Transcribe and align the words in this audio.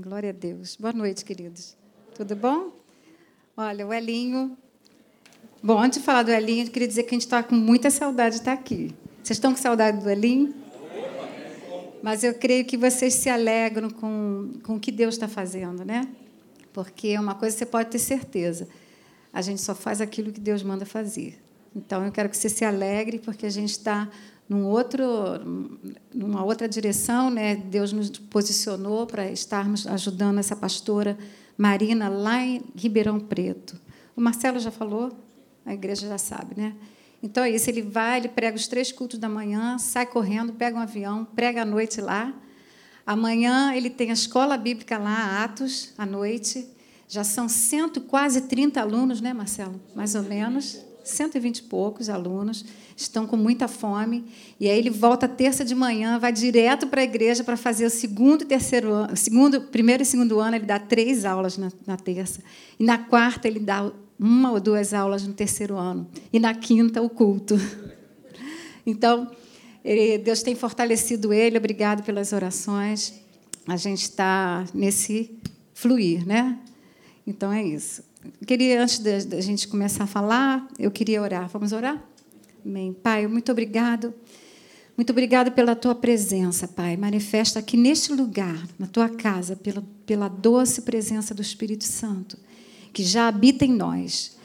glória 0.00 0.30
a 0.30 0.32
Deus. 0.32 0.76
Boa 0.76 0.92
noite, 0.92 1.24
queridos. 1.24 1.76
Tudo 2.14 2.34
bom? 2.34 2.72
Olha, 3.56 3.86
o 3.86 3.92
Elinho. 3.92 4.56
Bom, 5.62 5.78
antes 5.78 5.98
de 5.98 6.04
falar 6.04 6.22
do 6.22 6.30
Elinho, 6.30 6.64
eu 6.64 6.70
queria 6.70 6.88
dizer 6.88 7.02
que 7.02 7.10
a 7.10 7.12
gente 7.12 7.26
está 7.26 7.42
com 7.42 7.54
muita 7.54 7.90
saudade 7.90 8.36
de 8.36 8.40
estar 8.40 8.54
aqui. 8.54 8.94
Vocês 9.22 9.36
estão 9.36 9.52
com 9.52 9.60
saudade 9.60 10.02
do 10.02 10.08
Elinho? 10.08 10.54
Mas 12.02 12.24
eu 12.24 12.32
creio 12.32 12.64
que 12.64 12.78
vocês 12.78 13.12
se 13.12 13.28
alegram 13.28 13.90
com, 13.90 14.54
com 14.62 14.76
o 14.76 14.80
que 14.80 14.90
Deus 14.90 15.14
está 15.14 15.28
fazendo, 15.28 15.84
né? 15.84 16.08
Porque 16.72 17.18
uma 17.18 17.34
coisa 17.34 17.56
você 17.56 17.66
pode 17.66 17.90
ter 17.90 17.98
certeza: 17.98 18.66
a 19.30 19.42
gente 19.42 19.60
só 19.60 19.74
faz 19.74 20.00
aquilo 20.00 20.32
que 20.32 20.40
Deus 20.40 20.62
manda 20.62 20.86
fazer. 20.86 21.38
Então, 21.76 22.04
eu 22.04 22.10
quero 22.10 22.30
que 22.30 22.36
você 22.36 22.48
se 22.48 22.64
alegre, 22.64 23.18
porque 23.18 23.44
a 23.44 23.50
gente 23.50 23.72
está 23.72 24.08
num 24.50 24.66
outro, 24.66 25.06
numa 26.12 26.44
outra 26.44 26.68
direção, 26.68 27.30
né? 27.30 27.54
Deus 27.54 27.92
nos 27.92 28.10
posicionou 28.10 29.06
para 29.06 29.30
estarmos 29.30 29.86
ajudando 29.86 30.38
essa 30.38 30.56
pastora 30.56 31.16
Marina 31.56 32.08
lá 32.08 32.42
em 32.42 32.60
Ribeirão 32.74 33.20
Preto. 33.20 33.80
O 34.16 34.20
Marcelo 34.20 34.58
já 34.58 34.72
falou, 34.72 35.16
a 35.64 35.72
igreja 35.72 36.08
já 36.08 36.18
sabe, 36.18 36.60
né? 36.60 36.74
Então 37.22 37.44
é 37.44 37.50
isso, 37.50 37.70
ele 37.70 37.80
vai, 37.80 38.18
ele 38.18 38.28
prega 38.28 38.56
os 38.56 38.66
três 38.66 38.90
cultos 38.90 39.20
da 39.20 39.28
manhã, 39.28 39.78
sai 39.78 40.04
correndo, 40.04 40.52
pega 40.52 40.76
um 40.76 40.80
avião, 40.80 41.24
prega 41.24 41.62
à 41.62 41.64
noite 41.64 42.00
lá. 42.00 42.34
Amanhã 43.06 43.72
ele 43.72 43.88
tem 43.88 44.10
a 44.10 44.14
escola 44.14 44.56
bíblica 44.56 44.98
lá, 44.98 45.44
Atos, 45.44 45.92
à 45.96 46.04
noite. 46.04 46.66
Já 47.06 47.22
são 47.22 47.48
cento, 47.48 48.00
quase 48.00 48.42
30 48.42 48.80
alunos, 48.80 49.20
né, 49.20 49.32
Marcelo? 49.32 49.80
Mais 49.94 50.16
ou 50.16 50.24
menos. 50.24 50.89
120 51.10 51.58
e 51.58 51.62
poucos 51.64 52.08
alunos, 52.08 52.64
estão 52.96 53.26
com 53.26 53.36
muita 53.36 53.68
fome. 53.68 54.24
E 54.58 54.68
aí 54.68 54.78
ele 54.78 54.90
volta 54.90 55.28
terça 55.28 55.64
de 55.64 55.74
manhã, 55.74 56.18
vai 56.18 56.32
direto 56.32 56.86
para 56.86 57.00
a 57.00 57.04
igreja 57.04 57.44
para 57.44 57.56
fazer 57.56 57.86
o 57.86 57.90
segundo 57.90 58.42
e 58.42 58.46
terceiro 58.46 58.92
ano, 58.92 59.16
segundo, 59.16 59.60
primeiro 59.62 60.02
e 60.02 60.06
segundo 60.06 60.40
ano, 60.40 60.56
ele 60.56 60.66
dá 60.66 60.78
três 60.78 61.24
aulas 61.24 61.58
na, 61.58 61.70
na 61.86 61.96
terça. 61.96 62.40
E 62.78 62.84
na 62.84 62.98
quarta 62.98 63.48
ele 63.48 63.60
dá 63.60 63.90
uma 64.18 64.52
ou 64.52 64.60
duas 64.60 64.92
aulas 64.92 65.26
no 65.26 65.32
terceiro 65.32 65.76
ano. 65.76 66.06
E 66.32 66.38
na 66.38 66.54
quinta, 66.54 67.00
o 67.00 67.08
culto. 67.08 67.56
Então, 68.86 69.30
ele, 69.84 70.18
Deus 70.18 70.42
tem 70.42 70.54
fortalecido 70.54 71.32
ele, 71.32 71.58
obrigado 71.58 72.02
pelas 72.02 72.32
orações. 72.32 73.14
A 73.66 73.76
gente 73.76 74.02
está 74.02 74.64
nesse 74.74 75.38
fluir, 75.74 76.26
né? 76.26 76.58
Então 77.26 77.52
é 77.52 77.62
isso. 77.62 78.02
Queria, 78.46 78.82
antes 78.82 78.98
da 78.98 79.40
gente 79.40 79.66
começar 79.68 80.04
a 80.04 80.06
falar, 80.06 80.66
eu 80.78 80.90
queria 80.90 81.22
orar. 81.22 81.48
Vamos 81.48 81.72
orar? 81.72 82.02
Amém. 82.64 82.92
Pai, 82.92 83.26
muito 83.26 83.50
obrigado. 83.50 84.12
Muito 84.96 85.10
obrigado 85.10 85.50
pela 85.52 85.74
tua 85.74 85.94
presença, 85.94 86.68
Pai. 86.68 86.96
Manifesta 86.96 87.58
aqui 87.58 87.76
neste 87.76 88.12
lugar, 88.12 88.66
na 88.78 88.86
tua 88.86 89.08
casa, 89.08 89.56
pela, 89.56 89.82
pela 90.04 90.28
doce 90.28 90.82
presença 90.82 91.32
do 91.32 91.40
Espírito 91.40 91.84
Santo, 91.84 92.36
que 92.92 93.02
já 93.02 93.26
habita 93.28 93.64
em 93.64 93.72
nós. 93.72 94.36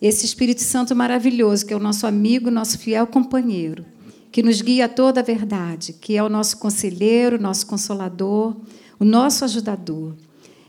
Esse 0.00 0.24
Espírito 0.24 0.62
Santo 0.62 0.96
maravilhoso, 0.96 1.66
que 1.66 1.74
é 1.74 1.76
o 1.76 1.80
nosso 1.80 2.06
amigo, 2.06 2.50
nosso 2.50 2.78
fiel 2.78 3.06
companheiro, 3.06 3.84
que 4.32 4.42
nos 4.42 4.62
guia 4.62 4.86
a 4.86 4.88
toda 4.88 5.20
a 5.20 5.22
verdade, 5.22 5.92
que 5.92 6.16
é 6.16 6.22
o 6.22 6.28
nosso 6.30 6.56
conselheiro, 6.56 7.38
nosso 7.38 7.66
consolador, 7.66 8.56
o 8.98 9.04
nosso 9.04 9.44
ajudador. 9.44 10.14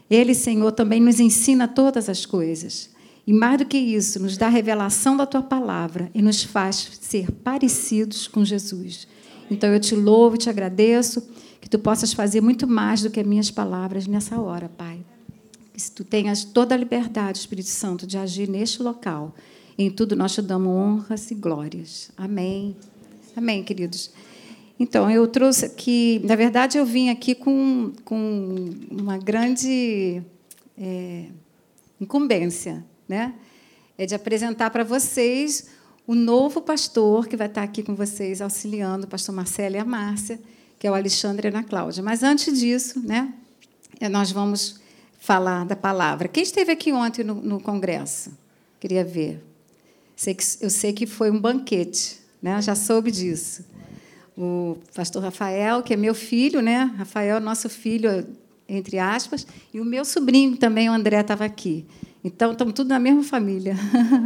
Ele, 0.09 0.33
Senhor, 0.33 0.71
também 0.71 0.99
nos 0.99 1.19
ensina 1.19 1.67
todas 1.67 2.09
as 2.09 2.25
coisas. 2.25 2.89
E 3.27 3.33
mais 3.33 3.59
do 3.59 3.65
que 3.65 3.77
isso, 3.77 4.19
nos 4.19 4.37
dá 4.37 4.47
a 4.47 4.49
revelação 4.49 5.15
da 5.15 5.25
tua 5.25 5.43
palavra 5.43 6.09
e 6.15 6.21
nos 6.21 6.41
faz 6.41 6.97
ser 6.99 7.31
parecidos 7.31 8.27
com 8.27 8.43
Jesus. 8.43 9.07
Então 9.51 9.71
eu 9.71 9.79
te 9.79 9.95
louvo 9.95 10.37
te 10.37 10.49
agradeço 10.49 11.21
que 11.61 11.69
tu 11.69 11.77
possas 11.77 12.13
fazer 12.13 12.41
muito 12.41 12.67
mais 12.67 13.01
do 13.01 13.09
que 13.09 13.19
as 13.19 13.27
minhas 13.27 13.51
palavras 13.51 14.07
nessa 14.07 14.39
hora, 14.39 14.69
Pai. 14.69 14.99
Que 15.73 15.91
tu 15.91 16.03
tenhas 16.03 16.43
toda 16.43 16.73
a 16.73 16.77
liberdade, 16.77 17.37
Espírito 17.37 17.69
Santo, 17.69 18.07
de 18.07 18.17
agir 18.17 18.49
neste 18.49 18.81
local. 18.81 19.35
Em 19.77 19.89
tudo 19.91 20.15
nós 20.15 20.33
te 20.33 20.41
damos 20.41 20.67
honras 20.67 21.29
e 21.31 21.35
glórias. 21.35 22.11
Amém. 22.17 22.75
Amém, 23.35 23.63
queridos. 23.63 24.11
Então, 24.79 25.11
eu 25.11 25.27
trouxe 25.27 25.65
aqui, 25.65 26.21
na 26.23 26.37
verdade, 26.37 26.77
eu 26.77 26.85
vim 26.85 27.09
aqui 27.09 27.35
com, 27.35 27.91
com 28.05 28.69
uma 28.89 29.17
grande 29.17 30.23
é, 30.77 31.25
incumbência, 31.99 32.85
né? 33.05 33.33
É 33.97 34.05
de 34.05 34.15
apresentar 34.15 34.69
para 34.69 34.85
vocês 34.85 35.67
o 36.07 36.15
novo 36.15 36.61
pastor 36.61 37.27
que 37.27 37.35
vai 37.35 37.47
estar 37.47 37.61
aqui 37.61 37.83
com 37.83 37.93
vocês, 37.93 38.41
auxiliando, 38.41 39.05
o 39.05 39.09
pastor 39.09 39.35
Marcelo 39.35 39.75
e 39.75 39.79
a 39.79 39.83
Márcia, 39.83 40.39
que 40.79 40.87
é 40.87 40.91
o 40.91 40.93
Alexandre 40.93 41.45
e 41.45 41.51
a 41.51 41.57
Ana 41.57 41.63
Cláudia. 41.67 42.01
Mas 42.01 42.23
antes 42.23 42.57
disso, 42.57 43.05
né, 43.05 43.33
é, 43.99 44.07
nós 44.07 44.31
vamos 44.31 44.79
falar 45.19 45.65
da 45.65 45.75
palavra. 45.75 46.29
Quem 46.29 46.43
esteve 46.43 46.71
aqui 46.71 46.93
ontem 46.93 47.25
no, 47.25 47.35
no 47.35 47.59
congresso? 47.59 48.31
Queria 48.79 49.03
ver. 49.03 49.43
Sei 50.15 50.33
que, 50.33 50.43
eu 50.61 50.69
sei 50.69 50.93
que 50.93 51.05
foi 51.05 51.29
um 51.29 51.39
banquete, 51.39 52.21
né? 52.41 52.61
já 52.61 52.75
soube 52.75 53.11
disso 53.11 53.65
o 54.39 54.77
pastor 54.95 55.21
Rafael, 55.21 55.83
que 55.83 55.93
é 55.93 55.97
meu 55.97 56.15
filho, 56.15 56.61
né? 56.61 56.93
Rafael 56.97 57.41
nosso 57.41 57.67
filho, 57.67 58.25
entre 58.69 58.97
aspas, 58.97 59.45
e 59.73 59.81
o 59.81 59.85
meu 59.85 60.05
sobrinho 60.05 60.55
também, 60.55 60.89
o 60.89 60.93
André, 60.93 61.19
estava 61.19 61.43
aqui. 61.43 61.85
Então, 62.23 62.53
estamos 62.53 62.73
tudo 62.73 62.87
na 62.87 62.99
mesma 62.99 63.21
família. 63.21 63.75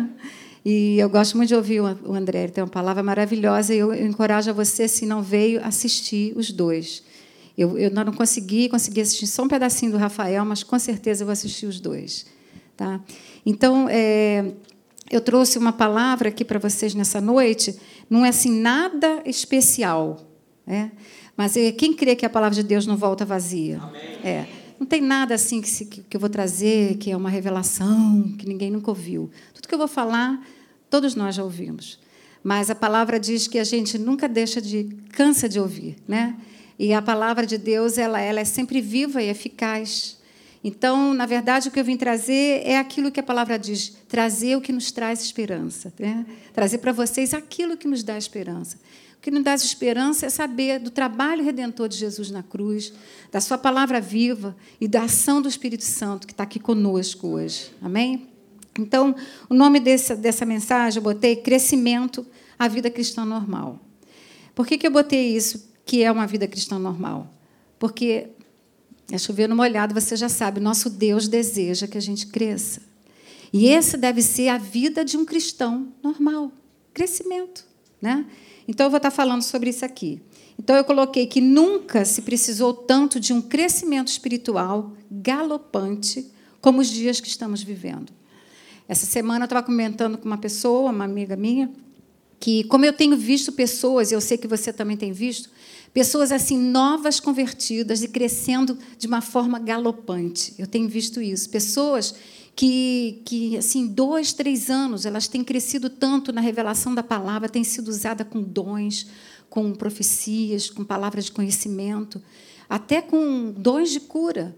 e 0.64 1.00
eu 1.00 1.10
gosto 1.10 1.36
muito 1.36 1.50
de 1.50 1.56
ouvir 1.56 1.82
o 1.82 2.14
André, 2.14 2.44
ele 2.44 2.52
tem 2.52 2.64
uma 2.64 2.70
palavra 2.70 3.02
maravilhosa, 3.02 3.74
e 3.74 3.80
eu, 3.80 3.92
encorajo 3.92 4.52
a 4.52 4.54
você, 4.54 4.88
se 4.88 5.08
não 5.08 5.24
veio, 5.24 5.66
assistir 5.66 6.38
os 6.38 6.52
dois. 6.52 7.02
Eu, 7.58 7.76
eu 7.76 7.90
não 7.90 8.14
consegui, 8.14 8.70
consegui 8.70 9.02
assistir 9.02 9.26
só 9.26 9.44
um 9.44 9.48
pedacinho 9.48 9.94
do 9.94 9.98
Rafael, 9.98 10.46
mas 10.46 10.62
com 10.62 10.78
certeza 10.78 11.24
eu 11.24 11.26
vou 11.26 11.34
assistir 11.34 11.66
os 11.66 11.80
dois. 11.80 12.28
Tá? 12.78 13.02
Então, 13.44 13.88
é, 13.90 14.46
eu 15.10 15.22
trouxe 15.22 15.58
uma 15.58 15.74
palavra 15.74 16.30
aqui 16.30 16.46
para 16.46 16.60
vocês 16.60 16.94
nessa 16.94 17.20
noite, 17.20 17.76
não 18.10 18.26
é 18.26 18.30
assim 18.30 18.52
nada 18.52 19.22
especial, 19.26 20.20
né? 20.66 20.92
mas 21.36 21.58
é, 21.58 21.72
quem 21.72 21.94
crê 21.94 22.16
que 22.16 22.26
a 22.26 22.30
palavra 22.30 22.56
de 22.56 22.64
Deus 22.64 22.86
não 22.86 22.96
volta 22.96 23.26
vazia? 23.26 23.82
É, 24.24 24.46
não 24.80 24.86
tem 24.86 25.02
nada 25.02 25.34
assim 25.36 25.62
que, 25.62 25.70
se, 25.70 25.86
que 25.86 26.16
eu 26.16 26.20
vou 26.20 26.30
trazer, 26.30 26.98
que 26.98 27.10
é 27.10 27.18
uma 27.18 27.30
revelação, 27.30 28.36
que 28.38 28.48
ninguém 28.48 28.70
nunca 28.70 28.92
ouviu. 28.92 29.32
Tudo 29.54 29.68
que 29.68 29.74
eu 29.74 29.80
vou 29.80 29.88
falar, 29.88 30.46
todos 30.90 31.16
nós 31.16 31.36
já 31.36 31.44
ouvimos. 31.44 32.00
Mas 32.44 32.70
a 32.70 32.76
palavra 32.76 33.20
diz 33.20 33.48
que 33.48 33.58
a 33.58 33.64
gente 33.64 33.98
nunca 33.98 34.28
deixa 34.28 34.62
de, 34.62 34.90
cansa 35.14 35.48
de 35.48 35.60
ouvir. 35.60 35.96
Né? 36.08 36.36
E 36.78 36.94
a 36.94 37.02
palavra 37.02 37.46
de 37.46 37.58
Deus 37.58 37.98
ela, 37.98 38.20
ela 38.20 38.42
é 38.42 38.46
sempre 38.46 38.82
viva 38.82 39.22
e 39.24 39.30
eficaz. 39.30 40.18
Então, 40.64 41.14
na 41.14 41.26
verdade, 41.26 41.68
o 41.68 41.72
que 41.72 41.80
eu 41.80 41.84
vim 41.84 41.98
trazer 41.98 42.62
é 42.64 42.78
aquilo 42.78 43.12
que 43.12 43.20
a 43.20 43.24
palavra 43.24 43.60
diz: 43.60 43.98
trazer 44.08 44.56
o 44.56 44.62
que 44.62 44.72
nos 44.72 44.92
traz 44.92 45.22
esperança. 45.22 45.94
Né? 46.00 46.26
Trazer 46.54 46.78
para 46.78 46.92
vocês 46.92 47.34
aquilo 47.34 47.76
que 47.76 47.88
nos 47.88 48.04
dá 48.04 48.18
esperança. 48.18 48.78
O 49.18 49.22
que 49.22 49.30
nos 49.30 49.44
dá 49.44 49.54
esperança 49.54 50.26
é 50.26 50.30
saber 50.30 50.80
do 50.80 50.90
trabalho 50.90 51.44
redentor 51.44 51.88
de 51.88 51.98
Jesus 51.98 52.32
na 52.32 52.44
cruz, 52.44 52.94
da 53.32 53.42
Sua 53.42 53.58
palavra 53.58 54.00
viva 54.00 54.56
e 54.80 54.88
da 54.88 55.04
ação 55.04 55.42
do 55.42 55.50
Espírito 55.50 55.84
Santo 55.84 56.28
que 56.28 56.34
está 56.34 56.44
aqui 56.44 56.60
conosco 56.60 57.28
hoje. 57.28 57.72
Amém? 57.82 58.30
Então, 58.78 59.16
o 59.50 59.54
nome 59.54 59.80
desse, 59.80 60.16
dessa 60.16 60.46
mensagem 60.46 60.98
eu 60.98 61.04
botei 61.04 61.36
Crescimento 61.36 62.26
à 62.58 62.68
Vida 62.68 62.90
Cristã 62.90 63.24
Normal. 63.24 63.80
Por 64.56 64.68
que, 64.68 64.78
que 64.78 64.86
eu 64.86 64.92
botei 64.92 65.36
isso, 65.36 65.70
que 65.86 66.04
é 66.04 66.12
uma 66.12 66.28
vida 66.28 66.48
cristã 66.48 66.78
normal? 66.78 67.34
Porque 67.80 68.30
é 69.14 69.18
chover 69.20 69.48
no 69.48 69.56
molhado, 69.56 69.94
você 69.94 70.16
já 70.16 70.28
sabe, 70.28 70.60
nosso 70.60 70.90
Deus 70.90 71.28
deseja 71.28 71.88
que 71.88 72.00
a 72.00 72.02
gente 72.02 72.26
cresça. 72.26 72.82
E 73.54 73.70
essa 73.70 73.96
deve 73.96 74.24
ser 74.24 74.48
a 74.48 74.58
vida 74.58 75.06
de 75.06 75.16
um 75.16 75.24
cristão 75.24 75.94
normal, 76.02 76.52
crescimento, 76.96 77.64
né? 78.02 78.26
Então 78.68 78.88
eu 78.88 78.90
vou 78.90 78.98
estar 78.98 79.12
falando 79.12 79.44
sobre 79.44 79.70
isso 79.70 79.86
aqui. 79.86 80.20
Então 80.58 80.76
eu 80.76 80.84
coloquei 80.84 81.28
que 81.28 81.40
nunca 81.40 82.04
se 82.06 82.24
precisou 82.24 82.74
tanto 82.74 83.20
de 83.20 83.34
um 83.34 83.40
crescimento 83.40 84.08
espiritual 84.08 84.94
galopante 85.12 86.32
como 86.60 86.82
os 86.82 86.88
dias 86.88 87.20
que 87.20 87.28
estamos 87.28 87.62
vivendo. 87.62 88.12
Essa 88.88 89.06
semana 89.06 89.44
eu 89.44 89.46
estava 89.46 89.62
comentando 89.62 90.18
com 90.18 90.26
uma 90.26 90.40
pessoa, 90.40 90.90
uma 90.90 91.06
amiga 91.06 91.36
minha, 91.36 91.70
que 92.40 92.64
como 92.64 92.84
eu 92.84 92.94
tenho 92.94 93.16
visto 93.16 93.52
pessoas, 93.52 94.12
eu 94.12 94.20
sei 94.20 94.40
que 94.40 94.48
você 94.48 94.74
também 94.74 94.98
tem 94.98 95.12
visto, 95.12 95.52
Pessoas 95.94 96.32
assim 96.32 96.58
novas 96.58 97.20
convertidas 97.20 98.02
e 98.02 98.08
crescendo 98.08 98.78
de 98.98 99.06
uma 99.06 99.22
forma 99.22 99.60
galopante. 99.60 100.54
Eu 100.58 100.66
tenho 100.66 100.90
visto 100.90 101.22
isso. 101.22 101.50
Pessoas 101.50 102.16
que, 102.56 103.22
que 103.26 103.58
assim, 103.58 103.88
dois, 103.88 104.34
três 104.34 104.70
anos, 104.70 105.06
elas 105.06 105.28
têm 105.28 105.44
crescido 105.44 105.90
tanto 105.90 106.34
na 106.34 106.42
revelação 106.42 106.96
da 106.96 107.04
palavra, 107.04 107.48
têm 107.48 107.64
sido 107.64 107.90
usada 107.90 108.26
com 108.26 108.42
dons, 108.42 109.08
com 109.50 109.72
profecias, 109.74 110.70
com 110.70 110.84
palavras 110.84 111.26
de 111.26 111.32
conhecimento, 111.32 112.20
até 112.68 113.02
com 113.02 113.54
dons 113.56 113.92
de 113.92 114.00
cura. 114.00 114.56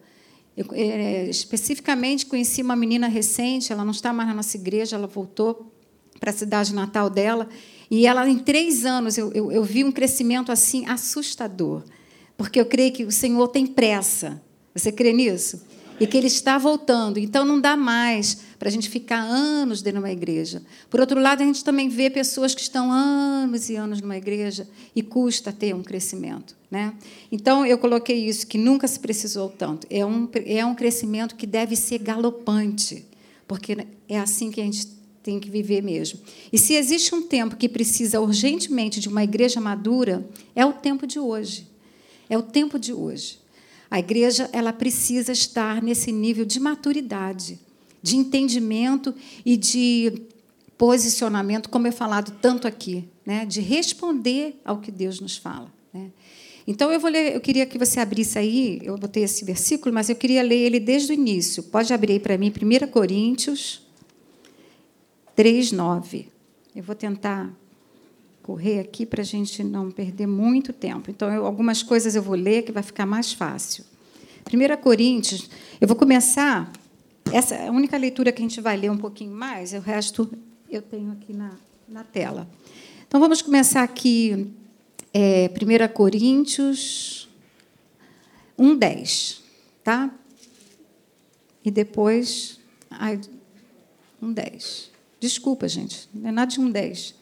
Eu, 0.56 0.68
é, 0.72 1.30
especificamente, 1.30 2.26
conheci 2.26 2.62
uma 2.62 2.78
menina 2.78 3.08
recente, 3.08 3.74
ela 3.74 3.84
não 3.84 3.92
está 3.92 4.14
mais 4.14 4.30
na 4.30 4.36
nossa 4.36 4.56
igreja, 4.56 4.96
ela 4.96 5.08
voltou 5.08 5.70
para 6.18 6.30
a 6.30 6.34
cidade 6.34 6.74
natal 6.74 7.10
dela, 7.10 7.50
e 7.90 8.08
ela, 8.08 8.28
em 8.28 8.40
três 8.40 8.86
anos, 8.86 9.18
eu, 9.18 9.32
eu, 9.34 9.52
eu 9.52 9.64
vi 9.64 9.84
um 9.84 9.92
crescimento 9.92 10.52
assim 10.52 10.86
assustador, 10.88 11.84
porque 12.38 12.60
eu 12.60 12.66
creio 12.66 12.92
que 12.92 13.06
o 13.06 13.12
Senhor 13.12 13.48
tem 13.48 13.66
pressa 13.66 14.42
Você 14.74 14.92
crê 14.92 15.14
nisso? 15.14 15.62
E 15.98 16.06
que 16.06 16.18
ele 16.18 16.28
está 16.28 16.58
voltando. 16.58 17.18
Então 17.18 17.46
não 17.46 17.62
dá 17.62 17.78
mais 17.78 18.40
para 18.60 18.68
a 18.68 18.72
gente 18.72 18.90
ficar 18.90 19.20
anos 19.20 19.82
dentro 19.82 20.02
de 20.02 20.06
uma 20.06 20.12
igreja. 20.12 20.62
Por 20.90 21.00
outro 21.00 21.20
lado, 21.22 21.42
a 21.42 21.46
gente 21.46 21.64
também 21.64 21.88
vê 21.88 22.10
pessoas 22.10 22.54
que 22.54 22.62
estão 22.62 22.92
anos 22.92 23.70
e 23.70 23.76
anos 23.76 24.02
numa 24.02 24.18
igreja 24.18 24.68
e 24.94 25.02
custa 25.02 25.54
ter 25.54 25.74
um 25.74 25.82
crescimento. 25.82 26.56
Né? 26.70 26.94
Então, 27.32 27.66
eu 27.66 27.78
coloquei 27.78 28.28
isso, 28.28 28.46
que 28.46 28.58
nunca 28.58 28.88
se 28.88 29.00
precisou 29.00 29.48
tanto. 29.48 29.88
É 29.90 30.06
um, 30.06 30.28
é 30.46 30.66
um 30.66 30.76
crescimento 30.76 31.36
que 31.36 31.48
deve 31.48 31.78
ser 31.78 32.00
galopante, 32.00 33.06
porque 33.48 33.78
é 34.10 34.20
assim 34.20 34.52
que 34.52 34.60
a 34.60 34.66
gente 34.66 34.88
tem 35.26 35.40
que 35.40 35.50
viver 35.50 35.82
mesmo. 35.82 36.20
E 36.54 36.58
se 36.58 36.76
existe 36.76 37.16
um 37.16 37.24
tempo 37.24 37.56
que 37.56 37.68
precisa 37.68 38.22
urgentemente 38.22 39.00
de 39.00 39.10
uma 39.10 39.24
igreja 39.24 39.60
madura, 39.60 40.24
é 40.56 40.64
o 40.64 40.72
tempo 40.72 41.08
de 41.08 41.20
hoje. 41.20 41.68
É 42.30 42.38
o 42.38 42.44
tempo 42.44 42.78
de 42.78 42.94
hoje. 42.94 43.40
A 43.90 43.98
igreja 43.98 44.48
ela 44.54 44.72
precisa 44.72 45.32
estar 45.32 45.82
nesse 45.82 46.12
nível 46.12 46.46
de 46.46 46.60
maturidade, 46.60 47.60
de 48.04 48.16
entendimento 48.16 49.16
e 49.44 49.58
de 49.58 50.22
posicionamento, 50.78 51.70
como 51.70 51.88
é 51.88 51.92
falado 51.92 52.38
tanto 52.40 52.68
aqui, 52.68 53.04
né? 53.26 53.48
de 53.48 53.62
responder 53.62 54.62
ao 54.64 54.78
que 54.78 54.92
Deus 54.92 55.20
nos 55.20 55.38
fala. 55.38 55.74
Né? 55.92 56.12
Então 56.68 56.92
eu 56.92 57.00
vou 57.00 57.10
ler, 57.10 57.34
eu 57.34 57.42
queria 57.42 57.66
que 57.66 57.80
você 57.80 58.00
abrisse 58.00 58.38
aí, 58.38 58.80
eu 58.84 58.96
botei 58.96 59.24
esse 59.24 59.44
versículo, 59.44 59.92
mas 59.92 60.08
eu 60.08 60.16
queria 60.16 60.44
ler 60.44 60.60
ele 60.60 60.80
desde 60.80 61.12
o 61.12 61.16
início. 61.16 61.64
Pode 61.64 61.92
abrir 61.92 62.14
aí 62.14 62.20
para 62.20 62.38
mim, 62.38 62.52
1 62.52 62.88
Coríntios 62.92 63.85
3, 65.36 65.72
9. 65.72 66.30
Eu 66.76 66.84
vou 66.84 66.96
tentar 66.96 67.52
correr 68.42 68.80
aqui 68.80 69.06
para 69.06 69.22
a 69.22 69.26
gente 69.26 69.64
não 69.64 69.90
perder 69.90 70.28
muito 70.28 70.72
tempo. 70.72 71.10
Então, 71.10 71.32
eu, 71.34 71.46
algumas 71.46 71.82
coisas 71.82 72.16
eu 72.16 72.22
vou 72.22 72.36
ler 72.36 72.64
que 72.64 72.72
vai 72.72 72.84
ficar 72.84 73.06
mais 73.06 73.34
fácil. 73.34 73.84
1 74.52 74.82
Coríntios, 74.82 75.50
eu 75.82 75.88
vou 75.88 75.98
começar. 75.98 76.72
Essa 77.32 77.56
é 77.56 77.68
a 77.68 77.72
única 77.72 77.98
leitura 77.98 78.32
que 78.32 78.42
a 78.42 78.46
gente 78.48 78.62
vai 78.62 78.78
ler 78.78 78.92
um 78.92 78.98
pouquinho 78.98 79.32
mais, 79.32 79.74
o 79.74 79.80
resto 79.80 80.30
eu 80.70 80.82
tenho 80.82 81.12
aqui 81.12 81.34
na, 81.34 81.52
na 81.88 82.04
tela. 82.04 82.48
Então, 83.08 83.20
vamos 83.20 83.42
começar 83.42 83.84
aqui, 83.84 84.52
é, 85.14 85.50
1 85.50 85.94
Coríntios 85.94 87.26
1, 88.58 88.78
10. 88.78 89.44
Tá? 89.84 90.12
E 91.64 91.70
depois. 91.70 92.60
Ai, 92.90 93.20
1, 94.22 94.34
10. 94.34 94.95
Desculpa, 95.26 95.68
gente, 95.68 96.08
não 96.14 96.30
é 96.30 96.32
nada 96.32 96.52
de 96.52 96.60
1, 96.60 96.70
10. 96.70 97.16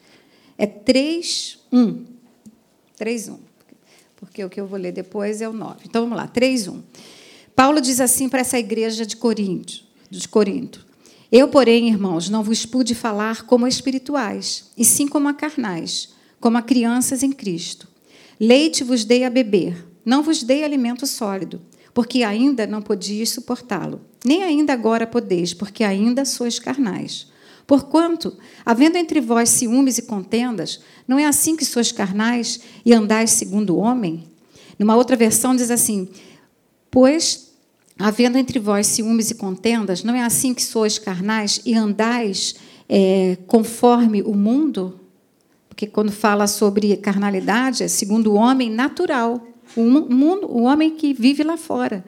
É 0.58 0.66
3, 0.66 1.58
1. 1.72 2.06
3, 2.98 3.30
1. 3.30 3.40
Porque 4.18 4.44
o 4.44 4.50
que 4.50 4.60
eu 4.60 4.68
vou 4.68 4.78
ler 4.78 4.92
depois 4.92 5.42
é 5.42 5.48
o 5.48 5.54
9. 5.54 5.86
Então 5.86 6.02
vamos 6.02 6.18
lá, 6.18 6.28
3, 6.28 6.68
1. 6.68 6.84
Paulo 7.56 7.80
diz 7.80 8.02
assim 8.02 8.28
para 8.28 8.42
essa 8.42 8.60
igreja 8.60 9.06
de 9.06 9.16
Corinto, 9.16 9.86
de 10.10 10.28
Corinto: 10.28 10.86
Eu, 11.32 11.48
porém, 11.48 11.88
irmãos, 11.88 12.30
não 12.30 12.44
vos 12.44 12.66
pude 12.66 12.94
falar 12.94 13.44
como 13.44 13.66
espirituais, 13.66 14.70
e 14.78 14.84
sim 14.84 15.08
como 15.08 15.30
a 15.30 15.34
carnais, 15.34 16.10
como 16.42 16.58
a 16.58 16.62
crianças 16.62 17.24
em 17.24 17.32
Cristo. 17.32 17.88
Leite 18.38 18.84
vos 18.84 19.06
dei 19.06 19.24
a 19.24 19.30
beber, 19.30 19.88
não 20.04 20.22
vos 20.22 20.44
dei 20.44 20.66
alimento 20.66 21.08
sólido, 21.08 21.62
porque 21.94 22.22
ainda 22.22 22.68
não 22.68 22.82
podias 22.82 23.30
suportá-lo, 23.30 24.02
nem 24.26 24.44
ainda 24.44 24.74
agora 24.74 25.08
podeis, 25.08 25.54
porque 25.54 25.86
ainda 25.86 26.26
sois 26.26 26.60
carnais. 26.60 27.32
Porquanto, 27.65 28.38
havendo 28.65 28.98
entre 28.98 29.21
vós 29.21 29.50
ciúmes 29.50 29.98
e 29.98 30.04
contendas, 30.04 30.81
não 31.07 31.18
é 31.18 31.25
assim 31.25 31.56
que 31.56 31.65
sois 31.65 31.92
carnais 31.92 32.60
e 32.86 32.94
andais 32.94 33.31
segundo 33.31 33.75
o 33.75 33.80
homem? 33.80 34.25
Numa 34.77 34.95
outra 34.95 35.15
versão 35.15 35.56
diz 35.56 35.71
assim: 35.71 36.10
Pois, 36.92 37.51
havendo 37.98 38.38
entre 38.38 38.60
vós 38.60 38.88
ciúmes 38.88 39.31
e 39.31 39.36
contendas, 39.36 40.04
não 40.04 40.13
é 40.13 40.24
assim 40.24 40.54
que 40.54 40.63
sois 40.63 41.00
carnais 41.00 41.62
e 41.65 41.74
andais 41.74 42.56
é, 42.89 43.38
conforme 43.48 44.21
o 44.21 44.33
mundo? 44.33 45.00
Porque 45.69 45.88
quando 45.88 46.12
fala 46.12 46.48
sobre 46.48 46.95
carnalidade, 46.98 47.83
é 47.83 47.88
segundo 47.88 48.33
o 48.33 48.36
homem 48.36 48.69
natural, 48.69 49.48
o, 49.75 49.81
mundo, 49.81 50.48
o 50.48 50.63
homem 50.63 50.92
que 50.92 51.13
vive 51.13 51.44
lá 51.44 51.57
fora. 51.57 52.04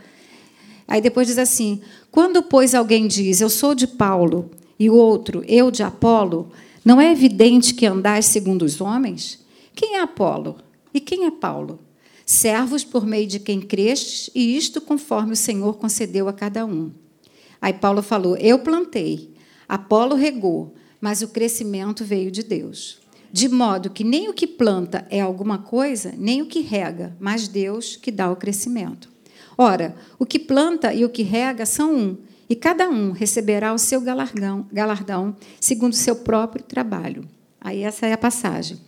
Aí 0.86 1.02
depois 1.02 1.28
diz 1.28 1.38
assim: 1.38 1.82
quando, 2.12 2.44
pois, 2.44 2.76
alguém 2.76 3.08
diz, 3.08 3.40
eu 3.40 3.50
sou 3.50 3.74
de 3.74 3.88
Paulo 3.88 4.52
e 4.80 4.90
o 4.90 4.96
outro, 4.96 5.44
eu 5.48 5.72
de 5.72 5.84
Apolo, 5.84 6.52
não 6.84 7.00
é 7.00 7.12
evidente 7.12 7.74
que 7.74 7.86
andais 7.86 8.26
segundo 8.26 8.64
os 8.64 8.80
homens? 8.82 9.44
Quem 9.74 9.96
é 9.96 10.02
Apolo? 10.02 10.58
E 10.94 11.00
quem 11.00 11.26
é 11.26 11.32
Paulo? 11.32 11.80
Servos 12.26 12.84
por 12.84 13.06
meio 13.06 13.28
de 13.28 13.40
quem 13.40 13.62
crestes, 13.62 14.30
e 14.34 14.56
isto 14.58 14.82
conforme 14.82 15.34
o 15.34 15.38
Senhor 15.38 15.78
concedeu 15.78 16.28
a 16.28 16.34
cada 16.34 16.66
um. 16.66 16.92
Aí 17.62 17.74
Paulo 17.74 18.02
falou: 18.02 18.38
Eu 18.38 18.60
plantei, 18.60 19.34
Apolo 19.68 20.16
regou, 20.16 20.74
mas 21.00 21.22
o 21.22 21.28
crescimento 21.28 22.04
veio 22.04 22.32
de 22.32 22.44
Deus. 22.44 23.00
De 23.32 23.50
modo 23.50 23.90
que 23.90 24.04
nem 24.04 24.30
o 24.30 24.34
que 24.34 24.48
planta 24.48 25.06
é 25.10 25.20
alguma 25.20 25.58
coisa, 25.58 26.14
nem 26.18 26.42
o 26.42 26.46
que 26.46 26.62
rega, 26.62 27.16
mas 27.20 27.48
Deus 27.48 27.96
que 27.96 28.12
dá 28.12 28.32
o 28.32 28.36
crescimento. 28.36 29.10
Ora, 29.58 29.96
o 30.18 30.26
que 30.26 30.40
planta 30.40 30.94
e 30.94 31.04
o 31.04 31.10
que 31.10 31.24
rega 31.24 31.66
são 31.66 31.94
um, 31.94 32.18
e 32.50 32.56
cada 32.56 32.90
um 32.90 33.12
receberá 33.12 33.74
o 33.74 33.78
seu 33.78 34.00
galardão, 34.02 34.68
galardão 34.72 35.36
segundo 35.60 35.94
o 35.94 35.96
seu 35.96 36.16
próprio 36.18 36.64
trabalho. 36.64 37.28
Aí 37.60 37.82
essa 37.82 38.06
é 38.06 38.14
a 38.14 38.18
passagem. 38.18 38.80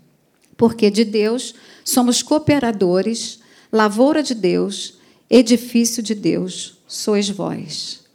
Porque 0.56 0.90
de 0.90 1.04
Deus 1.04 1.56
somos 1.84 2.22
cooperadores, 2.22 3.40
lavoura 3.72 4.22
de 4.22 4.36
Deus, 4.36 5.00
edifício 5.30 6.02
de 6.02 6.14
Deus, 6.14 6.78
sois 6.88 7.30
vós. 7.30 8.06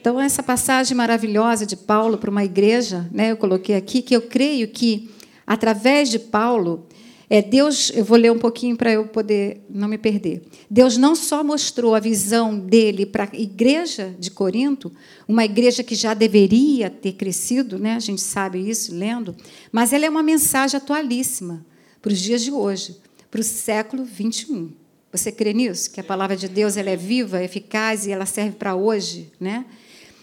Então, 0.00 0.20
essa 0.20 0.42
passagem 0.42 0.94
maravilhosa 0.96 1.64
de 1.64 1.76
Paulo 1.76 2.18
para 2.18 2.30
uma 2.30 2.44
igreja, 2.44 3.08
né, 3.10 3.30
eu 3.30 3.36
coloquei 3.36 3.74
aqui, 3.74 4.02
que 4.02 4.14
eu 4.14 4.22
creio 4.22 4.68
que, 4.68 5.10
através 5.46 6.10
de 6.10 6.18
Paulo, 6.18 6.86
é, 7.28 7.40
Deus, 7.40 7.90
eu 7.94 8.04
vou 8.04 8.18
ler 8.18 8.30
um 8.30 8.38
pouquinho 8.38 8.76
para 8.76 8.92
eu 8.92 9.06
poder 9.06 9.62
não 9.68 9.88
me 9.88 9.96
perder. 9.96 10.42
Deus 10.70 10.96
não 10.96 11.14
só 11.14 11.42
mostrou 11.42 11.94
a 11.94 12.00
visão 12.00 12.58
dele 12.58 13.06
para 13.06 13.24
a 13.24 13.36
igreja 13.36 14.14
de 14.18 14.30
Corinto, 14.30 14.92
uma 15.26 15.44
igreja 15.44 15.82
que 15.82 15.94
já 15.94 16.12
deveria 16.12 16.90
ter 16.90 17.12
crescido, 17.12 17.78
né? 17.78 17.94
a 17.94 18.00
gente 18.00 18.20
sabe 18.20 18.58
isso 18.68 18.94
lendo, 18.94 19.34
mas 19.72 19.92
ela 19.92 20.04
é 20.04 20.10
uma 20.10 20.22
mensagem 20.22 20.76
atualíssima 20.76 21.64
para 22.02 22.12
os 22.12 22.20
dias 22.20 22.42
de 22.42 22.52
hoje, 22.52 22.96
para 23.30 23.40
o 23.40 23.44
século 23.44 24.04
21. 24.04 24.70
Você 25.10 25.32
crê 25.32 25.54
nisso? 25.54 25.90
Que 25.90 26.00
a 26.00 26.04
palavra 26.04 26.36
de 26.36 26.48
Deus 26.48 26.76
ela 26.76 26.90
é 26.90 26.96
viva, 26.96 27.42
eficaz 27.42 28.06
e 28.06 28.10
ela 28.10 28.26
serve 28.26 28.56
para 28.56 28.74
hoje, 28.74 29.30
né? 29.38 29.64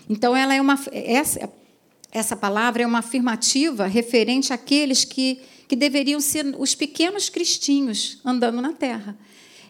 Então 0.10 0.36
ela 0.36 0.54
é 0.54 0.60
uma 0.60 0.78
essa 0.92 1.50
essa 2.12 2.36
palavra 2.36 2.84
é 2.84 2.86
uma 2.86 3.00
afirmativa 3.00 3.88
referente 3.88 4.52
àqueles 4.52 5.06
que 5.06 5.40
que 5.72 5.76
deveriam 5.78 6.20
ser 6.20 6.54
os 6.60 6.76
pequenos 6.76 7.30
cristinhos 7.30 8.20
andando 8.26 8.62
na 8.62 8.74
terra. 8.74 9.18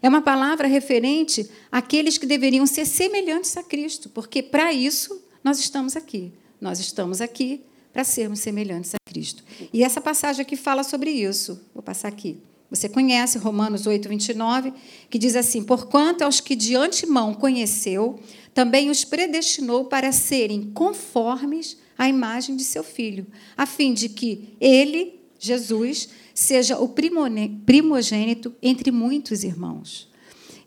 É 0.01 0.09
uma 0.09 0.23
palavra 0.23 0.67
referente 0.67 1.47
àqueles 1.71 2.17
que 2.17 2.25
deveriam 2.25 2.65
ser 2.65 2.87
semelhantes 2.87 3.55
a 3.55 3.61
Cristo, 3.61 4.09
porque 4.09 4.41
para 4.41 4.73
isso 4.73 5.23
nós 5.43 5.59
estamos 5.59 5.95
aqui. 5.95 6.33
Nós 6.59 6.79
estamos 6.79 7.21
aqui 7.21 7.61
para 7.93 8.03
sermos 8.03 8.39
semelhantes 8.39 8.95
a 8.95 8.97
Cristo. 9.07 9.43
E 9.71 9.83
essa 9.83 10.01
passagem 10.01 10.41
aqui 10.41 10.55
fala 10.55 10.83
sobre 10.83 11.11
isso. 11.11 11.61
Vou 11.71 11.83
passar 11.83 12.07
aqui. 12.07 12.39
Você 12.71 12.89
conhece 12.89 13.37
Romanos 13.37 13.85
8, 13.85 14.09
29, 14.09 14.73
que 15.07 15.19
diz 15.19 15.35
assim: 15.35 15.63
Porquanto 15.63 16.23
aos 16.23 16.39
que 16.39 16.55
de 16.55 16.75
antemão 16.75 17.35
conheceu, 17.35 18.19
também 18.55 18.89
os 18.89 19.03
predestinou 19.03 19.85
para 19.85 20.11
serem 20.11 20.71
conformes 20.71 21.77
à 21.95 22.09
imagem 22.09 22.55
de 22.55 22.63
seu 22.63 22.83
filho, 22.83 23.27
a 23.55 23.67
fim 23.67 23.93
de 23.93 24.09
que 24.09 24.55
ele 24.59 25.20
Jesus 25.41 26.09
seja 26.35 26.77
o 26.77 26.87
primogênito 26.87 28.53
entre 28.61 28.91
muitos 28.91 29.43
irmãos. 29.43 30.07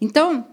Então, 0.00 0.46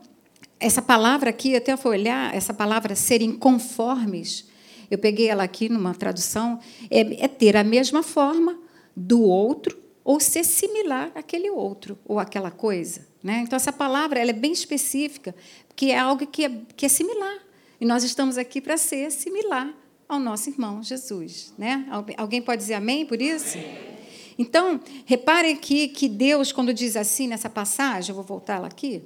essa 0.59 0.81
palavra 0.81 1.31
aqui, 1.31 1.55
até 1.55 1.75
foi 1.75 1.97
olhar, 1.97 2.33
essa 2.33 2.53
palavra 2.53 2.95
serem 2.95 3.35
conformes, 3.35 4.45
eu 4.91 4.97
peguei 4.97 5.27
ela 5.27 5.43
aqui 5.43 5.69
numa 5.69 5.95
tradução, 5.95 6.59
é, 6.89 7.23
é 7.23 7.27
ter 7.27 7.57
a 7.57 7.63
mesma 7.63 8.03
forma 8.03 8.59
do 8.95 9.23
outro 9.23 9.79
ou 10.03 10.19
ser 10.19 10.43
similar 10.43 11.11
àquele 11.15 11.49
outro 11.49 11.97
ou 12.05 12.19
àquela 12.19 12.51
coisa. 12.51 13.07
Né? 13.23 13.39
Então, 13.43 13.55
essa 13.55 13.73
palavra 13.73 14.19
ela 14.19 14.29
é 14.29 14.33
bem 14.33 14.51
específica, 14.51 15.33
que 15.75 15.91
é 15.91 15.97
algo 15.97 16.27
que 16.27 16.45
é, 16.45 16.51
que 16.75 16.85
é 16.85 16.89
similar. 16.89 17.39
E 17.79 17.85
nós 17.85 18.03
estamos 18.03 18.37
aqui 18.37 18.61
para 18.61 18.77
ser 18.77 19.11
similar 19.11 19.73
ao 20.07 20.19
nosso 20.19 20.49
irmão 20.49 20.83
Jesus. 20.83 21.53
Né? 21.57 21.87
Alguém 22.17 22.41
pode 22.41 22.61
dizer 22.61 22.75
amém 22.75 23.05
por 23.05 23.19
isso? 23.21 23.57
Amém. 23.57 24.00
Então, 24.41 24.79
reparem 25.05 25.53
aqui 25.53 25.87
que 25.87 26.09
Deus, 26.09 26.51
quando 26.51 26.73
diz 26.73 26.95
assim 26.95 27.27
nessa 27.27 27.47
passagem, 27.47 28.09
eu 28.09 28.15
vou 28.15 28.23
voltar 28.23 28.57
lá 28.57 28.65
aqui, 28.65 29.03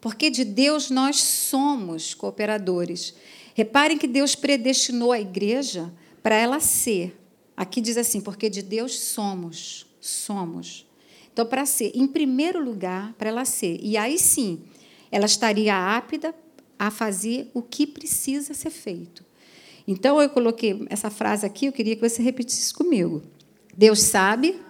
porque 0.00 0.30
de 0.30 0.42
Deus 0.42 0.88
nós 0.88 1.16
somos 1.16 2.14
cooperadores. 2.14 3.14
Reparem 3.54 3.98
que 3.98 4.06
Deus 4.06 4.34
predestinou 4.34 5.12
a 5.12 5.20
igreja 5.20 5.92
para 6.22 6.34
ela 6.34 6.60
ser. 6.60 7.14
Aqui 7.54 7.78
diz 7.78 7.98
assim, 7.98 8.22
porque 8.22 8.48
de 8.48 8.62
Deus 8.62 8.98
somos, 8.98 9.86
somos. 10.00 10.86
Então, 11.30 11.44
para 11.44 11.66
ser, 11.66 11.92
em 11.94 12.06
primeiro 12.06 12.64
lugar, 12.64 13.12
para 13.18 13.28
ela 13.28 13.44
ser. 13.44 13.78
E 13.82 13.98
aí 13.98 14.18
sim, 14.18 14.62
ela 15.12 15.26
estaria 15.26 15.76
apta, 15.76 16.34
a 16.78 16.90
fazer 16.90 17.50
o 17.52 17.60
que 17.60 17.86
precisa 17.86 18.54
ser 18.54 18.70
feito. 18.70 19.22
Então, 19.86 20.22
eu 20.22 20.30
coloquei 20.30 20.86
essa 20.88 21.10
frase 21.10 21.44
aqui, 21.44 21.66
eu 21.66 21.72
queria 21.72 21.94
que 21.94 22.08
você 22.08 22.22
repetisse 22.22 22.72
comigo. 22.72 23.22
Deus 23.76 24.00
sabe, 24.00 24.48
Deus 24.52 24.58
sabe 24.58 24.69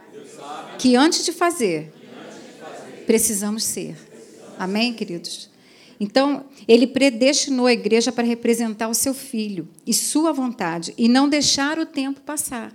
que 0.79 0.97
antes 0.97 1.25
de 1.25 1.33
fazer, 1.33 1.93
precisamos 3.07 3.65
ser. 3.65 3.97
Amém, 4.59 4.93
queridos? 4.93 5.51
Então, 5.99 6.47
ele 6.67 6.87
predestinou 6.87 7.67
a 7.67 7.73
igreja 7.73 8.11
para 8.11 8.27
representar 8.27 8.89
o 8.89 8.95
seu 8.95 9.13
filho 9.13 9.69
e 9.87 9.93
sua 9.93 10.33
vontade, 10.33 10.95
e 10.97 11.09
não 11.09 11.29
deixar 11.29 11.79
o 11.79 11.85
tempo 11.85 12.21
passar. 12.23 12.75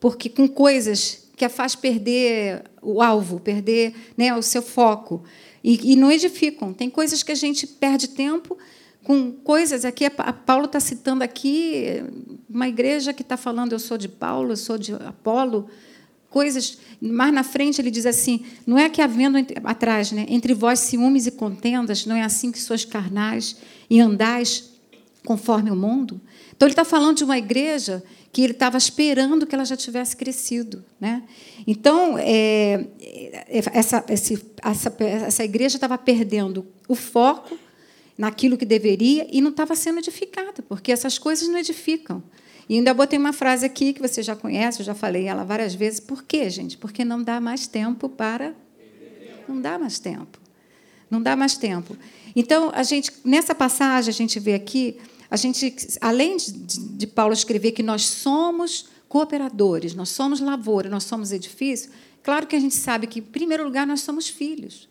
Porque 0.00 0.30
com 0.30 0.48
coisas 0.48 1.28
que 1.36 1.44
a 1.44 1.50
faz 1.50 1.74
perder 1.74 2.64
o 2.80 3.02
alvo, 3.02 3.38
perder 3.38 3.94
né, 4.16 4.34
o 4.34 4.40
seu 4.42 4.62
foco, 4.62 5.22
e, 5.62 5.92
e 5.92 5.96
não 5.96 6.10
edificam. 6.10 6.72
Tem 6.72 6.88
coisas 6.88 7.22
que 7.22 7.32
a 7.32 7.34
gente 7.34 7.66
perde 7.66 8.08
tempo 8.08 8.56
com 9.02 9.32
coisas 9.32 9.84
aqui. 9.84 10.04
A 10.04 10.32
Paulo 10.32 10.64
está 10.64 10.80
citando 10.80 11.22
aqui 11.22 12.02
uma 12.48 12.68
igreja 12.68 13.12
que 13.12 13.22
está 13.22 13.36
falando: 13.36 13.72
eu 13.72 13.78
sou 13.78 13.98
de 13.98 14.08
Paulo, 14.08 14.52
eu 14.52 14.56
sou 14.56 14.78
de 14.78 14.94
Apolo. 14.94 15.68
Coisas. 16.30 16.78
Mais 17.00 17.32
na 17.32 17.42
frente 17.42 17.80
ele 17.80 17.90
diz 17.90 18.06
assim: 18.06 18.44
não 18.66 18.78
é 18.78 18.88
que 18.88 19.00
havendo 19.00 19.38
atrás, 19.64 20.12
né, 20.12 20.26
entre 20.28 20.54
vós 20.54 20.80
ciúmes 20.80 21.26
e 21.26 21.30
contendas, 21.30 22.06
não 22.06 22.16
é 22.16 22.22
assim 22.22 22.50
que 22.50 22.60
sois 22.60 22.84
carnais 22.84 23.56
e 23.88 24.00
andais 24.00 24.70
conforme 25.24 25.70
o 25.70 25.76
mundo? 25.76 26.20
Então 26.56 26.66
ele 26.66 26.72
está 26.72 26.84
falando 26.84 27.18
de 27.18 27.24
uma 27.24 27.36
igreja 27.36 28.02
que 28.32 28.42
ele 28.42 28.52
estava 28.52 28.76
esperando 28.76 29.46
que 29.46 29.54
ela 29.54 29.64
já 29.64 29.76
tivesse 29.76 30.16
crescido, 30.16 30.84
né? 31.00 31.22
Então 31.66 32.16
é, 32.18 32.86
essa, 33.48 34.04
essa, 34.08 34.96
essa 35.00 35.44
igreja 35.44 35.76
estava 35.76 35.96
perdendo 35.96 36.66
o 36.88 36.94
foco 36.94 37.58
naquilo 38.16 38.56
que 38.56 38.64
deveria 38.64 39.26
e 39.30 39.40
não 39.40 39.50
estava 39.50 39.74
sendo 39.74 39.98
edificada, 39.98 40.62
porque 40.68 40.90
essas 40.90 41.18
coisas 41.18 41.48
não 41.48 41.58
edificam. 41.58 42.22
E 42.68 42.74
ainda 42.74 42.92
botei 42.92 43.18
uma 43.18 43.32
frase 43.32 43.64
aqui 43.64 43.92
que 43.92 44.00
você 44.00 44.22
já 44.22 44.34
conhece, 44.34 44.80
eu 44.80 44.84
já 44.84 44.94
falei 44.94 45.26
ela 45.26 45.44
várias 45.44 45.74
vezes. 45.74 46.00
Por 46.00 46.24
quê, 46.24 46.50
gente? 46.50 46.76
Porque 46.76 47.04
não 47.04 47.22
dá 47.22 47.40
mais 47.40 47.66
tempo 47.66 48.08
para. 48.08 48.54
Não 49.48 49.60
dá 49.60 49.78
mais 49.78 49.98
tempo. 49.98 50.38
Não 51.08 51.22
dá 51.22 51.36
mais 51.36 51.56
tempo. 51.56 51.96
Então, 52.34 52.70
a 52.74 52.82
gente, 52.82 53.12
nessa 53.24 53.54
passagem, 53.54 54.10
a 54.10 54.12
gente 54.12 54.40
vê 54.40 54.54
aqui, 54.54 54.98
a 55.30 55.36
gente, 55.36 55.74
além 56.00 56.36
de, 56.36 56.52
de 56.52 57.06
Paulo 57.06 57.32
escrever 57.32 57.72
que 57.72 57.82
nós 57.82 58.04
somos 58.04 58.86
cooperadores, 59.08 59.94
nós 59.94 60.08
somos 60.08 60.40
lavoura, 60.40 60.90
nós 60.90 61.04
somos 61.04 61.30
edifício, 61.30 61.90
claro 62.22 62.46
que 62.46 62.56
a 62.56 62.60
gente 62.60 62.74
sabe 62.74 63.06
que, 63.06 63.20
em 63.20 63.22
primeiro 63.22 63.64
lugar, 63.64 63.86
nós 63.86 64.00
somos 64.00 64.28
filhos. 64.28 64.88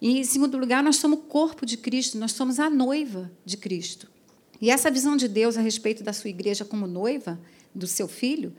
E, 0.00 0.18
em 0.18 0.24
segundo 0.24 0.56
lugar, 0.56 0.82
nós 0.82 0.96
somos 0.96 1.18
o 1.18 1.22
corpo 1.22 1.66
de 1.66 1.76
Cristo, 1.76 2.18
nós 2.18 2.32
somos 2.32 2.58
a 2.58 2.70
noiva 2.70 3.30
de 3.44 3.58
Cristo. 3.58 4.08
E 4.60 4.70
essa 4.70 4.90
visão 4.90 5.16
de 5.16 5.26
Deus 5.26 5.56
a 5.56 5.60
respeito 5.60 6.02
da 6.02 6.12
sua 6.12 6.30
igreja 6.30 6.64
como 6.64 6.86
noiva 6.86 7.40
do 7.74 7.86
seu 7.86 8.06
filho 8.06 8.54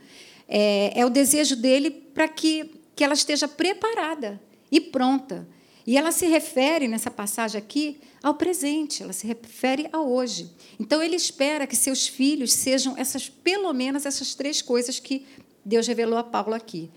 é, 0.47 0.99
é 0.99 1.05
o 1.05 1.09
desejo 1.09 1.55
dele 1.55 1.91
para 1.91 2.27
que, 2.27 2.71
que 2.95 3.03
ela 3.03 3.13
esteja 3.13 3.47
preparada 3.47 4.41
e 4.71 4.81
pronta. 4.81 5.47
E 5.85 5.97
ela 5.97 6.11
se 6.11 6.27
refere, 6.27 6.87
nessa 6.87 7.09
passagem 7.09 7.57
aqui, 7.57 7.99
ao 8.21 8.35
presente, 8.35 9.01
ela 9.01 9.13
se 9.13 9.25
refere 9.25 9.89
a 9.91 9.99
hoje. 9.99 10.51
Então, 10.79 11.01
ele 11.01 11.15
espera 11.15 11.65
que 11.65 11.75
seus 11.75 12.07
filhos 12.07 12.53
sejam 12.53 12.95
essas, 12.97 13.27
pelo 13.29 13.73
menos 13.73 14.05
essas 14.05 14.35
três 14.35 14.61
coisas 14.61 14.99
que 14.99 15.25
Deus 15.65 15.87
revelou 15.87 16.17
a 16.19 16.23
Paulo 16.23 16.53
aqui 16.53 16.89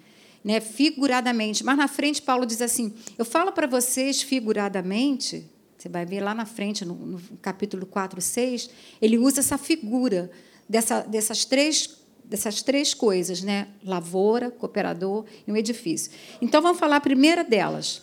né, 0.45 0.61
figuradamente. 0.61 1.65
Mas 1.65 1.77
na 1.79 1.89
frente, 1.89 2.21
Paulo 2.21 2.45
diz 2.45 2.61
assim: 2.61 2.93
Eu 3.17 3.25
falo 3.25 3.51
para 3.51 3.67
vocês 3.67 4.21
figuradamente, 4.21 5.51
você 5.85 5.89
vai 5.91 6.07
ver 6.07 6.23
lá 6.23 6.35
na 6.35 6.47
frente, 6.47 6.83
no, 6.83 6.95
no 6.95 7.21
capítulo 7.43 7.85
4, 7.85 8.19
6, 8.19 8.71
ele 9.03 9.19
usa 9.19 9.41
essa 9.41 9.59
figura 9.59 10.31
dessa, 10.67 11.03
dessas 11.03 11.45
três 11.45 12.03
dessas 12.25 12.63
três 12.63 12.95
coisas, 12.95 13.43
né? 13.43 13.69
Lavoura, 13.85 14.51
cooperador 14.51 15.27
e 15.47 15.53
um 15.53 15.57
edifício. 15.59 16.11
Então 16.41 16.63
vamos 16.63 16.79
falar 16.79 16.97
a 16.97 17.01
primeira 17.01 17.45
delas. 17.45 18.01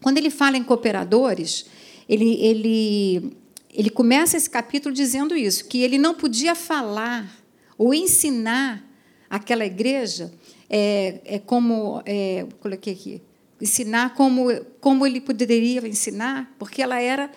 Quando 0.00 0.18
ele 0.18 0.30
fala 0.30 0.56
em 0.56 0.62
cooperadores, 0.62 1.66
ele, 2.08 2.34
ele, 2.40 3.36
ele 3.74 3.90
começa 3.90 4.36
esse 4.36 4.48
capítulo 4.48 4.94
dizendo 4.94 5.36
isso, 5.36 5.64
que 5.64 5.82
ele 5.82 5.98
não 5.98 6.14
podia 6.14 6.54
falar 6.54 7.28
ou 7.76 7.92
ensinar 7.92 8.88
aquela 9.28 9.66
igreja 9.66 10.32
é, 10.70 11.20
é 11.24 11.38
como 11.40 12.00
é, 12.06 12.46
coloquei 12.60 12.92
aqui, 12.92 13.22
ensinar 13.60 14.14
como 14.14 14.48
como 14.80 15.06
ele 15.06 15.20
poderia 15.20 15.86
ensinar, 15.86 16.54
porque 16.58 16.82
ela 16.82 17.00
era 17.00 17.30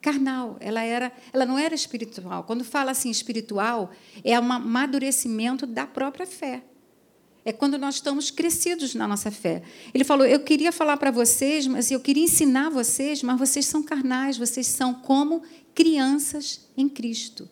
carnal, 0.00 0.56
ela 0.60 0.82
era, 0.82 1.12
ela 1.32 1.44
não 1.44 1.58
era 1.58 1.74
espiritual. 1.74 2.44
Quando 2.44 2.64
fala 2.64 2.90
assim 2.90 3.10
espiritual, 3.10 3.90
é 4.24 4.38
um 4.38 4.52
amadurecimento 4.52 5.66
da 5.66 5.86
própria 5.86 6.26
fé. 6.26 6.62
É 7.44 7.52
quando 7.52 7.78
nós 7.78 7.96
estamos 7.96 8.30
crescidos 8.30 8.94
na 8.94 9.08
nossa 9.08 9.30
fé. 9.30 9.62
Ele 9.94 10.04
falou: 10.04 10.26
Eu 10.26 10.40
queria 10.40 10.70
falar 10.70 10.96
para 10.96 11.10
vocês, 11.10 11.66
mas 11.66 11.90
eu 11.90 12.00
queria 12.00 12.24
ensinar 12.24 12.68
vocês, 12.68 13.22
mas 13.22 13.38
vocês 13.38 13.66
são 13.66 13.82
carnais, 13.82 14.36
vocês 14.36 14.66
são 14.66 14.92
como 14.92 15.42
crianças 15.74 16.68
em 16.76 16.88
Cristo. 16.88 17.48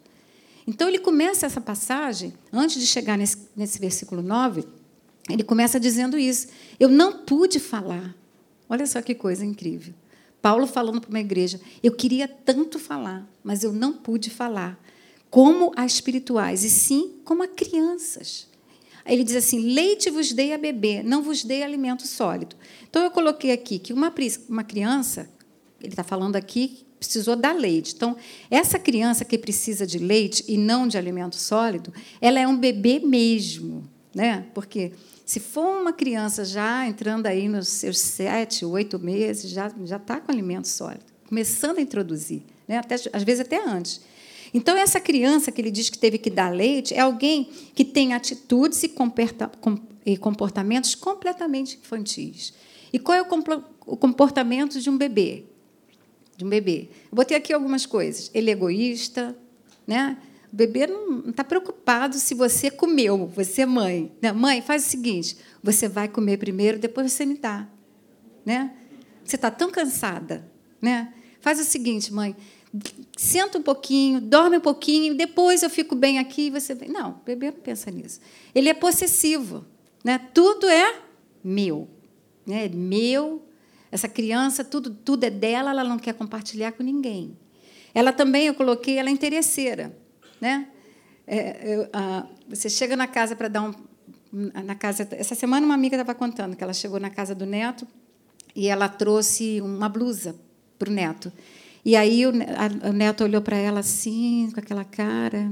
Então, 0.66 0.88
ele 0.88 0.99
começa 0.99 1.46
essa 1.46 1.61
passagem, 1.61 2.35
antes 2.52 2.80
de 2.80 2.87
chegar 2.87 3.16
nesse, 3.16 3.49
nesse 3.56 3.78
versículo 3.78 4.20
9, 4.20 4.64
ele 5.28 5.42
começa 5.42 5.80
dizendo 5.80 6.18
isso. 6.18 6.49
Eu 6.78 6.88
não 6.88 7.25
pude 7.25 7.59
falar. 7.59 8.14
Olha 8.68 8.87
só 8.87 9.00
que 9.02 9.14
coisa 9.14 9.45
incrível. 9.45 9.95
Paulo 10.40 10.66
falando 10.66 11.00
para 11.00 11.11
uma 11.11 11.21
igreja: 11.21 11.61
eu 11.83 11.92
queria 11.92 12.28
tanto 12.28 12.78
falar, 12.78 13.28
mas 13.42 13.64
eu 13.64 13.73
não 13.73 13.92
pude 13.92 14.30
falar, 14.30 14.78
como 15.30 15.73
a 15.76 15.85
espirituais, 15.85 16.62
e 16.62 16.71
sim 16.71 17.14
como 17.25 17.42
a 17.42 17.49
crianças. 17.49 18.49
Ele 19.04 19.25
diz 19.25 19.37
assim: 19.37 19.59
leite 19.59 20.11
vos 20.11 20.33
dei 20.33 20.52
a 20.52 20.59
beber, 20.59 21.02
não 21.02 21.23
vos 21.23 21.45
dei 21.45 21.62
alimento 21.62 22.06
sólido. 22.06 22.56
Então 22.88 23.02
eu 23.02 23.11
coloquei 23.11 23.52
aqui 23.52 23.78
que 23.78 23.92
uma, 23.92 24.12
uma 24.49 24.64
criança, 24.64 25.28
ele 25.80 25.92
está 25.92 26.04
falando 26.04 26.37
aqui, 26.37 26.87
precisou 26.99 27.37
dar 27.37 27.54
leite. 27.54 27.95
Então, 27.95 28.16
essa 28.50 28.78
criança 28.78 29.25
que 29.25 29.38
precisa 29.38 29.87
de 29.87 29.99
leite 29.99 30.45
e 30.49 30.56
não 30.56 30.88
de 30.88 30.97
alimento 30.99 31.37
sólido, 31.37 31.92
ela 32.21 32.40
é 32.40 32.47
um 32.47 32.56
bebê 32.56 32.99
mesmo, 32.99 33.85
né? 34.14 34.47
Porque 34.54 34.92
se 35.26 35.40
for 35.40 35.80
uma 35.80 35.92
criança 35.92 36.45
já 36.45 36.87
entrando 36.87 37.26
aí 37.26 37.49
nos 37.49 37.66
seus 37.66 37.99
sete, 37.99 38.64
oito 38.64 38.97
meses, 38.97 39.50
já 39.50 39.73
já 39.85 39.97
está 39.97 40.21
com 40.21 40.30
alimento 40.30 40.68
sólido, 40.68 41.04
começando 41.28 41.78
a 41.78 41.83
introduzir, 41.83 42.45
né? 42.68 42.78
Até, 42.78 42.95
às 43.12 43.25
vezes 43.25 43.40
até 43.40 43.61
antes. 43.62 44.00
Então, 44.54 44.76
essa 44.76 45.00
criança 45.00 45.50
que 45.50 45.61
ele 45.61 45.73
diz 45.73 45.90
que 45.90 45.99
teve 45.99 46.16
que 46.16 46.30
dar 46.30 46.54
leite 46.54 46.95
é 46.95 47.00
alguém 47.00 47.50
que 47.75 47.85
tem 47.85 48.14
atitudes 48.14 48.80
e 48.85 50.16
comportamentos 50.16 50.95
completamente 50.95 51.76
infantis. 51.76 52.54
E 52.92 52.99
qual 52.99 53.18
é 53.18 53.21
o 53.21 53.97
comportamento 53.97 54.80
de 54.80 54.88
um 54.88 54.97
bebê? 54.97 55.42
De 56.37 56.45
um 56.45 56.49
bebê. 56.49 56.88
Eu 57.11 57.16
botei 57.16 57.37
aqui 57.37 57.52
algumas 57.52 57.85
coisas. 57.85 58.30
Ele 58.33 58.49
é 58.49 58.52
egoísta, 58.52 59.37
né? 59.85 60.16
O 60.53 60.57
bebê 60.57 60.87
não 60.87 61.31
está 61.31 61.43
preocupado 61.43 62.17
se 62.17 62.35
você 62.35 62.71
comeu, 62.71 63.26
você 63.26 63.62
é 63.62 63.67
mãe. 63.67 64.12
Né? 64.23 64.33
Mãe, 64.33 64.62
faz 64.62 64.87
o 64.87 64.88
seguinte: 64.88 65.37
você 65.62 65.88
vai 65.88 66.09
comer 66.09 66.38
primeiro, 66.38 66.79
depois 66.79 67.12
você 67.12 67.26
me 67.26 67.37
dá. 67.37 67.69
Né? 68.45 68.73
Você 69.25 69.37
está 69.37 69.50
tão 69.50 69.71
cansada. 69.71 70.50
Né? 70.81 71.12
Faz 71.41 71.61
o 71.61 71.65
seguinte, 71.65 72.12
mãe: 72.12 72.37
senta 73.17 73.59
um 73.59 73.62
pouquinho, 73.62 74.21
dorme 74.21 74.59
um 74.59 74.61
pouquinho, 74.61 75.15
depois 75.15 75.62
eu 75.62 75.71
fico 75.71 75.95
bem 75.95 76.19
aqui 76.19 76.47
e 76.47 76.50
você 76.50 76.75
vem. 76.75 76.88
Não, 76.88 77.11
o 77.11 77.25
bebê 77.25 77.50
não 77.50 77.61
pensa 77.61 77.91
nisso. 77.91 78.21
Ele 78.55 78.69
é 78.69 78.75
possessivo. 78.75 79.65
Né? 80.05 80.19
Tudo 80.33 80.69
é 80.69 81.00
meu. 81.43 81.88
Né? 82.47 82.67
É 82.67 82.69
meu. 82.69 83.43
Essa 83.91 84.09
criança, 84.09 84.65
tudo, 84.65 84.91
tudo 84.91 85.25
é 85.25 85.31
dela, 85.31 85.71
ela 85.71 85.85
não 85.85 85.99
quer 85.99 86.15
compartilhar 86.15 86.73
com 86.73 86.83
ninguém. 86.83 87.37
Ela 87.95 88.12
também, 88.12 88.47
eu 88.47 88.55
coloquei, 88.55 88.99
ela 88.99 89.09
é 89.09 89.12
interesseira. 89.12 89.97
Né? 90.40 90.69
É, 91.26 91.75
eu, 91.75 91.88
a, 91.93 92.26
você 92.49 92.69
chega 92.69 92.97
na 92.97 93.07
casa 93.07 93.35
para 93.35 93.49
dar 93.49 93.62
um. 93.62 93.75
Na 94.33 94.75
casa, 94.75 95.09
essa 95.12 95.35
semana, 95.35 95.64
uma 95.64 95.75
amiga 95.75 95.97
estava 95.97 96.14
contando 96.14 96.57
que 96.57 96.62
ela 96.62 96.75
chegou 96.75 97.00
na 97.00 97.09
casa 97.09 97.35
do 97.35 97.47
neto 97.47 97.87
e 98.55 98.69
ela 98.69 98.88
trouxe 98.88 99.61
uma 99.61 99.88
blusa 99.88 100.35
para 100.78 100.90
o 100.90 100.93
neto. 100.93 101.33
E 101.85 101.95
aí 101.97 102.26
o, 102.26 102.31
a, 102.31 102.90
o 102.90 102.93
neto 102.93 103.25
olhou 103.25 103.40
para 103.40 103.57
ela 103.57 103.81
assim, 103.81 104.50
com 104.52 104.61
aquela 104.61 104.85
cara. 104.85 105.50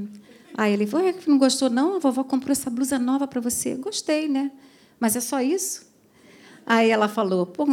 Aí 0.57 0.73
ele 0.73 0.87
falou: 0.87 1.15
não 1.27 1.39
gostou, 1.39 1.71
não? 1.71 1.97
A 1.97 1.99
vovó 1.99 2.25
comprou 2.25 2.53
essa 2.53 2.69
blusa 2.69 2.99
nova 2.99 3.27
para 3.27 3.41
você. 3.41 3.75
Gostei, 3.77 4.29
né? 4.29 4.51
Mas 4.99 5.17
é 5.17 5.21
só 5.21 5.41
isso? 5.41 5.87
Aí 6.67 6.91
ela 6.91 7.09
falou: 7.09 7.47
Pô, 7.47 7.67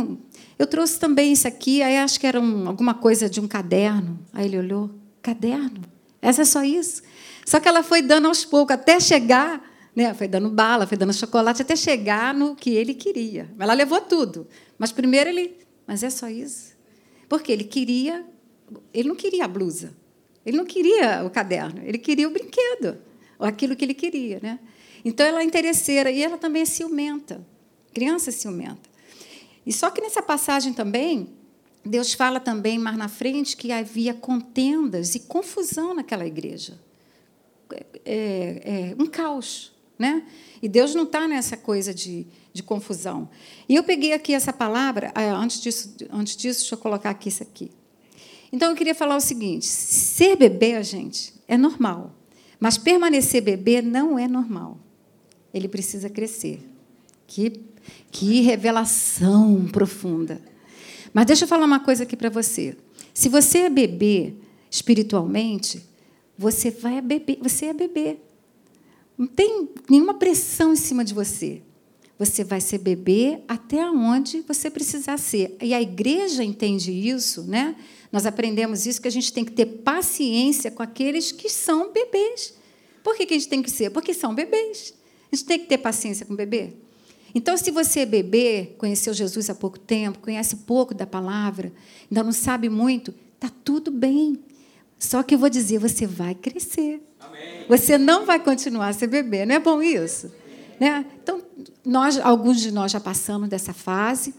eu 0.59 0.67
trouxe 0.67 0.99
também 0.99 1.31
isso 1.31 1.47
aqui. 1.47 1.81
Aí 1.81 1.97
acho 1.97 2.19
que 2.19 2.27
era 2.27 2.39
um, 2.39 2.67
alguma 2.67 2.93
coisa 2.93 3.29
de 3.29 3.39
um 3.39 3.47
caderno. 3.47 4.19
Aí 4.33 4.45
ele 4.45 4.57
olhou: 4.57 4.89
Caderno? 5.21 5.81
Essa 6.21 6.43
é 6.43 6.45
só 6.45 6.63
isso. 6.63 7.01
Só 7.45 7.59
que 7.59 7.67
ela 7.67 7.81
foi 7.81 8.01
dando 8.01 8.27
aos 8.27 8.45
poucos, 8.45 8.75
até 8.75 8.99
chegar, 8.99 9.61
né? 9.95 10.13
foi 10.13 10.27
dando 10.27 10.49
bala, 10.49 10.85
foi 10.85 10.97
dando 10.97 11.13
chocolate, 11.13 11.61
até 11.61 11.75
chegar 11.75 12.33
no 12.33 12.55
que 12.55 12.69
ele 12.69 12.93
queria. 12.93 13.49
Ela 13.57 13.73
levou 13.73 14.01
tudo. 14.01 14.47
Mas 14.77 14.91
primeiro 14.91 15.29
ele. 15.29 15.57
Mas 15.87 16.03
é 16.03 16.09
só 16.09 16.29
isso? 16.29 16.73
Porque 17.27 17.51
ele 17.51 17.63
queria. 17.63 18.25
Ele 18.93 19.09
não 19.09 19.15
queria 19.15 19.45
a 19.45 19.47
blusa. 19.47 19.93
Ele 20.45 20.57
não 20.57 20.65
queria 20.65 21.23
o 21.23 21.29
caderno, 21.29 21.81
ele 21.83 21.97
queria 21.97 22.27
o 22.27 22.31
brinquedo, 22.31 22.97
ou 23.37 23.45
aquilo 23.45 23.75
que 23.75 23.85
ele 23.85 23.93
queria. 23.93 24.39
Né? 24.41 24.59
Então, 25.05 25.25
ela 25.25 25.41
é 25.41 25.43
interesseira 25.43 26.11
e 26.11 26.21
ela 26.21 26.37
também 26.37 26.63
é 26.63 26.65
ciumenta. 26.65 27.45
Criança 27.93 28.29
é 28.29 28.33
ciumenta. 28.33 28.89
E 29.65 29.71
só 29.71 29.91
que 29.91 30.01
nessa 30.01 30.21
passagem 30.21 30.73
também, 30.73 31.29
Deus 31.83 32.13
fala 32.13 32.39
também 32.39 32.77
mais 32.77 32.97
na 32.97 33.07
frente 33.07 33.57
que 33.57 33.71
havia 33.71 34.13
contendas 34.13 35.15
e 35.15 35.21
confusão 35.21 35.93
naquela 35.93 36.25
igreja. 36.25 36.79
É, 38.05 38.93
é, 38.95 39.01
um 39.01 39.07
caos. 39.07 39.71
Né? 39.97 40.23
E 40.61 40.67
Deus 40.67 40.95
não 40.95 41.03
está 41.03 41.27
nessa 41.27 41.55
coisa 41.55 41.93
de, 41.93 42.25
de 42.51 42.63
confusão. 42.63 43.29
E 43.69 43.75
eu 43.75 43.83
peguei 43.83 44.13
aqui 44.13 44.33
essa 44.33 44.51
palavra, 44.51 45.11
ah, 45.13 45.33
antes 45.35 45.61
disso, 45.61 45.95
antes 46.11 46.35
disso, 46.35 46.61
deixa 46.61 46.75
eu 46.75 46.79
colocar 46.79 47.11
aqui 47.11 47.29
isso 47.29 47.43
aqui. 47.43 47.71
Então, 48.51 48.71
eu 48.71 48.75
queria 48.75 48.95
falar 48.95 49.15
o 49.15 49.21
seguinte: 49.21 49.65
ser 49.65 50.35
bebê, 50.35 50.83
gente, 50.83 51.33
é 51.47 51.57
normal. 51.57 52.15
Mas 52.59 52.77
permanecer 52.77 53.41
bebê 53.41 53.81
não 53.81 54.19
é 54.19 54.27
normal. 54.27 54.77
Ele 55.53 55.67
precisa 55.67 56.09
crescer. 56.09 56.59
Que, 57.25 57.61
que 58.11 58.41
revelação 58.41 59.67
profunda. 59.71 60.41
Mas 61.13 61.25
deixa 61.25 61.43
eu 61.43 61.47
falar 61.47 61.65
uma 61.65 61.79
coisa 61.79 62.03
aqui 62.03 62.15
para 62.15 62.29
você. 62.29 62.77
Se 63.13 63.29
você 63.29 63.59
é 63.59 63.69
bebê 63.69 64.33
espiritualmente, 64.69 65.85
você 66.37 66.71
vai 66.71 67.01
beber, 67.01 67.37
você 67.41 67.65
é 67.65 67.73
bebê. 67.73 68.17
Não 69.17 69.27
tem 69.27 69.69
nenhuma 69.89 70.13
pressão 70.13 70.73
em 70.73 70.77
cima 70.77 71.03
de 71.03 71.13
você. 71.13 71.61
Você 72.17 72.43
vai 72.43 72.61
ser 72.61 72.77
bebê 72.77 73.41
até 73.47 73.83
onde 73.89 74.41
você 74.41 74.69
precisar 74.69 75.17
ser. 75.17 75.57
E 75.61 75.73
a 75.73 75.81
igreja 75.81 76.43
entende 76.43 76.91
isso, 76.91 77.43
né? 77.43 77.75
Nós 78.11 78.25
aprendemos 78.25 78.85
isso, 78.85 79.01
que 79.01 79.07
a 79.07 79.11
gente 79.11 79.33
tem 79.33 79.43
que 79.43 79.51
ter 79.51 79.65
paciência 79.65 80.69
com 80.69 80.83
aqueles 80.83 81.31
que 81.31 81.49
são 81.49 81.91
bebês. 81.91 82.53
Por 83.03 83.15
que, 83.15 83.23
a 83.23 83.37
gente 83.37 83.47
tem 83.47 83.61
que 83.61 83.71
ser? 83.71 83.89
Porque 83.89 84.13
são 84.13 84.35
bebês. 84.35 84.93
A 85.31 85.35
gente 85.35 85.45
tem 85.45 85.59
que 85.59 85.65
ter 85.65 85.77
paciência 85.77 86.25
com 86.25 86.33
o 86.33 86.37
bebê. 86.37 86.73
Então, 87.33 87.55
se 87.55 87.71
você 87.71 88.01
é 88.01 88.05
bebê, 88.05 88.75
conheceu 88.77 89.13
Jesus 89.13 89.49
há 89.49 89.55
pouco 89.55 89.79
tempo, 89.79 90.19
conhece 90.19 90.57
pouco 90.57 90.93
da 90.93 91.07
palavra, 91.07 91.71
ainda 92.09 92.23
não 92.23 92.31
sabe 92.31 92.69
muito, 92.69 93.13
está 93.35 93.49
tudo 93.63 93.89
bem. 93.89 94.39
Só 94.99 95.23
que 95.23 95.33
eu 95.33 95.39
vou 95.39 95.49
dizer, 95.49 95.79
você 95.79 96.05
vai 96.05 96.35
crescer. 96.35 97.01
Amém. 97.19 97.65
Você 97.67 97.97
não 97.97 98.25
vai 98.25 98.39
continuar 98.39 98.89
a 98.89 98.93
ser 98.93 99.07
bebê. 99.07 99.45
Não 99.45 99.55
é 99.55 99.59
bom 99.59 99.81
isso? 99.81 100.31
Né? 100.79 101.05
Então, 101.21 101.41
nós, 101.85 102.19
alguns 102.19 102.59
de 102.59 102.71
nós 102.71 102.91
já 102.91 102.99
passamos 102.99 103.49
dessa 103.49 103.73
fase. 103.73 104.33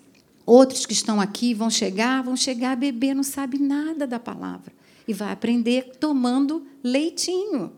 Outros 0.44 0.87
que 0.87 0.92
estão 0.92 1.20
aqui 1.20 1.54
vão 1.54 1.70
chegar, 1.70 2.22
vão 2.22 2.37
chegar 2.37 2.72
a 2.72 2.76
beber, 2.76 3.14
não 3.14 3.22
sabe 3.22 3.58
nada 3.58 4.06
da 4.06 4.18
palavra. 4.18 4.72
E 5.06 5.12
vai 5.12 5.32
aprender 5.32 5.96
tomando 5.99 6.66
leitinho, 6.82 7.72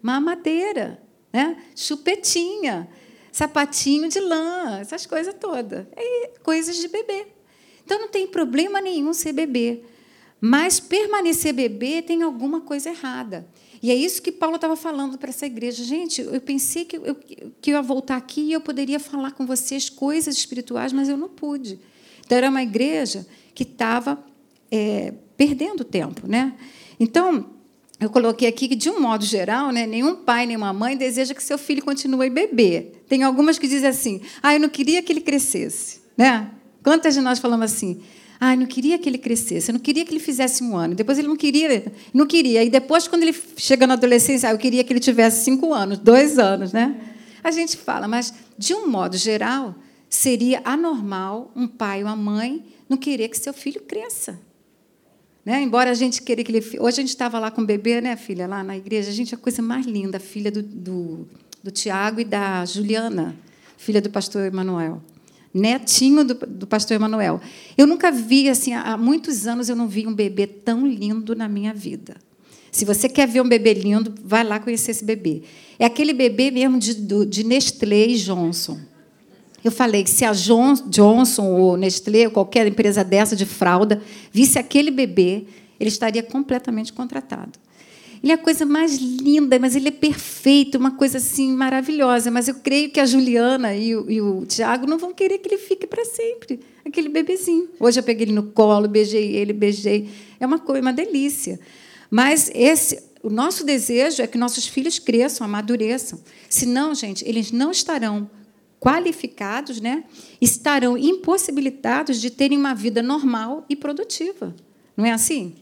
mamadeira, 0.00 1.02
né? 1.32 1.56
chupetinha, 1.74 2.88
sapatinho 3.32 4.08
de 4.08 4.20
lã, 4.20 4.78
essas 4.78 5.06
coisas 5.06 5.34
todas. 5.34 5.86
Coisas 6.42 6.76
de 6.76 6.86
bebê. 6.86 7.26
Então 7.84 7.98
não 7.98 8.08
tem 8.08 8.26
problema 8.26 8.80
nenhum 8.80 9.12
ser 9.12 9.32
bebê. 9.32 9.80
Mas 10.40 10.78
permanecer 10.78 11.54
bebê 11.54 12.02
tem 12.02 12.22
alguma 12.22 12.60
coisa 12.60 12.90
errada. 12.90 13.48
E 13.82 13.90
é 13.90 13.94
isso 13.94 14.22
que 14.22 14.30
Paulo 14.30 14.56
estava 14.56 14.76
falando 14.76 15.18
para 15.18 15.30
essa 15.30 15.46
igreja. 15.46 15.82
Gente, 15.82 16.20
eu 16.20 16.40
pensei 16.40 16.84
que 16.84 16.96
eu, 16.96 17.14
que 17.14 17.70
eu 17.70 17.74
ia 17.74 17.82
voltar 17.82 18.16
aqui 18.16 18.42
e 18.42 18.52
eu 18.52 18.60
poderia 18.60 19.00
falar 19.00 19.32
com 19.32 19.46
vocês 19.46 19.88
coisas 19.88 20.36
espirituais, 20.36 20.92
mas 20.92 21.08
eu 21.08 21.16
não 21.16 21.28
pude. 21.28 21.80
Então, 22.24 22.38
era 22.38 22.48
uma 22.48 22.62
igreja 22.62 23.26
que 23.54 23.64
estava 23.64 24.24
é, 24.70 25.12
perdendo 25.36 25.84
tempo. 25.84 26.28
Né? 26.28 26.56
Então, 27.00 27.50
eu 28.02 28.10
coloquei 28.10 28.48
aqui 28.48 28.66
que, 28.66 28.74
de 28.74 28.90
um 28.90 29.00
modo 29.00 29.24
geral, 29.24 29.70
né, 29.70 29.86
nenhum 29.86 30.16
pai, 30.16 30.44
nenhuma 30.44 30.72
mãe 30.72 30.96
deseja 30.96 31.34
que 31.34 31.42
seu 31.42 31.56
filho 31.56 31.84
continue 31.84 32.28
bebê. 32.28 32.92
Tem 33.08 33.22
algumas 33.22 33.58
que 33.58 33.68
dizem 33.68 33.88
assim: 33.88 34.20
ah, 34.42 34.54
eu 34.54 34.60
não 34.60 34.68
queria 34.68 35.02
que 35.02 35.12
ele 35.12 35.20
crescesse. 35.20 36.00
Né? 36.16 36.50
Quantas 36.82 37.14
de 37.14 37.20
nós 37.20 37.38
falamos 37.38 37.72
assim? 37.72 38.02
Ah, 38.40 38.54
eu 38.54 38.58
não 38.58 38.66
queria 38.66 38.98
que 38.98 39.08
ele 39.08 39.18
crescesse, 39.18 39.70
eu 39.70 39.74
não 39.74 39.80
queria 39.80 40.04
que 40.04 40.10
ele 40.10 40.18
fizesse 40.18 40.64
um 40.64 40.76
ano. 40.76 40.96
Depois 40.96 41.16
ele 41.16 41.28
não 41.28 41.36
queria, 41.36 41.92
não 42.12 42.26
queria. 42.26 42.64
E 42.64 42.70
depois, 42.70 43.06
quando 43.06 43.22
ele 43.22 43.36
chega 43.56 43.86
na 43.86 43.94
adolescência, 43.94 44.48
ah, 44.48 44.52
eu 44.52 44.58
queria 44.58 44.82
que 44.82 44.92
ele 44.92 44.98
tivesse 44.98 45.44
cinco 45.44 45.72
anos, 45.72 45.98
dois 45.98 46.40
anos, 46.40 46.72
né? 46.72 46.96
A 47.44 47.52
gente 47.52 47.76
fala, 47.76 48.08
mas 48.08 48.34
de 48.58 48.74
um 48.74 48.88
modo 48.88 49.16
geral, 49.16 49.76
seria 50.08 50.60
anormal 50.64 51.52
um 51.54 51.68
pai 51.68 52.02
ou 52.02 52.08
uma 52.08 52.16
mãe 52.16 52.64
não 52.88 52.96
querer 52.96 53.28
que 53.28 53.38
seu 53.38 53.52
filho 53.52 53.80
cresça. 53.82 54.40
Né? 55.44 55.62
Embora 55.62 55.90
a 55.90 55.94
gente 55.94 56.22
queira 56.22 56.42
que 56.44 56.52
ele. 56.52 56.64
Hoje 56.78 56.98
a 56.98 57.02
gente 57.02 57.08
estava 57.08 57.38
lá 57.38 57.50
com 57.50 57.62
o 57.62 57.66
bebê, 57.66 58.00
né, 58.00 58.16
filha, 58.16 58.46
lá 58.46 58.62
na 58.62 58.76
igreja. 58.76 59.10
A 59.10 59.12
gente, 59.12 59.34
a 59.34 59.38
coisa 59.38 59.60
mais 59.60 59.86
linda, 59.86 60.20
filha 60.20 60.50
do, 60.50 60.62
do, 60.62 61.28
do 61.62 61.70
Tiago 61.70 62.20
e 62.20 62.24
da 62.24 62.64
Juliana, 62.64 63.34
filha 63.76 64.00
do 64.00 64.08
pastor 64.08 64.42
Emanuel. 64.44 65.02
Netinho 65.52 66.24
do, 66.24 66.34
do 66.34 66.66
pastor 66.66 66.94
Emanuel. 66.94 67.40
Eu 67.76 67.86
nunca 67.86 68.10
vi, 68.10 68.48
assim, 68.48 68.72
há 68.72 68.96
muitos 68.96 69.46
anos 69.46 69.68
eu 69.68 69.76
não 69.76 69.86
vi 69.86 70.06
um 70.06 70.14
bebê 70.14 70.46
tão 70.46 70.86
lindo 70.86 71.34
na 71.34 71.48
minha 71.48 71.74
vida. 71.74 72.16
Se 72.70 72.86
você 72.86 73.06
quer 73.06 73.28
ver 73.28 73.42
um 73.42 73.48
bebê 73.48 73.74
lindo, 73.74 74.14
vai 74.24 74.42
lá 74.42 74.58
conhecer 74.58 74.92
esse 74.92 75.04
bebê. 75.04 75.42
É 75.78 75.84
aquele 75.84 76.14
bebê 76.14 76.50
mesmo 76.50 76.78
de, 76.78 76.94
de 77.26 77.44
Nestlé 77.44 78.06
e 78.06 78.16
Johnson. 78.16 78.80
Eu 79.64 79.70
falei 79.70 80.02
que 80.02 80.10
se 80.10 80.24
a 80.24 80.32
Johnson 80.32 81.46
ou 81.46 81.76
Nestlé, 81.76 82.26
ou 82.26 82.30
qualquer 82.32 82.66
empresa 82.66 83.04
dessa 83.04 83.36
de 83.36 83.46
fralda, 83.46 84.02
visse 84.32 84.58
aquele 84.58 84.90
bebê, 84.90 85.44
ele 85.78 85.88
estaria 85.88 86.22
completamente 86.22 86.92
contratado. 86.92 87.52
Ele 88.22 88.30
é 88.30 88.34
a 88.36 88.38
coisa 88.38 88.64
mais 88.64 88.98
linda, 88.98 89.58
mas 89.58 89.74
ele 89.74 89.88
é 89.88 89.92
perfeito, 89.92 90.78
uma 90.78 90.92
coisa 90.92 91.18
assim 91.18 91.52
maravilhosa. 91.52 92.30
Mas 92.30 92.46
eu 92.46 92.54
creio 92.54 92.88
que 92.88 93.00
a 93.00 93.06
Juliana 93.06 93.74
e 93.74 93.96
o, 93.96 94.08
e 94.08 94.20
o 94.20 94.46
Tiago 94.46 94.86
não 94.86 94.96
vão 94.96 95.12
querer 95.12 95.38
que 95.38 95.48
ele 95.48 95.58
fique 95.58 95.88
para 95.88 96.04
sempre, 96.04 96.60
aquele 96.84 97.08
bebezinho. 97.08 97.68
Hoje 97.80 97.98
eu 97.98 98.04
peguei 98.04 98.26
ele 98.26 98.32
no 98.32 98.44
colo, 98.44 98.86
beijei 98.86 99.34
ele, 99.34 99.52
beijei. 99.52 100.08
É 100.38 100.46
uma 100.46 100.60
coisa, 100.60 100.80
uma 100.80 100.92
delícia. 100.92 101.58
Mas 102.08 102.48
esse, 102.54 103.02
o 103.24 103.30
nosso 103.30 103.64
desejo 103.64 104.22
é 104.22 104.26
que 104.28 104.38
nossos 104.38 104.68
filhos 104.68 105.00
cresçam, 105.00 105.44
amadureçam. 105.44 106.20
Senão, 106.48 106.94
gente, 106.94 107.28
eles 107.28 107.50
não 107.50 107.72
estarão 107.72 108.30
qualificados, 108.82 109.80
né, 109.80 110.02
estarão 110.40 110.98
impossibilitados 110.98 112.20
de 112.20 112.30
terem 112.30 112.58
uma 112.58 112.74
vida 112.74 113.00
normal 113.00 113.64
e 113.68 113.76
produtiva. 113.76 114.52
Não 114.96 115.06
é 115.06 115.12
assim? 115.12 115.54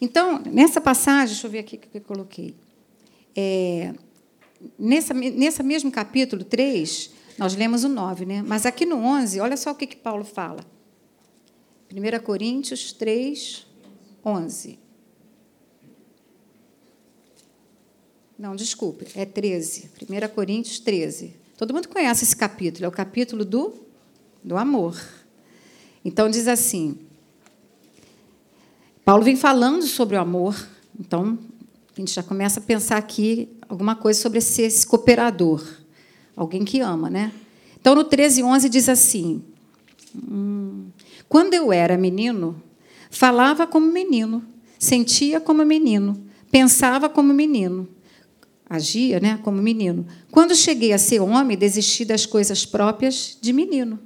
Então, 0.00 0.40
nessa 0.46 0.80
passagem, 0.80 1.34
deixa 1.34 1.48
eu 1.48 1.50
ver 1.50 1.58
aqui 1.58 1.74
o 1.74 1.78
que 1.80 1.98
eu 1.98 2.00
coloquei. 2.02 2.54
É, 3.34 3.92
nessa, 4.78 5.12
nessa 5.12 5.64
mesmo 5.64 5.90
capítulo 5.90 6.44
3, 6.44 7.10
nós 7.36 7.56
lemos 7.56 7.82
o 7.82 7.88
9, 7.88 8.24
né? 8.24 8.44
mas 8.46 8.64
aqui 8.64 8.86
no 8.86 8.96
11, 8.98 9.40
olha 9.40 9.56
só 9.56 9.72
o 9.72 9.74
que, 9.74 9.84
que 9.84 9.96
Paulo 9.96 10.24
fala. 10.24 10.64
1 11.92 12.22
Coríntios 12.22 12.92
3, 12.92 13.66
11. 14.24 14.78
Não, 18.38 18.54
desculpe, 18.54 19.08
é 19.16 19.24
13. 19.24 19.90
1 20.00 20.28
Coríntios 20.32 20.78
13. 20.78 21.42
Todo 21.56 21.72
mundo 21.72 21.88
conhece 21.88 22.24
esse 22.24 22.34
capítulo, 22.34 22.84
é 22.84 22.88
o 22.88 22.92
capítulo 22.92 23.44
do, 23.44 23.72
do 24.42 24.56
amor. 24.56 25.00
Então, 26.04 26.28
diz 26.28 26.48
assim: 26.48 26.98
Paulo 29.04 29.22
vem 29.22 29.36
falando 29.36 29.84
sobre 29.84 30.16
o 30.16 30.20
amor, 30.20 30.56
então 30.98 31.38
a 31.96 32.00
gente 32.00 32.12
já 32.12 32.24
começa 32.24 32.58
a 32.58 32.62
pensar 32.62 32.96
aqui 32.96 33.48
alguma 33.68 33.94
coisa 33.94 34.20
sobre 34.20 34.38
esse, 34.38 34.62
esse 34.62 34.84
cooperador, 34.84 35.64
alguém 36.34 36.64
que 36.64 36.80
ama, 36.80 37.08
né? 37.08 37.32
Então, 37.80 37.94
no 37.94 38.02
13, 38.02 38.42
11 38.42 38.68
diz 38.68 38.88
assim: 38.88 39.40
hum, 40.12 40.88
Quando 41.28 41.54
eu 41.54 41.72
era 41.72 41.96
menino, 41.96 42.60
falava 43.10 43.64
como 43.64 43.86
menino, 43.86 44.44
sentia 44.76 45.40
como 45.40 45.64
menino, 45.64 46.20
pensava 46.50 47.08
como 47.08 47.32
menino 47.32 47.93
agia 48.68 49.20
né, 49.20 49.38
como 49.42 49.60
menino. 49.60 50.06
Quando 50.30 50.54
cheguei 50.54 50.92
a 50.92 50.98
ser 50.98 51.20
homem, 51.20 51.56
desisti 51.56 52.04
das 52.04 52.26
coisas 52.26 52.64
próprias 52.64 53.36
de 53.40 53.52
menino. 53.52 53.98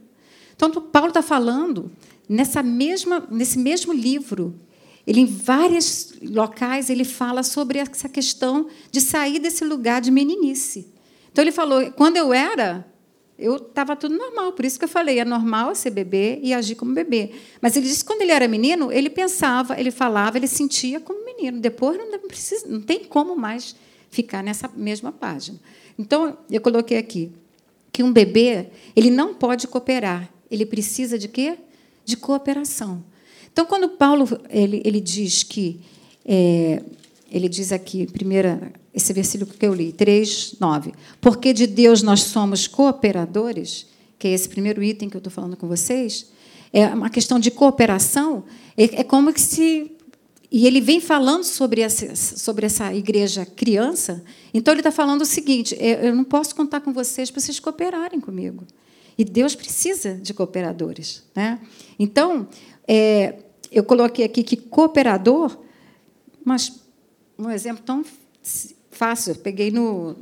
Então, 0.54 0.70
Paulo 0.70 1.08
está 1.08 1.22
falando 1.22 1.90
nessa 2.28 2.62
mesma, 2.62 3.26
nesse 3.30 3.58
mesmo 3.58 3.92
livro. 3.92 4.58
Ele, 5.06 5.20
em 5.20 5.26
vários 5.26 6.14
locais, 6.22 6.90
ele 6.90 7.04
fala 7.04 7.42
sobre 7.42 7.78
essa 7.78 8.08
questão 8.08 8.68
de 8.90 9.00
sair 9.00 9.38
desse 9.38 9.64
lugar 9.64 10.00
de 10.00 10.10
meninice. 10.10 10.92
Então, 11.30 11.42
ele 11.42 11.52
falou: 11.52 11.90
quando 11.92 12.16
eu 12.16 12.32
era, 12.34 12.84
eu 13.38 13.56
estava 13.56 13.94
tudo 13.94 14.18
normal. 14.18 14.52
Por 14.52 14.64
isso 14.64 14.78
que 14.78 14.84
eu 14.84 14.88
falei: 14.88 15.20
é 15.20 15.24
normal 15.24 15.74
ser 15.74 15.90
bebê 15.90 16.40
e 16.42 16.52
agir 16.52 16.74
como 16.74 16.92
bebê. 16.92 17.30
Mas 17.60 17.76
ele 17.76 17.86
disse 17.86 18.00
que 18.00 18.10
quando 18.10 18.22
ele 18.22 18.32
era 18.32 18.48
menino, 18.48 18.90
ele 18.90 19.08
pensava, 19.08 19.78
ele 19.78 19.92
falava, 19.92 20.36
ele 20.36 20.48
sentia 20.48 20.98
como 20.98 21.24
menino. 21.24 21.60
Depois 21.60 21.96
não, 21.96 22.18
precisa, 22.18 22.66
não 22.66 22.80
tem 22.80 23.04
como 23.04 23.36
mais 23.36 23.76
ficar 24.10 24.42
nessa 24.42 24.70
mesma 24.74 25.12
página. 25.12 25.58
Então, 25.98 26.38
eu 26.50 26.60
coloquei 26.60 26.96
aqui 26.96 27.32
que 27.92 28.02
um 28.02 28.12
bebê 28.12 28.68
ele 28.94 29.10
não 29.10 29.34
pode 29.34 29.66
cooperar, 29.66 30.32
ele 30.50 30.64
precisa 30.64 31.18
de 31.18 31.28
quê? 31.28 31.58
De 32.04 32.16
cooperação. 32.16 33.04
Então, 33.52 33.66
quando 33.66 33.88
Paulo 33.90 34.26
ele, 34.48 34.80
ele 34.84 35.00
diz 35.00 35.42
que 35.42 35.80
é, 36.24 36.82
ele 37.30 37.48
diz 37.48 37.72
aqui, 37.72 38.06
primeira, 38.06 38.72
esse 38.94 39.12
versículo 39.12 39.50
que 39.50 39.66
eu 39.66 39.74
li, 39.74 39.92
3, 39.92 40.56
9. 40.58 40.92
Porque 41.20 41.52
de 41.52 41.66
Deus 41.66 42.02
nós 42.02 42.22
somos 42.22 42.66
cooperadores, 42.66 43.86
que 44.18 44.28
é 44.28 44.32
esse 44.32 44.48
primeiro 44.48 44.82
item 44.82 45.08
que 45.08 45.16
eu 45.16 45.20
estou 45.20 45.30
falando 45.30 45.56
com 45.56 45.66
vocês, 45.66 46.26
é 46.72 46.86
uma 46.86 47.10
questão 47.10 47.38
de 47.38 47.50
cooperação, 47.50 48.44
é, 48.76 49.00
é 49.00 49.04
como 49.04 49.32
que 49.32 49.40
se. 49.40 49.92
E 50.50 50.66
ele 50.66 50.80
vem 50.80 51.00
falando 51.00 51.44
sobre 51.44 51.82
essa, 51.82 52.16
sobre 52.16 52.64
essa 52.64 52.92
igreja 52.94 53.44
criança, 53.44 54.24
então 54.52 54.72
ele 54.72 54.80
está 54.80 54.90
falando 54.90 55.22
o 55.22 55.26
seguinte: 55.26 55.76
eu 55.78 56.14
não 56.14 56.24
posso 56.24 56.54
contar 56.54 56.80
com 56.80 56.92
vocês 56.92 57.30
para 57.30 57.40
vocês 57.40 57.60
cooperarem 57.60 58.20
comigo. 58.20 58.64
E 59.16 59.24
Deus 59.24 59.54
precisa 59.54 60.14
de 60.14 60.32
cooperadores. 60.32 61.24
Né? 61.34 61.58
Então, 61.98 62.48
é, 62.86 63.40
eu 63.70 63.84
coloquei 63.84 64.24
aqui 64.24 64.42
que 64.42 64.56
cooperador, 64.56 65.58
mas 66.44 66.80
um 67.38 67.50
exemplo 67.50 67.82
tão 67.84 68.04
fácil, 68.90 69.34
peguei 69.34 69.70
no, 69.70 70.16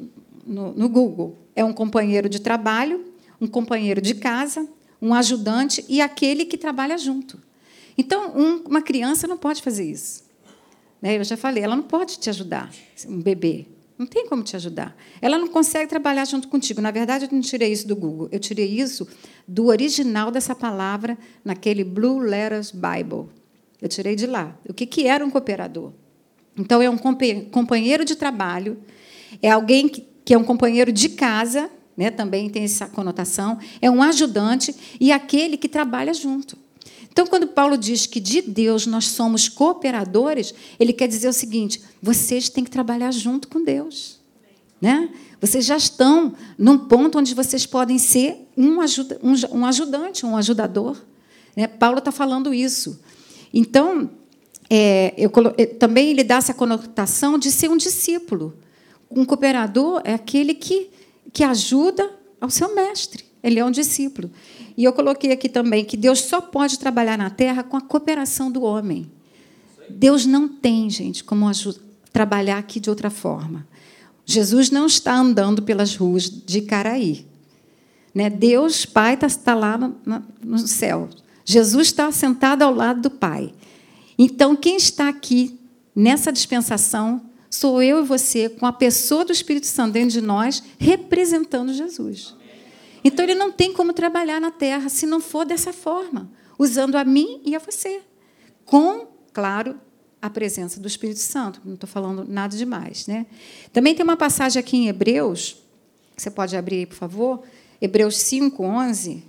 no, 0.44 0.72
no 0.72 0.88
Google. 0.88 1.38
É 1.54 1.64
um 1.64 1.72
companheiro 1.72 2.28
de 2.28 2.40
trabalho, 2.40 3.04
um 3.40 3.46
companheiro 3.46 4.00
de 4.00 4.14
casa, 4.14 4.66
um 5.00 5.14
ajudante 5.14 5.84
e 5.88 6.00
aquele 6.00 6.44
que 6.44 6.58
trabalha 6.58 6.98
junto. 6.98 7.38
Então, 7.96 8.36
um, 8.36 8.56
uma 8.68 8.82
criança 8.82 9.26
não 9.26 9.38
pode 9.38 9.62
fazer 9.62 9.90
isso. 9.90 10.24
Né? 11.00 11.18
Eu 11.18 11.24
já 11.24 11.36
falei, 11.36 11.62
ela 11.62 11.76
não 11.76 11.82
pode 11.82 12.18
te 12.18 12.28
ajudar, 12.30 12.70
um 13.08 13.20
bebê. 13.20 13.66
Não 13.98 14.06
tem 14.06 14.26
como 14.26 14.42
te 14.42 14.54
ajudar. 14.56 14.94
Ela 15.22 15.38
não 15.38 15.48
consegue 15.48 15.88
trabalhar 15.88 16.26
junto 16.26 16.48
contigo. 16.48 16.82
Na 16.82 16.90
verdade, 16.90 17.24
eu 17.24 17.30
não 17.32 17.40
tirei 17.40 17.72
isso 17.72 17.88
do 17.88 17.96
Google. 17.96 18.28
Eu 18.30 18.38
tirei 18.38 18.66
isso 18.66 19.08
do 19.48 19.66
original 19.66 20.30
dessa 20.30 20.54
palavra 20.54 21.16
naquele 21.42 21.82
Blue 21.82 22.18
Letters 22.18 22.72
Bible. 22.72 23.30
Eu 23.80 23.88
tirei 23.88 24.14
de 24.14 24.26
lá. 24.26 24.54
O 24.68 24.74
que, 24.74 24.84
que 24.84 25.06
era 25.06 25.24
um 25.24 25.30
cooperador? 25.30 25.92
Então, 26.58 26.80
é 26.80 26.88
um 26.88 26.96
companheiro 27.50 28.04
de 28.04 28.16
trabalho, 28.16 28.78
é 29.42 29.50
alguém 29.50 29.88
que, 29.88 30.06
que 30.24 30.32
é 30.32 30.38
um 30.38 30.44
companheiro 30.44 30.90
de 30.90 31.10
casa, 31.10 31.70
né, 31.96 32.10
também 32.10 32.48
tem 32.48 32.64
essa 32.64 32.86
conotação, 32.86 33.58
é 33.80 33.90
um 33.90 34.02
ajudante 34.02 34.74
e 34.98 35.12
aquele 35.12 35.56
que 35.56 35.68
trabalha 35.68 36.14
junto. 36.14 36.56
Então, 37.16 37.26
quando 37.26 37.46
Paulo 37.46 37.78
diz 37.78 38.04
que 38.04 38.20
de 38.20 38.42
Deus 38.42 38.86
nós 38.86 39.06
somos 39.06 39.48
cooperadores, 39.48 40.52
ele 40.78 40.92
quer 40.92 41.08
dizer 41.08 41.28
o 41.28 41.32
seguinte: 41.32 41.80
vocês 42.02 42.50
têm 42.50 42.62
que 42.62 42.70
trabalhar 42.70 43.10
junto 43.10 43.48
com 43.48 43.64
Deus. 43.64 44.20
Né? 44.78 45.08
Vocês 45.40 45.64
já 45.64 45.78
estão 45.78 46.34
num 46.58 46.76
ponto 46.76 47.18
onde 47.18 47.34
vocês 47.34 47.64
podem 47.64 47.96
ser 47.96 48.46
um, 48.54 48.82
ajuda, 48.82 49.18
um, 49.22 49.32
um 49.60 49.64
ajudante, 49.64 50.26
um 50.26 50.36
ajudador. 50.36 51.02
Né? 51.56 51.66
Paulo 51.66 52.00
está 52.00 52.12
falando 52.12 52.52
isso. 52.52 53.00
Então, 53.50 54.10
é, 54.68 55.14
eu, 55.16 55.30
também 55.78 56.10
ele 56.10 56.22
dá 56.22 56.36
essa 56.36 56.52
conotação 56.52 57.38
de 57.38 57.50
ser 57.50 57.70
um 57.70 57.78
discípulo. 57.78 58.58
Um 59.10 59.24
cooperador 59.24 60.02
é 60.04 60.12
aquele 60.12 60.52
que, 60.52 60.90
que 61.32 61.42
ajuda 61.42 62.14
ao 62.38 62.50
seu 62.50 62.74
mestre. 62.74 63.24
Ele 63.42 63.58
é 63.58 63.64
um 63.64 63.70
discípulo. 63.70 64.30
E 64.76 64.84
eu 64.84 64.92
coloquei 64.92 65.32
aqui 65.32 65.48
também 65.48 65.84
que 65.84 65.96
Deus 65.96 66.20
só 66.20 66.40
pode 66.40 66.78
trabalhar 66.78 67.16
na 67.16 67.30
terra 67.30 67.62
com 67.62 67.76
a 67.76 67.80
cooperação 67.80 68.50
do 68.50 68.62
homem. 68.62 69.10
Deus 69.88 70.26
não 70.26 70.48
tem, 70.48 70.90
gente, 70.90 71.24
como 71.24 71.50
trabalhar 72.12 72.58
aqui 72.58 72.78
de 72.78 72.90
outra 72.90 73.08
forma. 73.08 73.66
Jesus 74.24 74.70
não 74.70 74.86
está 74.86 75.14
andando 75.14 75.62
pelas 75.62 75.94
ruas 75.94 76.28
de 76.28 76.60
Caraí. 76.62 77.24
Né? 78.14 78.28
Deus, 78.28 78.84
Pai, 78.84 79.14
está 79.14 79.28
tá 79.28 79.54
lá 79.54 79.78
no, 79.78 80.58
céu. 80.58 81.08
Jesus 81.44 81.88
está 81.88 82.10
sentado 82.10 82.62
ao 82.62 82.74
lado 82.74 83.02
do 83.02 83.10
Pai. 83.10 83.54
Então, 84.18 84.56
quem 84.56 84.76
está 84.76 85.08
aqui 85.08 85.58
nessa 85.94 86.32
dispensação 86.32 87.22
sou 87.48 87.82
eu 87.82 88.02
e 88.02 88.06
você, 88.06 88.48
com 88.48 88.66
a 88.66 88.72
pessoa 88.72 89.24
do 89.24 89.32
Espírito 89.32 89.66
Santo 89.66 89.92
dentro 89.92 90.10
de 90.10 90.20
nós, 90.20 90.62
representando 90.78 91.72
Jesus. 91.72 92.34
Então, 93.06 93.24
ele 93.24 93.36
não 93.36 93.52
tem 93.52 93.72
como 93.72 93.92
trabalhar 93.92 94.40
na 94.40 94.50
terra 94.50 94.88
se 94.88 95.06
não 95.06 95.20
for 95.20 95.46
dessa 95.46 95.72
forma, 95.72 96.28
usando 96.58 96.96
a 96.96 97.04
mim 97.04 97.40
e 97.44 97.54
a 97.54 97.60
você. 97.60 98.00
Com, 98.64 99.06
claro, 99.32 99.78
a 100.20 100.28
presença 100.28 100.80
do 100.80 100.88
Espírito 100.88 101.20
Santo. 101.20 101.60
Não 101.64 101.74
estou 101.74 101.88
falando 101.88 102.24
nada 102.28 102.56
demais. 102.56 103.06
Né? 103.06 103.26
Também 103.72 103.94
tem 103.94 104.02
uma 104.02 104.16
passagem 104.16 104.58
aqui 104.58 104.76
em 104.76 104.88
Hebreus, 104.88 105.62
você 106.16 106.28
pode 106.28 106.56
abrir 106.56 106.78
aí, 106.78 106.86
por 106.86 106.96
favor? 106.96 107.44
Hebreus 107.80 108.18
5, 108.18 108.60
11, 108.60 109.22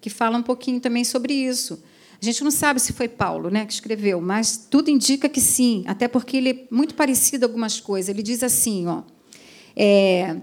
que 0.00 0.08
fala 0.08 0.38
um 0.38 0.42
pouquinho 0.42 0.80
também 0.80 1.04
sobre 1.04 1.34
isso. 1.34 1.84
A 2.18 2.24
gente 2.24 2.42
não 2.42 2.50
sabe 2.50 2.80
se 2.80 2.94
foi 2.94 3.08
Paulo 3.08 3.50
né, 3.50 3.66
que 3.66 3.74
escreveu, 3.74 4.22
mas 4.22 4.56
tudo 4.56 4.88
indica 4.88 5.28
que 5.28 5.40
sim, 5.40 5.84
até 5.86 6.08
porque 6.08 6.38
ele 6.38 6.48
é 6.48 6.66
muito 6.70 6.94
parecido 6.94 7.44
a 7.44 7.46
algumas 7.46 7.78
coisas. 7.78 8.08
Ele 8.08 8.22
diz 8.22 8.42
assim: 8.42 8.86
ó, 8.86 9.02
é, 9.76 10.40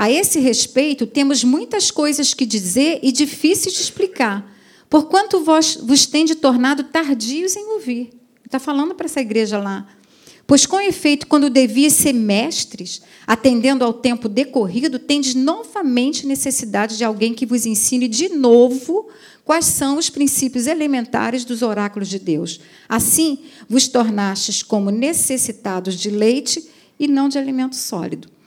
a 0.00 0.08
esse 0.08 0.38
respeito, 0.38 1.08
temos 1.08 1.42
muitas 1.42 1.90
coisas 1.90 2.32
que 2.32 2.46
dizer 2.46 3.00
e 3.02 3.10
difíceis 3.10 3.74
de 3.74 3.82
explicar, 3.82 4.48
porquanto 4.88 5.40
vós 5.40 5.74
vos 5.74 6.06
tende 6.06 6.36
tornado 6.36 6.84
tardios 6.84 7.56
em 7.56 7.72
ouvir. 7.72 8.10
Está 8.46 8.60
falando 8.60 8.94
para 8.94 9.06
essa 9.06 9.20
igreja 9.20 9.58
lá. 9.58 9.88
Pois, 10.46 10.66
com 10.66 10.80
efeito, 10.80 11.26
quando 11.26 11.50
devias 11.50 11.94
ser 11.94 12.12
mestres, 12.12 13.02
atendendo 13.26 13.84
ao 13.84 13.92
tempo 13.92 14.28
decorrido, 14.28 15.00
tendes 15.00 15.34
novamente 15.34 16.24
necessidade 16.28 16.96
de 16.96 17.02
alguém 17.02 17.34
que 17.34 17.44
vos 17.44 17.66
ensine 17.66 18.06
de 18.06 18.28
novo 18.28 19.08
quais 19.44 19.64
são 19.64 19.98
os 19.98 20.08
princípios 20.08 20.68
elementares 20.68 21.44
dos 21.44 21.60
oráculos 21.60 22.08
de 22.08 22.20
Deus. 22.20 22.60
Assim, 22.88 23.40
vos 23.68 23.88
tornastes 23.88 24.62
como 24.62 24.92
necessitados 24.92 25.96
de 25.96 26.08
leite 26.08 26.68
e 27.00 27.08
não 27.08 27.28
de 27.28 27.36
alimento 27.36 27.74
sólido. 27.74 28.37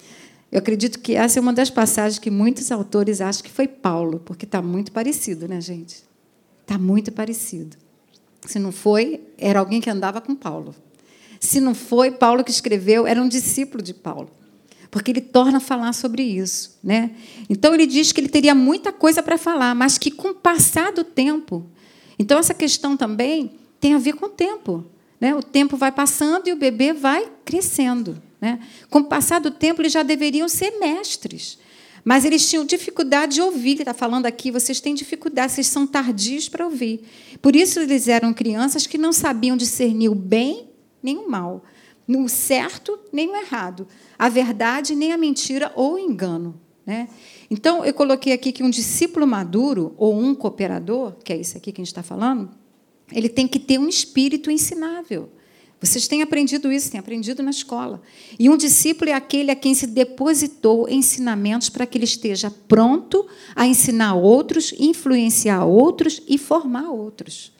Eu 0.52 0.60
acredito 0.60 1.00
que 1.00 1.16
essa 1.16 1.40
é 1.40 1.42
uma 1.42 1.54
das 1.54 1.70
passagens 1.70 2.20
que 2.20 2.30
muitos 2.30 2.72
autores 2.72 3.22
acham 3.22 3.44
que 3.44 3.52
foi 3.52 3.68
Paulo, 3.68 4.20
porque 4.26 4.46
está 4.46 4.62
muito 4.62 4.92
parecido, 4.92 5.48
né, 5.48 5.62
gente? 5.62 6.04
Está 6.62 6.78
muito 6.78 7.12
parecido. 7.12 7.78
Se 8.46 8.60
não 8.60 8.72
foi, 8.72 9.22
era 9.38 9.60
alguém 9.60 9.80
que 9.80 9.90
andava 9.90 10.20
com 10.20 10.36
Paulo. 10.36 10.76
Se 11.40 11.62
não 11.62 11.74
foi 11.74 12.12
Paulo 12.12 12.44
que 12.44 12.52
escreveu, 12.52 13.08
era 13.08 13.22
um 13.22 13.28
discípulo 13.28 13.82
de 13.82 13.94
Paulo 13.94 14.30
porque 14.92 15.10
ele 15.10 15.22
torna 15.22 15.58
a 15.58 15.62
falar 15.62 15.94
sobre 15.94 16.22
isso. 16.22 16.78
Né? 16.84 17.12
Então, 17.50 17.74
ele 17.74 17.88
diz 17.88 18.12
que 18.12 18.20
ele 18.20 18.28
teria 18.28 18.54
muita 18.54 18.92
coisa 18.92 19.24
para 19.24 19.38
falar, 19.38 19.74
mas 19.74 19.98
que 19.98 20.12
com 20.12 20.28
o 20.28 20.36
passar 20.36 20.92
do 20.92 21.06
tempo. 21.06 21.66
Então, 22.20 22.38
essa 22.38 22.54
questão 22.54 22.98
também 22.98 23.54
tem 23.80 23.94
a 23.94 23.98
ver 23.98 24.14
com 24.14 24.26
o 24.26 24.30
tempo. 24.30 24.86
Né? 25.20 25.34
O 25.34 25.42
tempo 25.42 25.78
vai 25.78 25.94
passando 25.94 26.50
e 26.50 26.52
o 26.52 26.58
bebê 26.58 26.92
vai 26.92 27.32
crescendo. 27.46 28.22
Né? 28.42 28.60
Com 28.90 29.00
o 29.00 29.04
passar 29.06 29.40
do 29.40 29.52
tempo, 29.52 29.82
eles 29.82 29.94
já 29.94 30.04
deveriam 30.04 30.50
ser 30.50 30.72
mestres. 30.80 31.58
Mas 32.04 32.26
eles 32.26 32.50
tinham 32.50 32.66
dificuldade 32.66 33.36
de 33.36 33.42
ouvir. 33.42 33.74
Ele 33.74 33.82
está 33.84 33.94
falando 33.94 34.26
aqui, 34.26 34.50
vocês 34.52 34.82
têm 34.82 34.96
dificuldade, 34.96 35.54
vocês 35.54 35.68
são 35.68 35.86
tardios 35.86 36.50
para 36.50 36.66
ouvir. 36.66 37.02
Por 37.42 37.56
isso, 37.56 37.80
eles 37.80 38.08
eram 38.08 38.34
crianças 38.34 38.88
que 38.88 38.98
não 38.98 39.14
sabiam 39.14 39.56
discernir 39.56 40.10
o 40.10 40.16
bem 40.16 40.68
nem 41.04 41.18
o 41.18 41.30
mal, 41.30 41.64
no 42.08 42.28
certo 42.28 43.00
nem 43.12 43.30
o 43.30 43.36
errado 43.36 43.88
a 44.22 44.30
verdade 44.30 44.94
nem 44.94 45.12
a 45.12 45.18
mentira 45.18 45.72
ou 45.76 45.96
o 45.96 45.98
engano. 45.98 46.62
Né? 46.86 47.10
Então, 47.50 47.84
eu 47.84 47.92
coloquei 47.92 48.34
aqui 48.34 48.52
que 48.52 48.62
um 48.62 48.70
discípulo 48.70 49.26
maduro 49.26 49.96
ou 49.98 50.16
um 50.16 50.36
cooperador, 50.36 51.14
que 51.24 51.34
é 51.34 51.38
isso 51.38 51.58
aqui 51.58 51.72
que 51.72 51.82
a 51.82 51.84
gente 51.84 51.92
está 51.92 52.04
falando, 52.04 52.52
ele 53.12 53.28
tem 53.28 53.48
que 53.48 53.58
ter 53.58 53.80
um 53.80 53.90
espírito 53.90 54.52
ensinável. 54.52 55.32
Vocês 55.82 56.08
têm 56.08 56.22
aprendido 56.22 56.72
isso, 56.72 56.92
têm 56.92 57.00
aprendido 57.00 57.42
na 57.42 57.50
escola. 57.50 58.00
E 58.38 58.48
um 58.50 58.56
discípulo 58.56 59.10
é 59.10 59.14
aquele 59.14 59.50
a 59.50 59.56
quem 59.56 59.74
se 59.74 59.88
depositou 59.88 60.88
ensinamentos 60.88 61.70
para 61.70 61.88
que 61.88 61.98
ele 61.98 62.06
esteja 62.06 62.52
pronto 62.68 63.28
a 63.56 63.66
ensinar 63.66 64.14
outros, 64.14 64.74
influenciar 64.78 65.66
outros 65.66 66.22
e 66.28 66.38
formar 66.38 66.92
outros. 66.92 67.52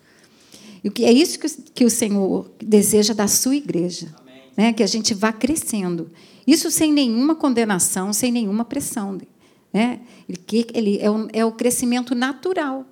E 0.84 1.04
é 1.04 1.12
isso 1.12 1.40
que 1.74 1.84
o 1.84 1.90
Senhor 1.90 2.52
deseja 2.60 3.14
da 3.14 3.28
sua 3.28 3.56
igreja, 3.56 4.14
né? 4.56 4.72
que 4.72 4.84
a 4.84 4.88
gente 4.88 5.16
vá 5.16 5.34
crescendo. 5.34 6.12
Isso 6.46 6.70
sem 6.70 6.94
nenhuma 6.94 7.34
condenação, 7.34 8.14
sem 8.14 8.32
nenhuma 8.32 8.66
pressão. 8.66 9.20
Né? 9.74 10.00
Ele, 10.30 10.68
ele 10.74 11.00
é, 11.00 11.10
um, 11.10 11.28
é 11.34 11.44
o 11.44 11.52
crescimento 11.52 12.14
natural. 12.14 12.86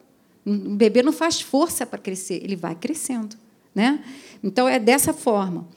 Um 0.44 0.76
bebê 0.76 1.04
não 1.04 1.12
faz 1.12 1.40
força 1.40 1.86
para 1.86 2.00
crescer, 2.00 2.42
ele 2.44 2.56
vai 2.56 2.74
crescendo. 2.74 3.36
Né? 3.74 4.04
Então, 4.44 4.68
é 4.68 4.80
dessa 4.80 5.14
forma. 5.14 5.68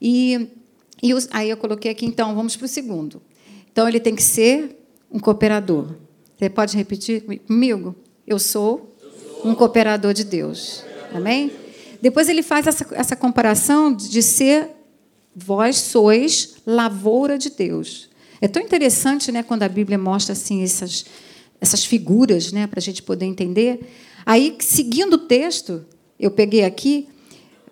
E, 0.00 0.48
e 1.02 1.14
os, 1.14 1.28
aí 1.30 1.50
eu 1.50 1.56
coloquei 1.56 1.90
aqui, 1.90 2.06
então, 2.06 2.34
vamos 2.34 2.56
para 2.56 2.64
o 2.64 2.68
segundo. 2.68 3.22
Então, 3.70 3.88
ele 3.88 4.00
tem 4.00 4.14
que 4.14 4.22
ser 4.22 4.78
um 5.10 5.18
cooperador. 5.18 5.94
Você 6.36 6.48
pode 6.48 6.76
repetir 6.76 7.24
comigo? 7.46 7.94
Eu 8.26 8.38
sou 8.38 8.96
um 9.44 9.54
cooperador 9.54 10.12
de 10.12 10.24
Deus. 10.24 10.84
Amém? 11.12 11.50
Depois 12.00 12.28
ele 12.28 12.42
faz 12.42 12.66
essa, 12.66 12.86
essa 12.92 13.16
comparação 13.16 13.92
de 13.92 14.22
ser 14.22 14.70
vós 15.34 15.76
sois 15.76 16.56
lavoura 16.66 17.38
de 17.38 17.50
Deus. 17.50 18.08
É 18.40 18.46
tão 18.46 18.62
interessante, 18.62 19.32
né, 19.32 19.42
quando 19.42 19.62
a 19.64 19.68
Bíblia 19.68 19.98
mostra 19.98 20.32
assim 20.32 20.62
essas 20.62 21.04
essas 21.60 21.84
figuras, 21.84 22.52
né, 22.52 22.66
para 22.66 22.78
a 22.78 22.82
gente 22.82 23.02
poder 23.02 23.26
entender. 23.26 23.80
Aí, 24.24 24.56
seguindo 24.60 25.14
o 25.14 25.18
texto, 25.18 25.84
eu 26.18 26.30
peguei 26.30 26.64
aqui, 26.64 27.08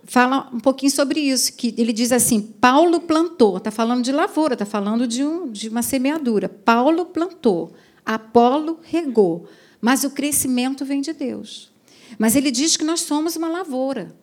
fala 0.06 0.48
um 0.52 0.60
pouquinho 0.60 0.90
sobre 0.90 1.20
isso, 1.20 1.52
que 1.52 1.74
ele 1.76 1.92
diz 1.92 2.12
assim: 2.12 2.40
Paulo 2.40 3.00
plantou, 3.00 3.56
está 3.58 3.70
falando 3.70 4.02
de 4.02 4.12
lavoura, 4.12 4.54
está 4.54 4.64
falando 4.64 5.06
de, 5.06 5.24
um, 5.24 5.50
de 5.50 5.68
uma 5.68 5.82
semeadura. 5.82 6.48
Paulo 6.48 7.06
plantou, 7.06 7.72
Apolo 8.04 8.78
regou, 8.82 9.48
mas 9.80 10.04
o 10.04 10.10
crescimento 10.10 10.84
vem 10.84 11.00
de 11.00 11.12
Deus. 11.12 11.70
Mas 12.18 12.36
ele 12.36 12.50
diz 12.50 12.76
que 12.76 12.84
nós 12.84 13.00
somos 13.00 13.36
uma 13.36 13.48
lavoura. 13.48 14.14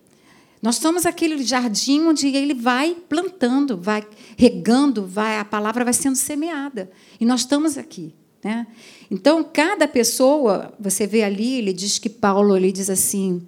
Nós 0.62 0.78
somos 0.78 1.06
aquele 1.06 1.44
jardim 1.44 2.06
onde 2.06 2.28
ele 2.28 2.54
vai 2.54 2.96
plantando, 3.10 3.78
vai 3.78 4.08
regando, 4.38 5.06
vai 5.06 5.38
a 5.38 5.44
palavra 5.44 5.84
vai 5.84 5.94
sendo 5.94 6.16
semeada. 6.16 6.90
E 7.20 7.26
nós 7.26 7.42
estamos 7.42 7.78
aqui. 7.78 8.16
Né? 8.42 8.66
Então, 9.12 9.44
cada 9.44 9.88
pessoa, 9.88 10.74
você 10.80 11.06
vê 11.06 11.24
ali, 11.24 11.56
ele 11.56 11.74
diz 11.74 12.00
que 12.00 12.10
Paulo 12.10 12.56
ele 12.56 12.72
diz 12.72 12.90
assim: 12.90 13.46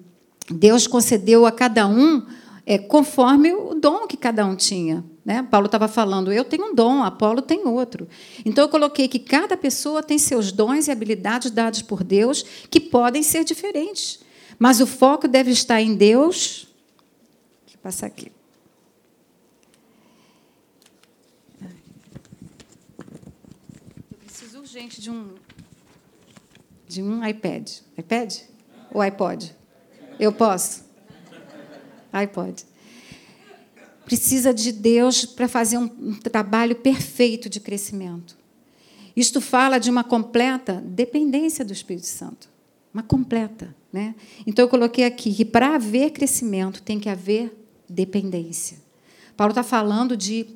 Deus 0.50 0.86
concedeu 0.88 1.46
a 1.46 1.52
cada 1.52 1.88
um 1.88 2.26
é, 2.66 2.78
conforme 2.78 3.52
o 3.54 3.76
dom 3.76 4.08
que 4.08 4.18
cada 4.18 4.46
um 4.46 4.56
tinha. 4.56 5.04
Né? 5.24 5.42
Paulo 5.44 5.66
estava 5.66 5.88
falando, 5.88 6.32
eu 6.32 6.44
tenho 6.44 6.72
um 6.72 6.76
dom, 6.76 7.04
Apolo 7.04 7.42
tem 7.42 7.66
outro. 7.66 8.08
Então 8.44 8.64
eu 8.64 8.70
coloquei 8.70 9.08
que 9.08 9.20
cada 9.20 9.56
pessoa 9.56 10.04
tem 10.04 10.18
seus 10.18 10.52
dons 10.52 10.88
e 10.88 10.92
habilidades 10.92 11.52
dados 11.52 11.82
por 11.82 12.04
Deus 12.04 12.44
que 12.70 12.80
podem 12.80 13.24
ser 13.24 13.44
diferentes. 13.44 14.20
Mas 14.58 14.80
o 14.80 14.88
foco 14.88 15.28
deve 15.28 15.52
estar 15.52 15.82
em 15.82 15.96
Deus. 15.96 16.68
Deixa 17.66 17.78
eu 17.78 17.82
passar 17.82 18.08
aqui. 18.08 18.32
Eu 24.12 24.18
preciso 24.26 24.60
urgente 24.60 25.02
de 25.02 25.10
um 25.10 25.34
de 26.88 27.02
um 27.02 27.26
iPad. 27.26 27.70
iPad? 27.98 28.42
Ou 28.94 29.02
iPod? 29.02 29.55
Eu 30.20 30.32
posso? 30.32 30.86
iPod. 32.12 32.64
Precisa 34.06 34.54
de 34.54 34.72
Deus 34.72 35.26
para 35.26 35.48
fazer 35.48 35.78
um 35.78 36.14
trabalho 36.16 36.76
perfeito 36.76 37.50
de 37.50 37.60
crescimento. 37.60 38.38
Isto 39.16 39.42
fala 39.42 39.80
de 39.80 39.90
uma 39.90 40.04
completa 40.04 40.84
dependência 40.86 41.66
do 41.66 41.74
Espírito 41.74 42.06
Santo. 42.06 42.50
Uma 42.94 43.02
completa. 43.02 43.76
Né? 43.92 44.14
Então, 44.46 44.64
eu 44.64 44.70
coloquei 44.70 45.06
aqui 45.06 45.34
que 45.34 45.46
para 45.46 45.76
haver 45.76 46.12
crescimento 46.12 46.82
tem 46.82 47.00
que 47.00 47.10
haver 47.10 47.66
dependência. 47.90 48.78
Paulo 49.36 49.52
está 49.52 49.64
falando 49.64 50.16
de, 50.16 50.48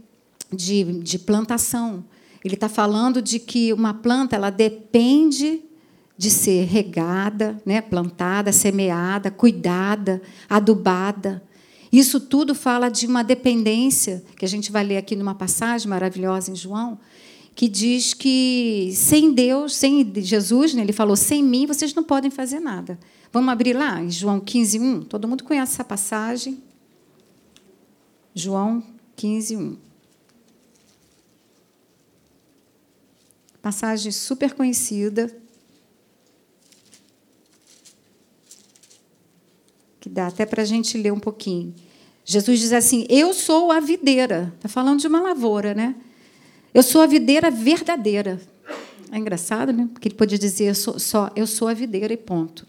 de, 0.54 0.84
de 1.00 1.20
plantação. 1.20 2.06
Ele 2.44 2.54
está 2.54 2.70
falando 2.70 3.22
de 3.22 3.40
que 3.40 3.74
uma 3.74 3.94
planta 3.94 4.36
ela 4.36 4.50
depende 4.50 5.64
de 6.20 6.30
ser 6.30 6.66
regada, 6.66 7.58
né, 7.66 7.80
plantada, 7.80 8.52
semeada, 8.52 9.32
cuidada, 9.32 10.22
adubada. 10.50 11.42
Isso 11.90 12.20
tudo 12.20 12.54
fala 12.54 12.90
de 12.90 13.08
uma 13.08 13.24
dependência, 13.24 14.22
que 14.36 14.44
a 14.44 14.48
gente 14.48 14.70
vai 14.70 14.84
ler 14.84 14.98
aqui 14.98 15.16
numa 15.16 15.34
passagem 15.34 15.88
maravilhosa 15.88 16.52
em 16.52 16.58
João, 16.58 17.00
que 17.56 17.70
diz 17.70 18.14
que 18.14 18.92
sem 18.94 19.32
Deus, 19.32 19.74
sem 19.74 20.12
Jesus, 20.18 20.74
né, 20.74 20.82
ele 20.82 20.92
falou: 20.92 21.16
sem 21.16 21.42
mim 21.42 21.66
vocês 21.66 21.94
não 21.94 22.04
podem 22.04 22.30
fazer 22.30 22.60
nada. 22.60 23.00
Vamos 23.32 23.50
abrir 23.50 23.72
lá, 23.72 24.04
em 24.04 24.12
João 24.12 24.42
15, 24.42 24.78
1. 24.78 25.02
Todo 25.04 25.26
mundo 25.26 25.46
conhece 25.46 25.76
essa 25.76 25.86
passagem? 25.86 26.62
João 28.36 28.84
15, 29.16 29.56
1. 29.56 29.78
Passagem 33.62 34.12
super 34.12 34.54
conhecida, 34.54 35.34
que 40.10 40.16
dá 40.16 40.28
até 40.28 40.46
para 40.46 40.64
a 40.64 40.66
gente 40.66 40.98
ler 40.98 41.14
um 41.14 41.20
pouquinho. 41.20 41.74
Jesus 42.26 42.60
diz 42.60 42.74
assim: 42.74 43.06
Eu 43.08 43.34
sou 43.34 43.72
a 43.72 43.80
videira. 43.80 44.52
Está 44.56 44.68
falando 44.68 45.00
de 45.00 45.08
uma 45.08 45.22
lavoura, 45.22 45.74
né? 45.74 45.96
Eu 46.74 46.82
sou 46.82 47.02
a 47.02 47.06
videira 47.06 47.52
verdadeira. 47.52 48.42
É 49.12 49.18
engraçado, 49.18 49.72
né? 49.72 49.88
Porque 49.94 50.08
ele 50.08 50.16
podia 50.16 50.38
dizer 50.38 50.76
sou, 50.76 51.00
só 51.00 51.32
eu 51.36 51.46
sou 51.48 51.68
a 51.68 51.74
videira 51.74 52.12
e 52.14 52.18
ponto. 52.18 52.66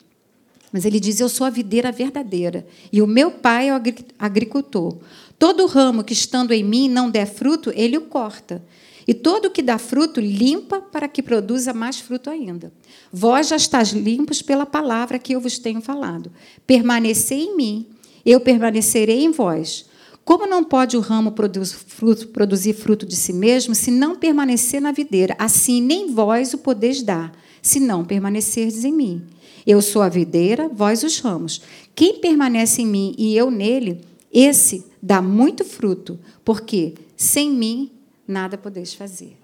Mas 0.70 0.84
ele 0.84 1.00
diz: 1.00 1.18
Eu 1.18 1.28
sou 1.28 1.46
a 1.46 1.50
videira 1.50 1.90
verdadeira 1.90 2.66
e 2.92 3.00
o 3.00 3.06
meu 3.06 3.30
pai 3.30 3.68
é 3.68 3.74
o 3.74 3.80
agricultor. 4.18 4.98
Todo 5.38 5.66
ramo 5.66 6.04
que 6.04 6.12
estando 6.12 6.52
em 6.52 6.62
mim 6.62 6.88
não 6.88 7.10
der 7.10 7.26
fruto, 7.26 7.72
ele 7.74 7.96
o 7.96 8.02
corta. 8.02 8.62
E 9.06 9.14
todo 9.14 9.50
que 9.50 9.62
dá 9.62 9.78
fruto, 9.78 10.20
limpa 10.20 10.80
para 10.80 11.08
que 11.08 11.22
produza 11.22 11.72
mais 11.72 11.98
fruto 11.98 12.30
ainda. 12.30 12.72
Vós 13.12 13.48
já 13.48 13.56
estáis 13.56 13.90
limpos 13.90 14.42
pela 14.42 14.66
palavra 14.66 15.18
que 15.18 15.34
eu 15.34 15.40
vos 15.40 15.58
tenho 15.58 15.80
falado. 15.80 16.30
Permanecei 16.66 17.44
em 17.44 17.56
mim, 17.56 17.86
eu 18.24 18.40
permanecerei 18.40 19.24
em 19.24 19.30
vós. 19.30 19.86
Como 20.24 20.46
não 20.46 20.62
pode 20.62 20.96
o 20.96 21.00
ramo 21.00 21.32
produzir 21.32 22.74
fruto 22.74 23.06
de 23.06 23.16
si 23.16 23.32
mesmo, 23.32 23.74
se 23.74 23.90
não 23.90 24.14
permanecer 24.14 24.80
na 24.80 24.92
videira? 24.92 25.34
Assim 25.38 25.80
nem 25.80 26.12
vós 26.12 26.54
o 26.54 26.58
podeis 26.58 27.02
dar, 27.02 27.32
se 27.60 27.80
não 27.80 28.04
permanecerdes 28.04 28.84
em 28.84 28.92
mim. 28.92 29.26
Eu 29.66 29.82
sou 29.82 30.02
a 30.02 30.08
videira, 30.08 30.68
vós 30.68 31.02
os 31.02 31.18
ramos. 31.18 31.62
Quem 31.94 32.20
permanece 32.20 32.82
em 32.82 32.86
mim 32.86 33.14
e 33.18 33.36
eu 33.36 33.50
nele, 33.50 34.02
esse 34.32 34.84
dá 35.02 35.20
muito 35.20 35.64
fruto, 35.64 36.18
porque 36.44 36.94
sem 37.16 37.50
mim 37.50 37.90
nada 38.30 38.56
podeis 38.56 38.94
fazer. 38.94 39.36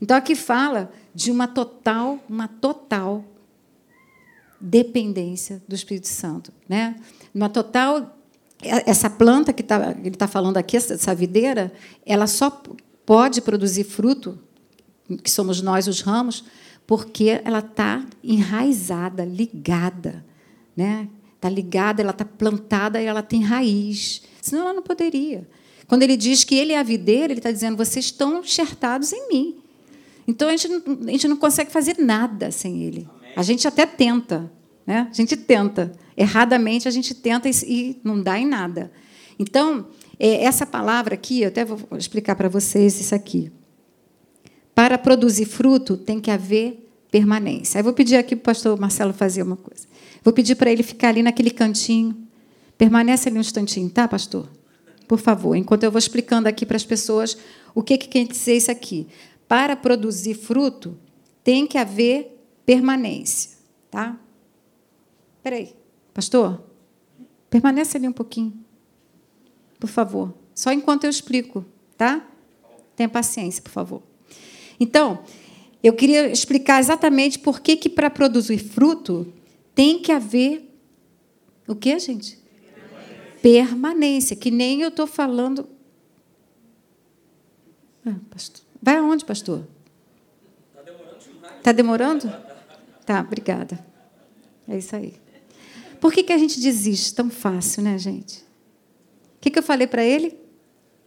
Então 0.00 0.16
aqui 0.16 0.34
fala 0.34 0.92
de 1.14 1.30
uma 1.30 1.48
total, 1.48 2.18
uma 2.28 2.48
total 2.48 3.24
dependência 4.60 5.62
do 5.66 5.74
Espírito 5.74 6.08
Santo, 6.08 6.52
né? 6.68 6.96
Uma 7.34 7.48
total 7.48 8.18
essa 8.60 9.08
planta 9.08 9.52
que 9.52 9.62
tá, 9.62 9.94
ele 9.98 10.08
está 10.08 10.26
falando 10.26 10.56
aqui, 10.56 10.76
essa 10.76 11.14
videira, 11.14 11.72
ela 12.04 12.26
só 12.26 12.50
pode 13.06 13.40
produzir 13.40 13.84
fruto, 13.84 14.38
que 15.22 15.30
somos 15.30 15.62
nós 15.62 15.86
os 15.86 16.00
ramos, 16.00 16.44
porque 16.86 17.40
ela 17.44 17.60
está 17.60 18.04
enraizada, 18.22 19.24
ligada, 19.24 20.24
né? 20.76 21.08
Está 21.36 21.48
ligada, 21.48 22.02
ela 22.02 22.10
está 22.10 22.24
plantada 22.24 23.00
e 23.00 23.06
ela 23.06 23.22
tem 23.22 23.42
raiz. 23.44 24.22
Senão 24.42 24.64
ela 24.64 24.72
não 24.72 24.82
poderia. 24.82 25.48
Quando 25.88 26.02
ele 26.02 26.16
diz 26.16 26.44
que 26.44 26.54
ele 26.54 26.72
é 26.72 26.78
a 26.78 26.82
videira, 26.82 27.32
ele 27.32 27.40
está 27.40 27.50
dizendo: 27.50 27.76
vocês 27.76 28.04
estão 28.04 28.40
enxertados 28.40 29.12
em 29.12 29.28
mim. 29.28 29.56
Então 30.28 30.46
a 30.46 30.50
gente, 30.54 30.68
não, 30.68 31.08
a 31.08 31.10
gente 31.10 31.26
não 31.26 31.36
consegue 31.36 31.72
fazer 31.72 31.96
nada 31.98 32.50
sem 32.50 32.82
ele. 32.82 33.08
A 33.34 33.42
gente 33.42 33.66
até 33.66 33.86
tenta, 33.86 34.52
né? 34.86 35.08
A 35.10 35.14
gente 35.14 35.34
tenta. 35.36 35.92
Erradamente 36.14 36.86
a 36.86 36.90
gente 36.90 37.14
tenta 37.14 37.48
e 37.48 37.98
não 38.04 38.20
dá 38.22 38.38
em 38.38 38.46
nada. 38.46 38.92
Então, 39.38 39.86
é, 40.18 40.44
essa 40.44 40.66
palavra 40.66 41.14
aqui, 41.14 41.42
eu 41.42 41.48
até 41.48 41.64
vou 41.64 41.78
explicar 41.96 42.36
para 42.36 42.48
vocês 42.48 43.00
isso 43.00 43.14
aqui. 43.14 43.50
Para 44.74 44.98
produzir 44.98 45.46
fruto, 45.46 45.96
tem 45.96 46.20
que 46.20 46.30
haver 46.30 46.90
permanência. 47.10 47.78
Aí 47.78 47.82
vou 47.82 47.92
pedir 47.92 48.16
aqui 48.16 48.36
para 48.36 48.42
o 48.42 48.44
pastor 48.44 48.78
Marcelo 48.78 49.12
fazer 49.12 49.42
uma 49.42 49.56
coisa. 49.56 49.86
Vou 50.22 50.34
pedir 50.34 50.56
para 50.56 50.70
ele 50.70 50.82
ficar 50.82 51.08
ali 51.08 51.22
naquele 51.22 51.50
cantinho. 51.50 52.16
Permanece 52.76 53.28
ali 53.28 53.38
um 53.38 53.40
instantinho, 53.40 53.88
tá, 53.88 54.06
pastor? 54.06 54.48
Por 55.08 55.18
favor, 55.18 55.56
enquanto 55.56 55.84
eu 55.84 55.90
vou 55.90 55.98
explicando 55.98 56.46
aqui 56.46 56.66
para 56.66 56.76
as 56.76 56.84
pessoas 56.84 57.36
o 57.74 57.82
que, 57.82 57.96
que 57.96 58.08
quer 58.08 58.26
dizer 58.26 58.56
isso 58.56 58.70
aqui. 58.70 59.08
Para 59.48 59.74
produzir 59.74 60.34
fruto, 60.34 60.98
tem 61.42 61.66
que 61.66 61.78
haver 61.78 62.38
permanência. 62.66 63.56
Tá? 63.90 64.20
Espera 65.38 65.56
aí, 65.56 65.74
pastor, 66.12 66.62
permanece 67.48 67.96
ali 67.96 68.06
um 68.06 68.12
pouquinho, 68.12 68.52
por 69.80 69.88
favor. 69.88 70.34
Só 70.54 70.70
enquanto 70.70 71.04
eu 71.04 71.10
explico, 71.10 71.64
tá? 71.96 72.28
Tenha 72.94 73.08
paciência, 73.08 73.62
por 73.62 73.70
favor. 73.70 74.02
Então, 74.78 75.20
eu 75.82 75.94
queria 75.94 76.30
explicar 76.30 76.80
exatamente 76.80 77.38
por 77.38 77.60
que, 77.60 77.76
que 77.76 77.88
para 77.88 78.10
produzir 78.10 78.58
fruto 78.58 79.32
tem 79.74 80.00
que 80.00 80.12
haver 80.12 80.68
o 81.66 81.74
que, 81.74 81.98
gente? 81.98 82.37
Permanência, 83.42 84.36
que 84.36 84.50
nem 84.50 84.82
eu 84.82 84.88
estou 84.88 85.06
falando. 85.06 85.68
Ah, 88.06 88.16
pastor. 88.30 88.64
Vai 88.82 88.96
aonde, 88.96 89.24
pastor? 89.24 89.66
Está 90.70 90.82
demorando 90.82 91.18
demais. 91.18 91.56
Está 91.58 91.72
demorando? 91.72 92.32
Tá, 93.04 93.20
obrigada. 93.20 93.84
É 94.66 94.78
isso 94.78 94.94
aí. 94.94 95.14
Por 96.00 96.12
que, 96.12 96.22
que 96.22 96.32
a 96.32 96.38
gente 96.38 96.60
desiste 96.60 97.14
tão 97.14 97.30
fácil, 97.30 97.82
né, 97.82 97.98
gente? 97.98 98.38
O 99.36 99.40
que, 99.40 99.50
que 99.50 99.58
eu 99.58 99.62
falei 99.62 99.86
para 99.86 100.04
ele? 100.04 100.38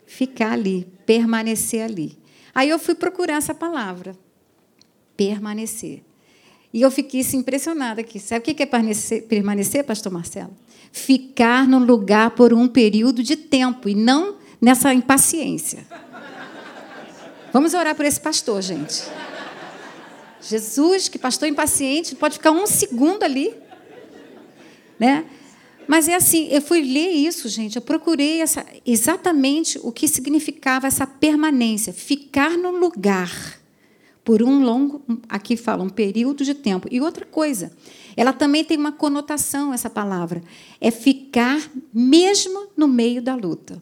Ficar 0.06 0.54
ali, 0.54 0.88
permanecer 1.06 1.84
ali. 1.84 2.17
Aí 2.54 2.70
eu 2.70 2.78
fui 2.78 2.96
procurar 2.96 3.36
essa 3.36 3.54
palavra, 3.54 4.17
permanecer. 5.15 6.04
E 6.73 6.81
eu 6.81 6.91
fiquei 6.91 7.21
assim, 7.21 7.38
impressionada 7.38 8.01
aqui. 8.01 8.19
Sabe 8.19 8.39
o 8.39 8.55
que 8.55 8.63
é 8.63 8.65
permanecer, 8.65 9.23
permanecer, 9.23 9.84
pastor 9.84 10.12
Marcelo? 10.12 10.55
ficar 10.91 11.67
no 11.67 11.79
lugar 11.79 12.31
por 12.31 12.53
um 12.53 12.67
período 12.67 13.23
de 13.23 13.36
tempo 13.36 13.88
e 13.88 13.95
não 13.95 14.36
nessa 14.60 14.93
impaciência. 14.93 15.86
Vamos 17.53 17.73
orar 17.73 17.95
por 17.95 18.05
esse 18.05 18.19
pastor, 18.19 18.62
gente. 18.62 19.03
Jesus, 20.41 21.07
que 21.07 21.19
pastor 21.19 21.47
impaciente, 21.47 22.15
pode 22.15 22.36
ficar 22.36 22.51
um 22.51 22.65
segundo 22.65 23.23
ali, 23.23 23.53
né? 24.99 25.25
Mas 25.88 26.07
é 26.07 26.15
assim, 26.15 26.47
eu 26.49 26.62
fui 26.62 26.81
ler 26.81 27.10
isso, 27.10 27.49
gente, 27.49 27.75
eu 27.75 27.81
procurei 27.81 28.41
essa, 28.41 28.65
exatamente 28.86 29.79
o 29.84 29.91
que 29.91 30.07
significava 30.07 30.88
essa 30.88 31.05
permanência, 31.05 31.91
ficar 31.91 32.51
no 32.51 32.71
lugar 32.71 33.61
por 34.23 34.43
um 34.43 34.63
longo, 34.63 35.01
aqui 35.27 35.57
fala, 35.57 35.84
um 35.84 35.89
período 35.89 36.43
de 36.43 36.53
tempo. 36.53 36.88
E 36.91 37.01
outra 37.01 37.25
coisa, 37.25 37.71
ela 38.15 38.31
também 38.31 38.63
tem 38.63 38.77
uma 38.77 38.91
conotação, 38.91 39.73
essa 39.73 39.89
palavra, 39.89 40.43
é 40.79 40.91
ficar 40.91 41.60
mesmo 41.93 42.67
no 42.77 42.88
meio 42.88 43.21
da 43.21 43.36
luta. 43.36 43.81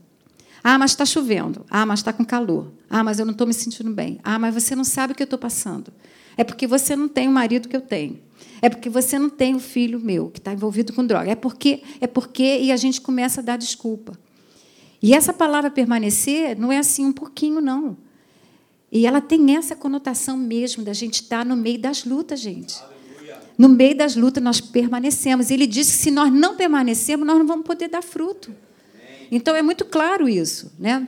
Ah, 0.64 0.78
mas 0.78 0.92
está 0.92 1.06
chovendo. 1.06 1.66
Ah, 1.70 1.86
mas 1.86 2.00
está 2.00 2.14
com 2.14 2.26
calor. 2.26 2.72
Ah, 2.90 3.04
mas 3.04 3.20
eu 3.20 3.26
não 3.26 3.32
estou 3.32 3.48
me 3.48 3.54
sentindo 3.54 3.92
bem. 3.92 4.20
Ah, 4.24 4.38
mas 4.38 4.54
você 4.54 4.76
não 4.76 4.84
sabe 4.84 5.14
o 5.14 5.16
que 5.16 5.24
eu 5.24 5.26
estou 5.26 5.40
passando. 5.40 5.92
É 6.38 6.44
porque 6.44 6.68
você 6.68 6.96
não 6.96 7.08
tem 7.08 7.28
o 7.28 7.32
marido 7.32 7.68
que 7.68 7.76
eu 7.76 7.82
tenho. 7.82 8.20
É 8.62 8.70
porque 8.70 8.90
você 8.90 9.18
não 9.18 9.30
tem 9.30 9.56
o 9.56 9.60
filho 9.60 10.00
meu 10.00 10.30
que 10.30 10.40
está 10.40 10.54
envolvido 10.54 10.94
com 10.94 11.06
droga. 11.06 11.32
É 11.32 11.36
porque, 11.36 11.82
é 12.00 12.08
porque, 12.08 12.60
e 12.60 12.72
a 12.72 12.78
gente 12.78 13.00
começa 13.02 13.42
a 13.42 13.44
dar 13.44 13.58
desculpa. 13.58 14.18
E 15.02 15.14
essa 15.14 15.32
palavra 15.32 15.72
permanecer 15.72 16.58
não 16.60 16.72
é 16.72 16.78
assim 16.78 17.06
um 17.06 17.14
pouquinho, 17.14 17.62
não. 17.62 17.98
E 18.92 19.06
ela 19.06 19.22
tem 19.22 19.56
essa 19.56 19.76
conotação 19.76 20.36
mesmo 20.36 20.84
da 20.84 20.94
gente 20.94 21.22
estar 21.22 21.46
no 21.46 21.56
meio 21.56 21.80
das 21.80 22.06
lutas, 22.06 22.40
gente. 22.40 22.76
No 23.58 23.70
meio 23.70 23.96
das 23.96 24.16
lutas 24.16 24.42
nós 24.42 24.62
permanecemos. 24.62 25.52
Ele 25.52 25.68
diz 25.68 25.90
que 25.90 25.98
se 25.98 26.12
nós 26.12 26.32
não 26.32 26.56
permanecermos, 26.56 27.28
nós 27.28 27.38
não 27.38 27.46
vamos 27.46 27.66
poder 27.66 27.90
dar 27.90 28.02
fruto. 28.02 28.54
Então 29.32 29.56
é 29.56 29.62
muito 29.62 29.86
claro 29.86 30.28
isso, 30.28 30.72
né? 30.80 31.08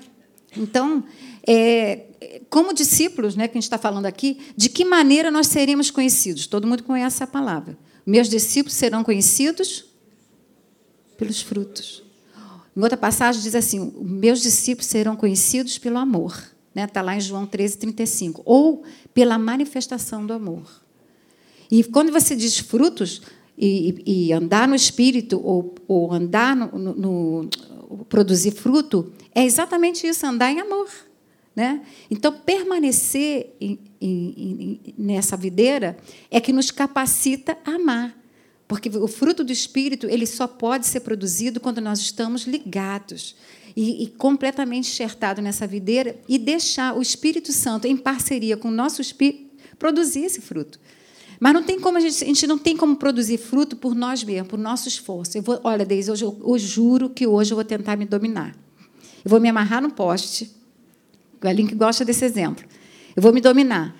Então, 0.55 1.03
é, 1.47 2.05
como 2.49 2.73
discípulos, 2.73 3.35
né, 3.35 3.47
que 3.47 3.53
a 3.53 3.59
gente 3.59 3.63
está 3.63 3.77
falando 3.77 4.05
aqui, 4.05 4.37
de 4.55 4.69
que 4.69 4.83
maneira 4.83 5.31
nós 5.31 5.47
seremos 5.47 5.89
conhecidos? 5.89 6.45
Todo 6.45 6.67
mundo 6.67 6.83
conhece 6.83 7.23
a 7.23 7.27
palavra. 7.27 7.77
Meus 8.05 8.29
discípulos 8.29 8.75
serão 8.75 9.03
conhecidos 9.03 9.85
pelos 11.17 11.41
frutos. 11.41 12.03
Em 12.75 12.81
outra 12.81 12.97
passagem 12.97 13.41
diz 13.41 13.55
assim: 13.55 13.93
meus 14.01 14.41
discípulos 14.41 14.87
serão 14.87 15.15
conhecidos 15.15 15.77
pelo 15.77 15.97
amor. 15.97 16.51
Está 16.71 16.81
né? 16.81 16.87
Tá 16.87 17.01
lá 17.01 17.15
em 17.15 17.21
João 17.21 17.45
13, 17.45 17.77
35. 17.77 18.41
Ou 18.45 18.83
pela 19.13 19.37
manifestação 19.37 20.25
do 20.25 20.33
amor. 20.33 20.63
E 21.69 21.83
quando 21.83 22.11
você 22.11 22.35
diz 22.35 22.57
frutos, 22.59 23.21
e, 23.57 24.01
e 24.05 24.33
andar 24.33 24.67
no 24.67 24.75
espírito, 24.75 25.39
ou, 25.43 25.75
ou 25.87 26.11
andar 26.11 26.55
no, 26.55 26.77
no, 26.77 26.95
no, 26.95 27.49
produzir 28.05 28.51
fruto, 28.51 29.11
é 29.35 29.45
exatamente 29.45 30.07
isso, 30.07 30.25
andar 30.25 30.51
em 30.51 30.59
amor. 30.59 30.89
Né? 31.55 31.81
Então, 32.09 32.31
permanecer 32.31 33.53
em, 33.59 33.77
em, 33.99 34.79
em, 34.87 34.93
nessa 34.97 35.35
videira 35.35 35.97
é 36.31 36.39
que 36.39 36.53
nos 36.53 36.71
capacita 36.71 37.57
a 37.65 37.71
amar. 37.71 38.17
Porque 38.67 38.89
o 38.89 39.07
fruto 39.07 39.43
do 39.43 39.51
Espírito 39.51 40.07
ele 40.09 40.25
só 40.25 40.47
pode 40.47 40.87
ser 40.87 41.01
produzido 41.01 41.59
quando 41.59 41.81
nós 41.81 41.99
estamos 41.99 42.43
ligados 42.43 43.35
e, 43.75 44.03
e 44.03 44.07
completamente 44.07 44.89
enxertados 44.89 45.43
nessa 45.43 45.65
videira 45.65 46.15
e 46.27 46.37
deixar 46.37 46.95
o 46.95 47.01
Espírito 47.01 47.51
Santo, 47.51 47.87
em 47.87 47.97
parceria 47.97 48.57
com 48.57 48.67
o 48.67 48.71
nosso 48.71 49.01
Espírito, 49.01 49.51
produzir 49.77 50.25
esse 50.25 50.41
fruto. 50.41 50.79
Mas 51.39 51.53
não 51.53 51.63
tem 51.63 51.79
como 51.79 51.97
a 51.97 52.01
gente, 52.01 52.23
a 52.23 52.27
gente 52.27 52.45
não 52.45 52.57
tem 52.57 52.77
como 52.77 52.95
produzir 52.95 53.39
fruto 53.39 53.75
por 53.75 53.95
nós 53.95 54.23
mesmos, 54.23 54.47
por 54.47 54.59
nosso 54.59 54.87
esforço. 54.87 55.37
Eu 55.37 55.41
vou, 55.41 55.59
olha, 55.63 55.83
Deise, 55.83 56.11
eu, 56.11 56.39
eu 56.45 56.59
juro 56.59 57.09
que 57.09 57.25
hoje 57.25 57.51
eu 57.51 57.55
vou 57.55 57.65
tentar 57.65 57.95
me 57.95 58.05
dominar. 58.05 58.55
Eu 59.25 59.29
vou 59.31 59.39
me 59.39 59.49
amarrar 59.49 59.81
no 59.81 59.91
poste. 59.91 60.51
O 61.35 61.39
Galinho 61.41 61.67
que 61.67 61.73
gosta 61.73 62.05
desse 62.05 62.23
exemplo. 62.23 62.63
Eu 63.15 63.23
vou 63.23 63.33
me 63.33 63.41
dominar. 63.41 63.95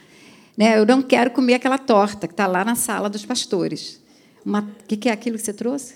Né? 0.55 0.77
Eu 0.77 0.85
não 0.85 1.01
quero 1.01 1.31
comer 1.31 1.55
aquela 1.55 1.79
torta 1.79 2.27
que 2.27 2.33
está 2.33 2.45
lá 2.45 2.63
na 2.63 2.75
sala 2.75 3.09
dos 3.09 3.25
pastores. 3.25 3.99
O 4.45 4.85
que, 4.87 4.95
que 4.95 5.09
é 5.09 5.11
aquilo 5.11 5.37
que 5.37 5.43
você 5.43 5.53
trouxe? 5.53 5.95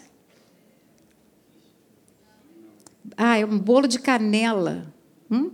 Ah, 3.17 3.37
é 3.37 3.45
um 3.45 3.57
bolo 3.57 3.87
de 3.87 3.99
canela. 3.99 4.93
Hum? 5.29 5.51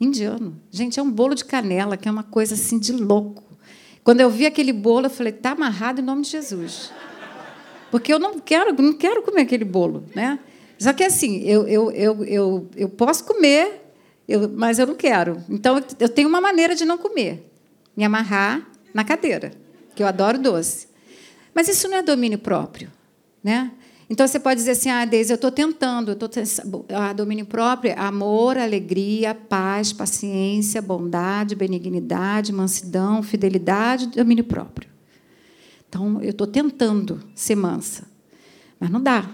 Indiano. 0.00 0.60
Gente, 0.70 0.98
é 0.98 1.02
um 1.02 1.10
bolo 1.10 1.34
de 1.34 1.44
canela, 1.44 1.96
que 1.96 2.08
é 2.08 2.10
uma 2.10 2.22
coisa 2.22 2.54
assim 2.54 2.78
de 2.78 2.92
louco. 2.92 3.44
Quando 4.02 4.20
eu 4.20 4.30
vi 4.30 4.46
aquele 4.46 4.72
bolo, 4.72 5.06
eu 5.06 5.10
falei, 5.10 5.32
está 5.32 5.52
amarrado 5.52 6.00
em 6.00 6.04
nome 6.04 6.22
de 6.22 6.30
Jesus. 6.30 6.90
Porque 7.90 8.12
eu 8.12 8.18
não 8.18 8.38
quero, 8.38 8.72
não 8.82 8.94
quero 8.94 9.22
comer 9.22 9.42
aquele 9.42 9.64
bolo. 9.64 10.04
Né? 10.14 10.38
Só 10.78 10.92
que 10.92 11.04
assim, 11.04 11.42
eu, 11.42 11.68
eu, 11.68 11.90
eu, 11.92 12.24
eu, 12.24 12.70
eu 12.74 12.88
posso 12.88 13.24
comer, 13.24 13.92
eu, 14.26 14.48
mas 14.48 14.78
eu 14.78 14.86
não 14.86 14.94
quero. 14.96 15.42
Então, 15.48 15.80
eu 16.00 16.08
tenho 16.08 16.28
uma 16.28 16.40
maneira 16.40 16.74
de 16.74 16.84
não 16.84 16.98
comer. 16.98 17.48
Me 17.96 18.02
amarrar 18.02 18.66
na 18.92 19.04
cadeira, 19.04 19.52
que 19.94 20.02
eu 20.02 20.06
adoro 20.06 20.38
doce. 20.38 20.88
Mas 21.54 21.68
isso 21.68 21.86
não 21.86 21.98
é 21.98 22.02
domínio 22.02 22.38
próprio. 22.38 22.90
Né? 23.44 23.70
Então 24.12 24.28
você 24.28 24.38
pode 24.38 24.58
dizer 24.60 24.72
assim: 24.72 24.90
ah, 24.90 25.06
Deise, 25.06 25.32
eu 25.32 25.36
estou 25.36 25.50
tentando, 25.50 26.10
eu 26.10 26.12
estou 26.12 26.84
ah, 26.90 27.14
domínio 27.14 27.46
próprio, 27.46 27.98
amor, 27.98 28.58
alegria, 28.58 29.34
paz, 29.34 29.90
paciência, 29.90 30.82
bondade, 30.82 31.54
benignidade, 31.54 32.52
mansidão, 32.52 33.22
fidelidade, 33.22 34.08
domínio 34.08 34.44
próprio. 34.44 34.86
Então 35.88 36.20
eu 36.20 36.28
estou 36.28 36.46
tentando 36.46 37.22
ser 37.34 37.54
mansa, 37.54 38.06
mas 38.78 38.90
não 38.90 39.02
dá, 39.02 39.30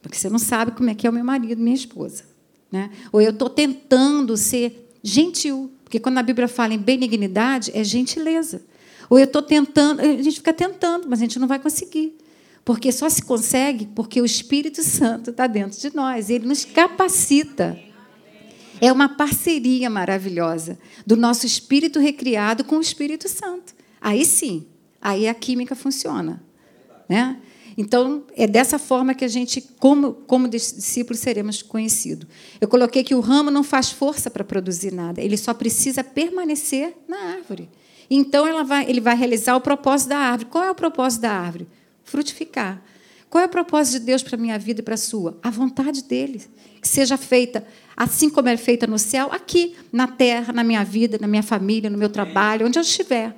porque 0.00 0.16
você 0.16 0.30
não 0.30 0.38
sabe 0.38 0.70
como 0.70 0.88
é 0.88 0.94
que 0.94 1.06
é 1.06 1.10
o 1.10 1.12
meu 1.12 1.24
marido, 1.24 1.60
minha 1.60 1.76
esposa, 1.76 2.24
né? 2.72 2.88
Ou 3.12 3.20
eu 3.20 3.32
estou 3.32 3.50
tentando 3.50 4.38
ser 4.38 4.90
gentil, 5.02 5.70
porque 5.84 6.00
quando 6.00 6.16
a 6.16 6.22
Bíblia 6.22 6.48
fala 6.48 6.72
em 6.72 6.78
benignidade 6.78 7.70
é 7.74 7.84
gentileza. 7.84 8.62
Ou 9.10 9.18
eu 9.18 9.26
estou 9.26 9.42
tentando, 9.42 10.00
a 10.00 10.22
gente 10.22 10.36
fica 10.36 10.54
tentando, 10.54 11.06
mas 11.10 11.20
a 11.20 11.24
gente 11.24 11.38
não 11.38 11.46
vai 11.46 11.58
conseguir. 11.58 12.16
Porque 12.68 12.92
só 12.92 13.08
se 13.08 13.22
consegue 13.22 13.86
porque 13.94 14.20
o 14.20 14.26
Espírito 14.26 14.82
Santo 14.82 15.30
está 15.30 15.46
dentro 15.46 15.80
de 15.80 15.96
nós, 15.96 16.28
ele 16.28 16.46
nos 16.46 16.66
capacita. 16.66 17.78
É 18.78 18.92
uma 18.92 19.08
parceria 19.08 19.88
maravilhosa 19.88 20.78
do 21.06 21.16
nosso 21.16 21.46
espírito 21.46 21.98
recriado 21.98 22.62
com 22.64 22.76
o 22.76 22.82
Espírito 22.82 23.26
Santo. 23.26 23.74
Aí 23.98 24.22
sim, 24.22 24.66
aí 25.00 25.26
a 25.26 25.32
química 25.32 25.74
funciona. 25.74 26.44
Né? 27.08 27.40
Então, 27.74 28.24
é 28.36 28.46
dessa 28.46 28.78
forma 28.78 29.14
que 29.14 29.24
a 29.24 29.28
gente, 29.28 29.62
como, 29.80 30.12
como 30.12 30.46
discípulos, 30.46 31.20
seremos 31.20 31.62
conhecidos. 31.62 32.28
Eu 32.60 32.68
coloquei 32.68 33.02
que 33.02 33.14
o 33.14 33.20
ramo 33.20 33.50
não 33.50 33.64
faz 33.64 33.90
força 33.90 34.30
para 34.30 34.44
produzir 34.44 34.92
nada, 34.92 35.22
ele 35.22 35.38
só 35.38 35.54
precisa 35.54 36.04
permanecer 36.04 36.94
na 37.08 37.16
árvore. 37.32 37.70
Então, 38.10 38.62
vai, 38.66 38.90
ele 38.90 39.00
vai 39.00 39.16
realizar 39.16 39.56
o 39.56 39.60
propósito 39.62 40.10
da 40.10 40.18
árvore. 40.18 40.50
Qual 40.50 40.64
é 40.64 40.70
o 40.70 40.74
propósito 40.74 41.22
da 41.22 41.30
árvore? 41.30 41.66
Frutificar. 42.08 42.82
Qual 43.30 43.42
é 43.42 43.46
o 43.46 43.50
propósito 43.50 44.00
de 44.00 44.06
Deus 44.06 44.22
para 44.22 44.36
a 44.36 44.40
minha 44.40 44.58
vida 44.58 44.80
e 44.80 44.82
para 44.82 44.94
a 44.94 44.98
sua? 44.98 45.38
A 45.42 45.50
vontade 45.50 46.02
dele. 46.02 46.42
Que 46.80 46.88
seja 46.88 47.16
feita 47.16 47.64
assim 47.96 48.30
como 48.30 48.48
é 48.48 48.56
feita 48.56 48.86
no 48.86 48.96
céu, 48.96 49.28
aqui, 49.32 49.74
na 49.92 50.06
terra, 50.06 50.52
na 50.52 50.62
minha 50.62 50.84
vida, 50.84 51.18
na 51.20 51.26
minha 51.26 51.42
família, 51.42 51.90
no 51.90 51.98
meu 51.98 52.08
trabalho, 52.08 52.64
onde 52.64 52.78
eu 52.78 52.82
estiver. 52.82 53.34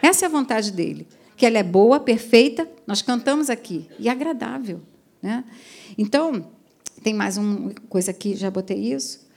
Essa 0.00 0.24
é 0.24 0.26
a 0.26 0.30
vontade 0.30 0.72
dele. 0.72 1.06
Que 1.36 1.44
ela 1.44 1.58
é 1.58 1.62
boa, 1.62 2.00
perfeita, 2.00 2.66
nós 2.86 3.02
cantamos 3.02 3.50
aqui, 3.50 3.86
e 3.98 4.08
agradável. 4.08 4.80
Né? 5.22 5.44
Então, 5.98 6.50
tem 7.02 7.12
mais 7.12 7.36
uma 7.36 7.74
coisa 7.90 8.10
aqui, 8.10 8.34
já 8.34 8.50
botei 8.50 8.92
isso 8.92 9.28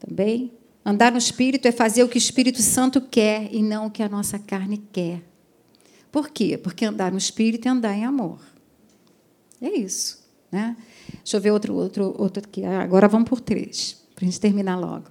também. 0.00 0.52
Andar 0.84 1.12
no 1.12 1.18
Espírito 1.18 1.66
é 1.66 1.72
fazer 1.72 2.02
o 2.02 2.08
que 2.08 2.16
o 2.16 2.18
Espírito 2.18 2.62
Santo 2.62 3.00
quer 3.00 3.48
e 3.52 3.62
não 3.62 3.86
o 3.86 3.90
que 3.90 4.02
a 4.02 4.08
nossa 4.08 4.36
carne 4.36 4.82
quer. 4.92 5.22
Por 6.16 6.30
quê? 6.30 6.56
Porque 6.56 6.86
andar 6.86 7.12
no 7.12 7.18
Espírito 7.18 7.68
é 7.68 7.70
andar 7.70 7.94
em 7.94 8.06
amor. 8.06 8.38
É 9.60 9.68
isso. 9.68 10.24
Né? 10.50 10.74
Deixa 11.22 11.36
eu 11.36 11.40
ver 11.42 11.50
outro, 11.50 11.74
outro, 11.74 12.14
outro 12.16 12.42
aqui. 12.42 12.64
Agora 12.64 13.06
vamos 13.06 13.28
por 13.28 13.38
três, 13.38 13.98
para 14.14 14.24
a 14.24 14.26
gente 14.26 14.40
terminar 14.40 14.80
logo. 14.80 15.04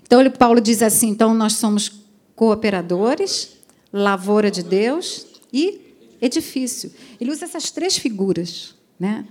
Então, 0.00 0.20
Paulo 0.30 0.60
diz 0.60 0.80
assim: 0.80 1.08
então, 1.08 1.34
nós 1.34 1.54
somos 1.54 2.04
cooperadores, 2.36 3.56
lavoura 3.92 4.48
de 4.48 4.62
Deus 4.62 5.26
e 5.52 5.80
edifício. 6.22 6.92
Ele 7.20 7.32
usa 7.32 7.46
essas 7.46 7.72
três 7.72 7.98
figuras. 7.98 8.76
Né? 8.96 9.26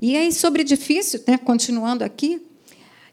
E 0.00 0.16
aí, 0.16 0.32
sobre 0.32 0.62
edifício, 0.62 1.22
né, 1.28 1.36
continuando 1.36 2.02
aqui, 2.02 2.40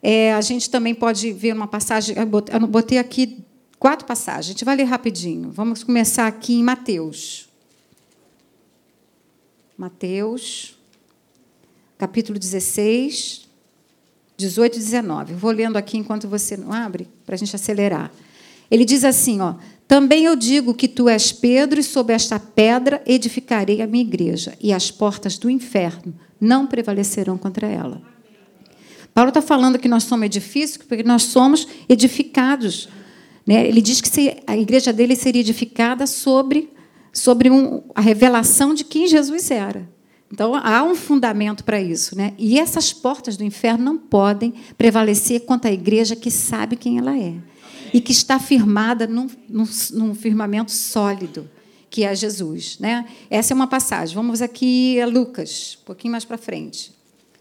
é, 0.01 0.31
a 0.33 0.39
gente 0.39 0.69
também 0.69 0.95
pode 0.95 1.33
ver 1.33 1.53
uma 1.53 1.67
passagem. 1.67 2.15
Eu 2.17 2.67
botei 2.67 2.97
aqui 2.97 3.43
quatro 3.77 4.07
passagens. 4.07 4.47
A 4.47 4.51
gente 4.53 4.63
vai 4.63 4.77
ler 4.77 4.85
rapidinho. 4.85 5.51
Vamos 5.51 5.83
começar 5.83 6.25
aqui 6.25 6.53
em 6.53 6.63
Mateus. 6.63 7.48
Mateus, 9.79 10.75
capítulo 11.97 12.37
16, 12.37 13.47
18 14.35 14.75
e 14.75 14.77
19. 14.77 15.33
Vou 15.35 15.51
lendo 15.51 15.77
aqui 15.77 15.97
enquanto 15.97 16.27
você 16.27 16.57
não 16.57 16.73
abre, 16.73 17.07
para 17.25 17.35
a 17.35 17.37
gente 17.37 17.55
acelerar. 17.55 18.11
Ele 18.69 18.83
diz 18.83 19.05
assim: 19.05 19.39
ó, 19.39 19.53
Também 19.87 20.25
eu 20.25 20.35
digo 20.35 20.73
que 20.73 20.85
tu 20.85 21.07
és 21.07 21.31
Pedro, 21.31 21.79
e 21.79 21.83
sob 21.83 22.11
esta 22.11 22.37
pedra 22.37 23.01
edificarei 23.05 23.81
a 23.81 23.87
minha 23.87 24.03
igreja, 24.03 24.53
e 24.59 24.73
as 24.73 24.91
portas 24.91 25.37
do 25.37 25.49
inferno 25.49 26.13
não 26.41 26.67
prevalecerão 26.67 27.37
contra 27.37 27.65
ela. 27.65 28.01
Paulo 29.13 29.29
está 29.29 29.41
falando 29.41 29.79
que 29.79 29.87
nós 29.87 30.03
somos 30.03 30.25
edifícios, 30.25 30.85
porque 30.85 31.03
nós 31.03 31.23
somos 31.23 31.65
edificados. 31.87 32.89
Né? 33.47 33.65
Ele 33.65 33.81
diz 33.81 34.01
que 34.01 34.43
a 34.45 34.57
igreja 34.57 34.91
dele 34.91 35.15
seria 35.15 35.39
edificada 35.39 36.05
sobre 36.05 36.69
sobre 37.19 37.49
um, 37.49 37.83
a 37.93 38.01
revelação 38.01 38.73
de 38.73 38.83
quem 38.83 39.07
Jesus 39.07 39.51
era. 39.51 39.87
Então 40.31 40.55
há 40.55 40.83
um 40.83 40.95
fundamento 40.95 41.63
para 41.63 41.81
isso, 41.81 42.15
né? 42.15 42.33
E 42.37 42.59
essas 42.59 42.93
portas 42.93 43.35
do 43.35 43.43
inferno 43.43 43.83
não 43.83 43.97
podem 43.97 44.53
prevalecer 44.77 45.41
contra 45.41 45.69
a 45.69 45.73
igreja 45.73 46.15
que 46.15 46.31
sabe 46.31 46.75
quem 46.75 46.97
ela 46.97 47.17
é 47.17 47.35
e 47.93 47.99
que 47.99 48.11
está 48.11 48.39
firmada 48.39 49.07
num, 49.07 49.27
num, 49.49 49.67
num 49.91 50.15
firmamento 50.15 50.71
sólido, 50.71 51.49
que 51.89 52.03
é 52.03 52.15
Jesus, 52.15 52.77
né? 52.79 53.05
Essa 53.29 53.53
é 53.53 53.55
uma 53.55 53.67
passagem. 53.67 54.15
Vamos 54.15 54.41
aqui 54.41 55.01
a 55.01 55.07
Lucas, 55.07 55.77
um 55.81 55.85
pouquinho 55.85 56.11
mais 56.11 56.23
para 56.23 56.37
frente. 56.37 56.93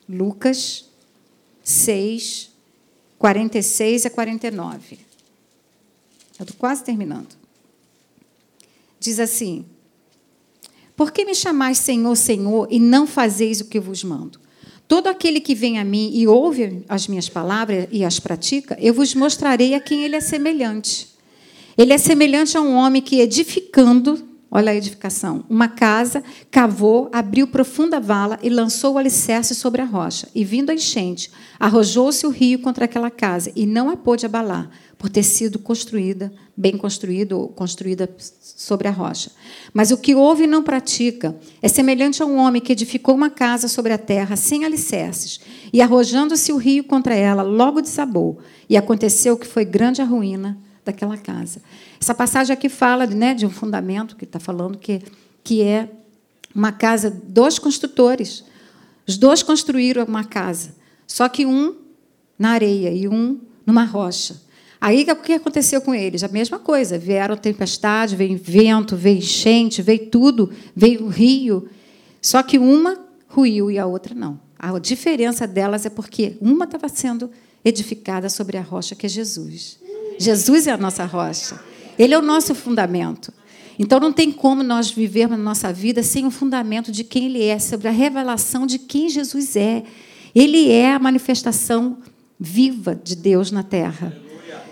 Lucas 0.09 0.87
6, 1.63 2.51
46 3.19 4.07
a 4.07 4.11
49. 4.11 4.99
Eu 6.39 6.45
estou 6.45 6.57
quase 6.59 6.83
terminando. 6.83 7.38
Diz 9.01 9.21
assim: 9.21 9.65
Por 10.97 11.13
que 11.13 11.25
me 11.25 11.35
chamais 11.35 11.79
Senhor, 11.79 12.15
Senhor, 12.17 12.69
e 12.71 12.79
não 12.79 13.07
fazeis 13.07 13.61
o 13.61 13.67
que 13.67 13.81
vos 13.81 14.03
mando? 14.05 14.41
Todo 14.87 15.07
aquele 15.07 15.41
que 15.41 15.55
vem 15.55 15.79
a 15.79 15.85
mim 15.85 16.11
e 16.15 16.27
ouve 16.27 16.85
as 16.89 17.07
minhas 17.09 17.29
palavras 17.29 17.87
e 17.93 18.05
as 18.05 18.19
pratica, 18.19 18.77
eu 18.81 18.95
vos 18.95 19.15
mostrarei 19.15 19.75
a 19.75 19.81
quem 19.81 20.05
ele 20.05 20.17
é 20.17 20.21
semelhante. 20.21 21.09
Ele 21.77 21.93
é 21.93 21.99
semelhante 21.99 22.57
a 22.57 22.61
um 22.61 22.75
homem 22.75 23.01
que, 23.01 23.21
edificando, 23.21 24.28
olha 24.51 24.73
a 24.73 24.75
edificação, 24.75 25.45
uma 25.49 25.69
casa, 25.69 26.23
cavou, 26.51 27.11
abriu 27.13 27.47
profunda 27.47 28.01
vala 28.01 28.39
e 28.43 28.49
lançou 28.49 28.95
o 28.95 28.99
alicerce 28.99 29.55
sobre 29.55 29.83
a 29.83 29.85
rocha. 29.85 30.29
E 30.35 30.45
vindo 30.45 30.71
a 30.71 30.75
enchente, 30.75 31.31
arrojou-se 31.61 32.27
o 32.27 32.31
rio 32.31 32.59
contra 32.61 32.87
aquela 32.87 33.11
casa 33.11 33.53
e 33.55 33.67
não 33.67 33.91
a 33.91 33.97
pôde 33.97 34.25
abalar, 34.25 34.71
por 34.97 35.09
ter 35.09 35.23
sido 35.23 35.59
construída, 35.59 36.33
bem 36.57 36.77
construída 36.77 37.37
ou 37.37 37.49
construída 37.49 38.09
sobre 38.19 38.89
a 38.89 38.91
rocha. 38.91 39.31
Mas 39.73 39.91
o 39.91 39.99
que 39.99 40.15
ouve 40.15 40.45
e 40.45 40.49
não 40.49 40.63
pratica 40.63 41.37
é 41.63 41.69
semelhante 41.69 42.23
a 42.23 42.27
um 42.27 42.37
homem 42.37 42.61
que 42.61 42.73
edificou 42.73 43.15
uma 43.15 43.31
casa 43.31 43.69
sobre 43.69 43.93
a 43.93 43.99
terra 43.99 44.35
sem 44.35 44.65
alicerces, 44.65 45.41
e 45.73 45.83
arrojando-se 45.83 46.53
o 46.53 46.57
rio 46.57 46.83
contra 46.83 47.15
ela, 47.15 47.43
logo 47.43 47.81
desabou, 47.81 48.39
e 48.69 48.77
aconteceu 48.77 49.37
que 49.37 49.47
foi 49.47 49.65
grande 49.65 50.03
a 50.03 50.05
ruína 50.05 50.59
daquela 50.89 51.17
casa. 51.17 51.61
Essa 52.01 52.15
passagem 52.15 52.53
aqui 52.53 52.69
fala 52.69 53.07
né, 53.07 53.35
de 53.35 53.47
um 53.47 53.51
fundamento 53.51 54.17
que 54.17 54.25
está 54.25 54.41
falando 54.41 54.79
que, 54.79 55.03
que 55.45 55.63
é 55.63 55.89
uma 56.55 56.73
casa 56.73 57.11
dos 57.11 57.59
construtores. 57.59 58.45
Os 59.07 59.17
dois 59.17 59.43
construíram 59.43 60.05
uma 60.05 60.25
casa, 60.25 60.75
só 61.07 61.29
que 61.29 61.47
um 61.47 61.77
na 62.39 62.51
areia 62.51 62.91
e 62.91 63.07
um 63.07 63.39
numa 63.67 63.85
rocha. 63.85 64.41
Aí 64.81 65.05
o 65.11 65.17
que 65.17 65.33
aconteceu 65.33 65.81
com 65.81 65.95
eles? 65.95 66.23
A 66.23 66.29
mesma 66.29 66.59
coisa. 66.59 66.99
Vieram 66.99 67.37
tempestade, 67.37 68.15
veio 68.15 68.39
vento, 68.41 68.97
veio 68.97 69.19
enchente, 69.19 69.83
veio 69.83 70.07
tudo, 70.07 70.51
veio 70.75 71.05
o 71.05 71.09
rio. 71.09 71.69
Só 72.23 72.43
que 72.43 72.59
uma 72.59 72.97
ruiu 73.27 73.71
e 73.71 73.79
a 73.79 73.87
outra 73.87 74.15
não. 74.15 74.41
A 74.57 74.79
diferença 74.79 75.47
delas 75.47 75.85
é 75.85 75.91
porque 75.91 76.37
uma 76.41 76.65
estava 76.65 76.89
sendo 76.89 77.31
edificada 77.65 78.29
sobre 78.29 78.57
a 78.57 78.63
rocha 78.63 78.95
que 78.95 79.07
é 79.07 79.09
Jesus. 79.09 79.79
Jesus 80.19 80.67
é 80.67 80.73
a 80.73 80.77
nossa 80.77 81.05
rocha. 81.05 81.59
Ele 81.99 82.15
é 82.15 82.19
o 82.19 82.23
nosso 82.23 82.55
fundamento. 82.55 83.33
Então 83.79 84.01
não 84.01 84.13
tem 84.13 84.33
como 84.33 84.63
nós 84.63 84.91
vivermos 84.91 85.39
a 85.39 85.43
nossa 85.43 85.73
vida 85.73 86.03
sem 86.03 86.27
o 86.27 86.31
fundamento 86.31 86.91
de 86.91 87.05
quem 87.05 87.27
Ele 87.27 87.45
é, 87.45 87.59
sobre 87.59 87.89
a 87.89 87.93
revelação 87.93 88.67
de 88.67 88.79
quem 88.79 89.09
Jesus 89.09 89.55
é. 89.57 89.85
Ele 90.35 90.71
é 90.71 90.93
a 90.93 90.99
manifestação 90.99 91.99
viva 92.39 92.95
de 92.95 93.17
Deus 93.17 93.51
na 93.51 93.63
terra. 93.63 94.17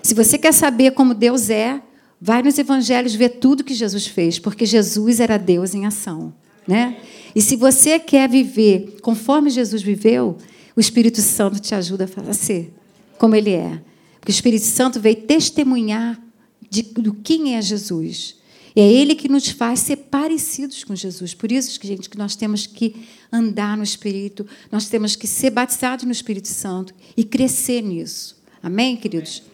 Se 0.03 0.15
você 0.15 0.39
quer 0.39 0.53
saber 0.53 0.93
como 0.93 1.15
Deus 1.15 1.51
é, 1.51 1.81
vai 2.21 2.43
nos 2.43 2.59
evangelhos 2.59 3.15
ver 3.15 3.31
tudo 3.31 3.65
que 3.65 3.75
Jesus 3.75 4.07
fez, 4.07 4.39
porque 4.39 4.65
Jesus 4.65 5.21
era 5.21 5.37
Deus 5.37 5.75
em 5.75 5.87
ação, 5.87 6.33
né? 6.67 6.97
E 7.35 7.43
se 7.43 7.57
você 7.57 7.99
quer 7.99 8.29
viver 8.29 8.97
conforme 9.03 9.51
Jesus 9.51 9.83
viveu, 9.83 10.37
o 10.75 10.81
Espírito 10.81 11.21
Santo 11.21 11.59
te 11.59 11.75
ajuda 11.75 12.09
a 12.29 12.33
ser 12.33 12.73
como 13.19 13.35
ele 13.35 13.53
é. 13.53 13.81
Porque 14.27 14.33
o 14.33 14.35
Espírito 14.35 14.67
Santo 14.67 14.99
veio 14.99 15.15
testemunhar 15.15 16.21
de, 16.69 16.83
do 16.83 17.15
quem 17.15 17.55
é 17.55 17.63
Jesus. 17.63 18.35
E 18.75 18.81
é 18.81 18.93
ele 18.93 19.15
que 19.15 19.29
nos 19.29 19.49
faz 19.51 19.79
ser 19.79 19.99
parecidos 19.99 20.83
com 20.83 20.97
Jesus. 20.97 21.33
Por 21.33 21.53
isso, 21.53 21.79
gente, 21.81 22.11
que 22.11 22.19
nós 22.19 22.35
temos 22.35 22.67
que 22.67 23.07
andar 23.33 23.77
no 23.77 23.85
Espírito, 23.85 24.45
nós 24.73 24.89
temos 24.89 25.15
que 25.15 25.29
ser 25.29 25.51
batizados 25.51 26.05
no 26.05 26.11
Espírito 26.11 26.49
Santo 26.49 26.93
e 27.17 27.23
crescer 27.23 27.83
nisso. 27.83 28.43
Amém, 28.61 28.97
queridos? 28.97 29.45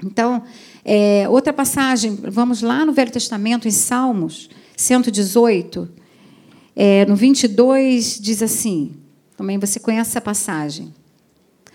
Então, 0.00 0.44
é, 0.84 1.28
outra 1.28 1.52
passagem, 1.52 2.14
vamos 2.14 2.62
lá 2.62 2.86
no 2.86 2.92
Velho 2.92 3.10
Testamento, 3.10 3.66
em 3.66 3.72
Salmos 3.72 4.48
118, 4.76 5.90
é, 6.76 7.04
no 7.06 7.16
22, 7.16 8.20
diz 8.20 8.40
assim: 8.40 8.92
também 9.36 9.58
você 9.58 9.80
conhece 9.80 10.10
essa 10.10 10.20
passagem. 10.20 10.94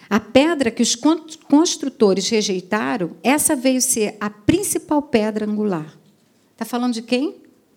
A 0.09 0.19
pedra 0.19 0.71
que 0.71 0.81
os 0.81 0.95
construtores 0.95 2.29
rejeitaram, 2.29 3.17
essa 3.21 3.55
veio 3.55 3.81
ser 3.81 4.15
a 4.19 4.29
principal 4.29 5.01
pedra 5.01 5.45
angular. 5.45 5.97
Está 6.53 6.65
falando 6.65 6.93
de 6.93 7.01
quem? 7.01 7.35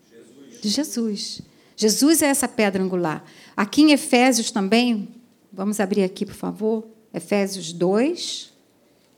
Jesus. 0.09 0.61
De 0.61 0.69
Jesus. 0.69 1.41
Jesus 1.75 2.21
é 2.21 2.27
essa 2.27 2.47
pedra 2.47 2.81
angular. 2.81 3.23
Aqui 3.55 3.81
em 3.81 3.91
Efésios 3.91 4.51
também, 4.51 5.09
vamos 5.51 5.79
abrir 5.79 6.03
aqui, 6.03 6.25
por 6.25 6.35
favor, 6.35 6.87
Efésios 7.13 7.73
2, 7.73 8.51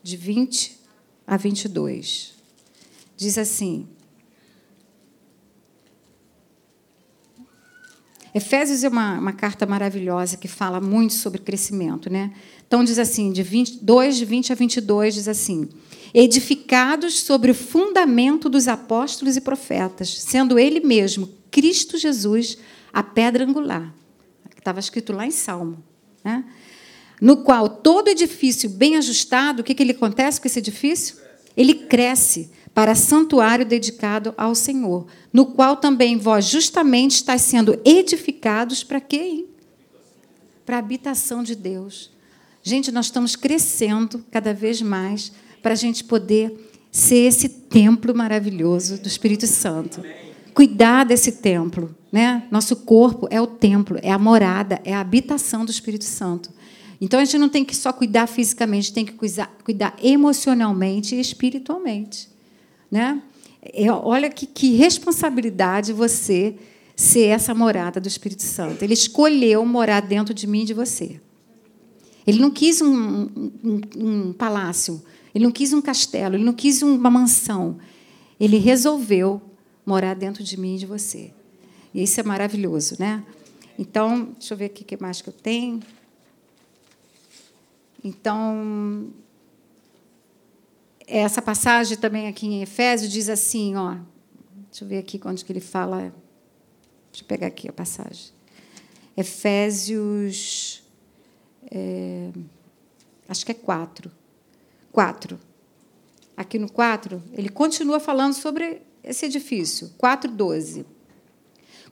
de 0.02 0.18
20 0.18 0.80
a 1.28 1.38
22. 1.38 2.34
Diz 3.16 3.38
assim: 3.38 3.88
Efésios 8.34 8.84
é 8.84 8.90
uma, 8.90 9.20
uma, 9.20 9.34
carta 9.34 9.66
maravilhosa 9.66 10.38
que 10.38 10.48
fala 10.48 10.82
muito 10.82 11.14
sobre 11.14 11.40
crescimento. 11.40 12.10
Né? 12.10 12.32
Então, 12.68 12.84
diz 12.84 12.98
assim, 12.98 13.32
de 13.32 13.44
2, 13.82 14.18
de 14.18 14.26
20 14.26 14.52
a 14.52 14.56
22, 14.56 15.14
diz 15.16 15.28
assim: 15.28 15.70
Edificados 16.14 17.20
sobre 17.20 17.52
o 17.52 17.56
fundamento 17.56 18.50
dos 18.50 18.68
apóstolos 18.68 19.38
e 19.38 19.42
profetas, 19.42 20.22
sendo 20.22 20.58
ele 20.58 20.80
mesmo, 20.80 21.30
Cristo 21.52 21.98
Jesus, 21.98 22.58
a 22.92 23.04
pedra 23.04 23.46
angular. 23.46 23.94
Estava 24.58 24.80
escrito 24.80 25.14
lá 25.14 25.26
em 25.26 25.32
Salmo. 25.32 25.84
Né? 26.24 26.44
no 27.24 27.38
qual 27.38 27.70
todo 27.70 28.10
edifício 28.10 28.70
bem 28.70 28.98
ajustado, 28.98 29.62
o 29.62 29.64
que, 29.64 29.74
que 29.74 29.82
ele 29.82 29.94
acontece 29.94 30.42
com 30.42 30.48
esse 30.48 30.60
edifício? 30.60 31.16
Ele 31.56 31.74
cresce 31.74 32.52
para 32.74 32.96
santuário 32.96 33.66
dedicado 33.66 34.34
ao 34.36 34.56
Senhor, 34.56 35.06
no 35.32 35.46
qual 35.46 35.78
também 35.78 36.18
vós 36.18 36.46
justamente 36.46 37.12
estáis 37.12 37.44
sendo 37.44 37.80
edificados 37.86 38.84
para 38.84 39.00
quê? 39.00 39.46
Para 40.66 40.78
a 40.78 40.80
habitação 40.80 41.44
de 41.44 41.56
Deus. 41.56 42.12
Gente, 42.64 42.92
nós 42.92 43.06
estamos 43.06 43.36
crescendo 43.36 44.24
cada 44.32 44.54
vez 44.54 44.82
mais 44.82 45.32
para 45.62 45.74
a 45.74 45.78
gente 45.78 46.04
poder 46.04 46.70
ser 46.92 47.28
esse 47.28 47.50
templo 47.50 48.16
maravilhoso 48.16 49.00
do 49.00 49.08
Espírito 49.08 49.46
Santo. 49.46 50.02
Cuidar 50.54 51.04
desse 51.04 51.34
templo, 51.34 51.94
né? 52.12 52.48
Nosso 52.52 52.76
corpo 52.78 53.28
é 53.30 53.42
o 53.42 53.48
templo, 53.48 54.00
é 54.02 54.12
a 54.12 54.20
morada, 54.20 54.80
é 54.84 54.94
a 54.94 55.02
habitação 55.02 55.66
do 55.66 55.72
Espírito 55.72 56.06
Santo. 56.06 56.52
Então 57.02 57.20
a 57.20 57.26
gente 57.26 57.38
não 57.38 57.50
tem 57.50 57.66
que 57.66 57.76
só 57.76 57.92
cuidar 57.92 58.28
fisicamente, 58.28 58.94
tem 58.94 59.06
que 59.06 59.14
cuidar, 59.14 59.52
cuidar 59.64 59.96
emocionalmente 60.02 61.16
e 61.16 61.20
espiritualmente. 61.20 62.33
Né? 62.94 63.24
É, 63.60 63.92
olha 63.92 64.30
que, 64.30 64.46
que 64.46 64.76
responsabilidade 64.76 65.92
você 65.92 66.56
ser 66.96 67.30
essa 67.30 67.52
morada 67.56 68.00
do 68.00 68.08
Espírito 68.08 68.44
Santo. 68.44 68.84
Ele 68.84 68.94
escolheu 68.94 69.66
morar 69.66 70.02
dentro 70.02 70.32
de 70.32 70.46
mim 70.46 70.62
e 70.62 70.66
de 70.66 70.76
você. 70.76 71.20
Ele 72.28 72.40
não 72.40 72.52
quis 72.52 72.84
um, 72.84 73.24
um, 73.64 73.82
um 73.98 74.34
palácio, 74.34 75.04
ele 75.34 75.44
não 75.44 75.52
quis 75.52 75.74
um 75.74 75.82
castelo, 75.82 76.36
ele 76.36 76.44
não 76.44 76.54
quis 76.54 76.84
uma 76.84 77.10
mansão. 77.10 77.80
Ele 78.40 78.60
resolveu 78.60 79.42
morar 79.84 80.14
dentro 80.14 80.44
de 80.44 80.56
mim 80.56 80.76
e 80.76 80.78
de 80.78 80.86
você. 80.86 81.34
E 81.96 82.04
isso 82.04 82.20
é 82.20 82.24
maravilhoso, 82.24 82.96
né? 83.00 83.24
Então, 83.80 84.36
deixa 84.38 84.54
eu 84.54 84.58
ver 84.60 84.66
aqui 84.66 84.84
o 84.84 84.86
que 84.86 85.02
mais 85.02 85.20
que 85.20 85.30
eu 85.30 85.34
tenho. 85.34 85.80
Então, 88.04 89.08
essa 91.20 91.42
passagem 91.42 91.98
também 91.98 92.28
aqui 92.28 92.48
em 92.48 92.62
Efésios 92.62 93.12
diz 93.12 93.30
assim, 93.30 93.76
ó, 93.76 93.98
deixa 94.70 94.84
eu 94.84 94.88
ver 94.88 94.98
aqui 94.98 95.20
onde 95.26 95.46
que 95.46 95.52
ele 95.52 95.60
fala, 95.60 96.14
deixa 97.12 97.24
eu 97.24 97.28
pegar 97.28 97.48
aqui 97.48 97.70
a 97.70 97.74
passagem. 97.74 98.32
Efésios, 99.16 100.84
é, 101.70 102.30
acho 103.30 103.46
que 103.46 103.52
é 103.52 103.56
4. 103.56 104.12
4. 104.92 105.40
Aqui 106.36 106.58
no 106.58 106.72
4, 106.72 107.22
ele 107.34 107.50
continua 107.50 108.00
falando 108.00 108.34
sobre 108.34 108.82
esse 109.04 109.26
edifício, 109.26 109.92
4,12 110.00 110.86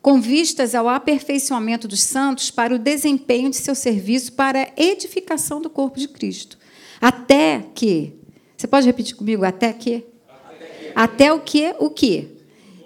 com 0.01 0.19
vistas 0.19 0.73
ao 0.73 0.89
aperfeiçoamento 0.89 1.87
dos 1.87 2.01
santos 2.01 2.49
para 2.49 2.73
o 2.73 2.79
desempenho 2.79 3.49
de 3.51 3.57
seu 3.57 3.75
serviço 3.75 4.33
para 4.33 4.63
a 4.63 4.81
edificação 4.81 5.61
do 5.61 5.69
corpo 5.69 5.99
de 5.99 6.07
Cristo. 6.07 6.57
Até 6.99 7.63
que, 7.75 8.15
você 8.61 8.67
pode 8.67 8.85
repetir 8.85 9.15
comigo, 9.15 9.43
até 9.43 9.73
que? 9.73 10.03
Até, 10.29 10.91
até 10.93 11.33
o 11.33 11.39
que? 11.39 11.75
O 11.79 11.89
que? 11.89 12.41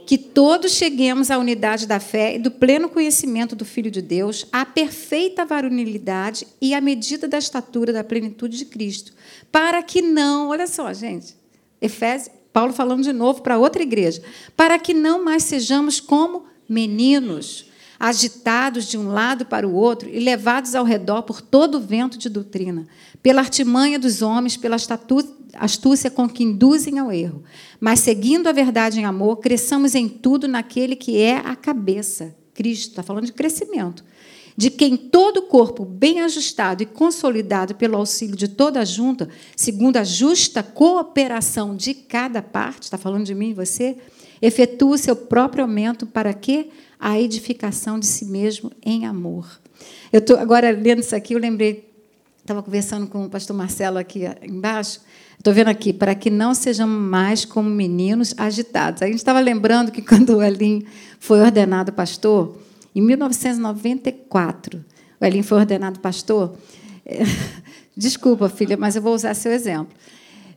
que 0.05 0.19
todos 0.19 0.73
cheguemos 0.73 1.31
à 1.31 1.37
unidade 1.39 1.87
da 1.87 1.99
fé 1.99 2.35
e 2.35 2.39
do 2.39 2.51
pleno 2.51 2.87
conhecimento 2.87 3.55
do 3.55 3.65
Filho 3.65 3.89
de 3.89 4.03
Deus, 4.03 4.45
à 4.51 4.63
perfeita 4.63 5.43
varonilidade 5.43 6.45
e 6.61 6.75
à 6.75 6.79
medida 6.79 7.27
da 7.27 7.39
estatura 7.39 7.91
da 7.91 8.03
plenitude 8.03 8.55
de 8.55 8.65
Cristo, 8.65 9.13
para 9.51 9.81
que 9.81 10.03
não, 10.03 10.49
olha 10.49 10.67
só, 10.67 10.93
gente, 10.93 11.35
Efésios, 11.81 12.29
Paulo 12.53 12.71
falando 12.71 13.01
de 13.01 13.11
novo 13.11 13.41
para 13.41 13.57
outra 13.57 13.81
igreja, 13.81 14.21
para 14.55 14.77
que 14.77 14.93
não 14.93 15.23
mais 15.23 15.43
sejamos 15.43 15.99
como 15.99 16.45
meninos, 16.69 17.65
agitados 17.99 18.85
de 18.85 18.97
um 18.97 19.09
lado 19.09 19.45
para 19.45 19.67
o 19.67 19.73
outro 19.73 20.09
e 20.09 20.19
levados 20.19 20.75
ao 20.75 20.83
redor 20.83 21.23
por 21.23 21.41
todo 21.41 21.75
o 21.75 21.81
vento 21.81 22.17
de 22.17 22.29
doutrina, 22.29 22.87
pela 23.21 23.41
artimanha 23.41 23.97
dos 23.97 24.21
homens, 24.21 24.57
pela 24.57 24.77
astúcia 25.55 26.11
com 26.11 26.27
que 26.27 26.43
induzem 26.43 26.99
ao 26.99 27.11
erro. 27.11 27.43
Mas, 27.79 27.99
seguindo 27.99 28.47
a 28.47 28.51
verdade 28.51 28.99
em 28.99 29.05
amor, 29.05 29.37
cresçamos 29.37 29.95
em 29.95 30.07
tudo 30.07 30.47
naquele 30.47 30.95
que 30.95 31.17
é 31.17 31.37
a 31.37 31.55
cabeça, 31.55 32.35
Cristo. 32.53 32.89
Está 32.89 33.03
falando 33.03 33.25
de 33.25 33.33
crescimento. 33.33 34.03
De 34.57 34.69
quem 34.69 34.95
todo 34.95 35.37
o 35.37 35.47
corpo, 35.47 35.83
bem 35.83 36.21
ajustado 36.21 36.81
e 36.81 36.85
consolidado 36.85 37.75
pelo 37.75 37.97
auxílio 37.97 38.37
de 38.37 38.47
toda 38.47 38.79
a 38.79 38.85
junta, 38.85 39.27
segundo 39.53 39.97
a 39.97 40.03
justa 40.05 40.63
cooperação 40.63 41.75
de 41.75 41.93
cada 41.93 42.41
parte, 42.41 42.83
está 42.83 42.97
falando 42.97 43.25
de 43.25 43.35
mim 43.35 43.49
e 43.49 43.53
você, 43.53 43.97
efetua 44.41 44.95
o 44.95 44.97
seu 44.97 45.15
próprio 45.15 45.63
aumento 45.63 46.05
para 46.05 46.33
que 46.33 46.69
a 46.99 47.19
edificação 47.19 47.99
de 47.99 48.05
si 48.05 48.25
mesmo 48.25 48.71
em 48.83 49.05
amor. 49.05 49.59
Eu 50.11 50.19
estou 50.19 50.37
agora 50.37 50.71
lendo 50.71 50.99
isso 50.99 51.15
aqui, 51.15 51.33
eu 51.33 51.39
lembrei, 51.39 51.91
estava 52.39 52.63
conversando 52.63 53.07
com 53.07 53.25
o 53.25 53.29
pastor 53.29 53.55
Marcelo 53.55 53.97
aqui 53.97 54.23
embaixo. 54.43 55.01
Estou 55.37 55.53
vendo 55.53 55.67
aqui, 55.67 55.93
para 55.93 56.15
que 56.15 56.29
não 56.29 56.55
sejamos 56.55 56.99
mais 56.99 57.45
como 57.45 57.69
meninos 57.69 58.33
agitados. 58.37 59.01
A 59.01 59.05
gente 59.05 59.17
estava 59.17 59.39
lembrando 59.39 59.91
que 59.91 60.01
quando 60.03 60.37
o 60.37 60.43
Elim 60.43 60.85
foi 61.19 61.41
ordenado 61.41 61.93
pastor, 61.93 62.57
em 62.95 63.01
1994, 63.01 64.83
o 65.19 65.25
Elim 65.25 65.43
foi 65.43 65.59
ordenado 65.59 65.99
pastor. 65.99 66.55
É, 67.05 67.19
desculpa, 67.95 68.49
filha, 68.49 68.77
mas 68.77 68.95
eu 68.95 69.01
vou 69.01 69.13
usar 69.13 69.33
seu 69.33 69.51
exemplo. 69.51 69.93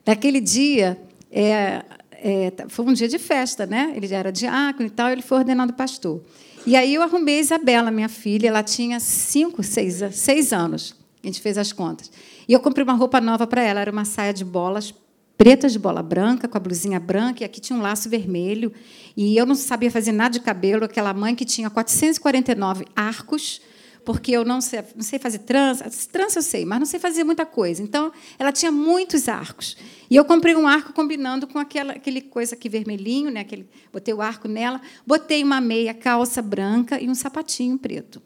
Naquele 0.07 0.41
dia, 0.41 0.99
é, 1.31 1.85
é, 2.23 2.53
foi 2.69 2.85
um 2.85 2.93
dia 2.93 3.09
de 3.09 3.19
festa, 3.19 3.67
né? 3.67 3.93
Ele 3.95 4.07
já 4.07 4.19
era 4.19 4.33
diácono 4.33 4.87
e 4.87 4.91
tal, 4.91 5.11
ele 5.11 5.23
foi 5.23 5.39
ordenado 5.39 5.73
pastor. 5.73 6.23
E 6.67 6.77
aí 6.77 6.95
eu 6.95 7.03
arrumei 7.03 7.39
a 7.39 7.41
Isabela, 7.41 7.91
minha 7.91 8.09
filha, 8.09 8.49
ela 8.49 8.63
tinha 8.63 9.01
cinco, 9.01 9.63
seis, 9.63 10.03
seis 10.13 10.53
anos. 10.53 10.95
A 11.23 11.27
gente 11.27 11.41
fez 11.41 11.57
as 11.57 11.73
contas. 11.73 12.11
E 12.49 12.53
eu 12.53 12.61
comprei 12.61 12.85
uma 12.85 12.95
roupa 12.95 13.21
nova 13.21 13.47
para 13.47 13.63
ela, 13.63 13.81
era 13.81 13.91
uma 13.91 14.05
saia 14.05 14.33
de 14.33 14.45
bolas 14.45 14.95
preta 15.39 15.69
de 15.69 15.79
bola 15.79 16.03
branca, 16.03 16.49
com 16.49 16.59
a 16.59 16.61
blusinha 16.61 16.99
branca, 16.99 17.43
e 17.43 17.47
aqui 17.47 17.61
tinha 17.61 17.79
um 17.79 17.81
laço 17.81 18.11
vermelho. 18.11 18.73
E 19.17 19.37
eu 19.37 19.47
não 19.47 19.55
sabia 19.55 19.89
fazer 19.89 20.11
nada 20.11 20.31
de 20.31 20.41
cabelo, 20.41 20.85
aquela 20.85 21.15
mãe 21.15 21.37
que 21.37 21.45
tinha 21.45 21.71
449 21.71 22.85
arcos, 22.97 23.63
porque 24.09 24.33
eu 24.33 24.43
não 24.43 24.63
sei, 24.63 24.83
não 24.97 25.03
sei 25.03 25.19
fazer 25.19 25.41
trança. 25.41 25.85
Trança 26.11 26.39
eu 26.39 26.43
sei, 26.43 26.65
mas 26.65 26.79
não 26.79 26.87
sei 26.87 26.99
fazer 26.99 27.25
muita 27.25 27.45
coisa. 27.45 27.83
Então, 27.83 28.11
ela 28.39 28.51
tinha 28.51 28.73
muitos 28.73 29.29
arcos. 29.29 29.77
E 30.09 30.17
eu 30.17 30.25
comprei 30.25 30.57
um 30.57 30.67
arco 30.67 30.95
combinando 30.95 31.47
com 31.47 31.59
aquela, 31.59 31.93
aquele 31.93 32.23
coisa 32.23 32.55
aqui 32.55 32.71
vermelhinho, 32.71 33.31
né? 33.31 33.41
Aquele, 33.41 33.69
botei 33.93 34.15
o 34.15 34.23
arco 34.23 34.49
nela, 34.49 34.81
botei 35.07 35.45
uma 35.45 35.61
meia 35.61 35.93
calça 35.93 36.41
branca 36.41 36.99
e 36.99 37.07
um 37.07 37.15
sapatinho 37.15 37.77
preto. 37.77 38.23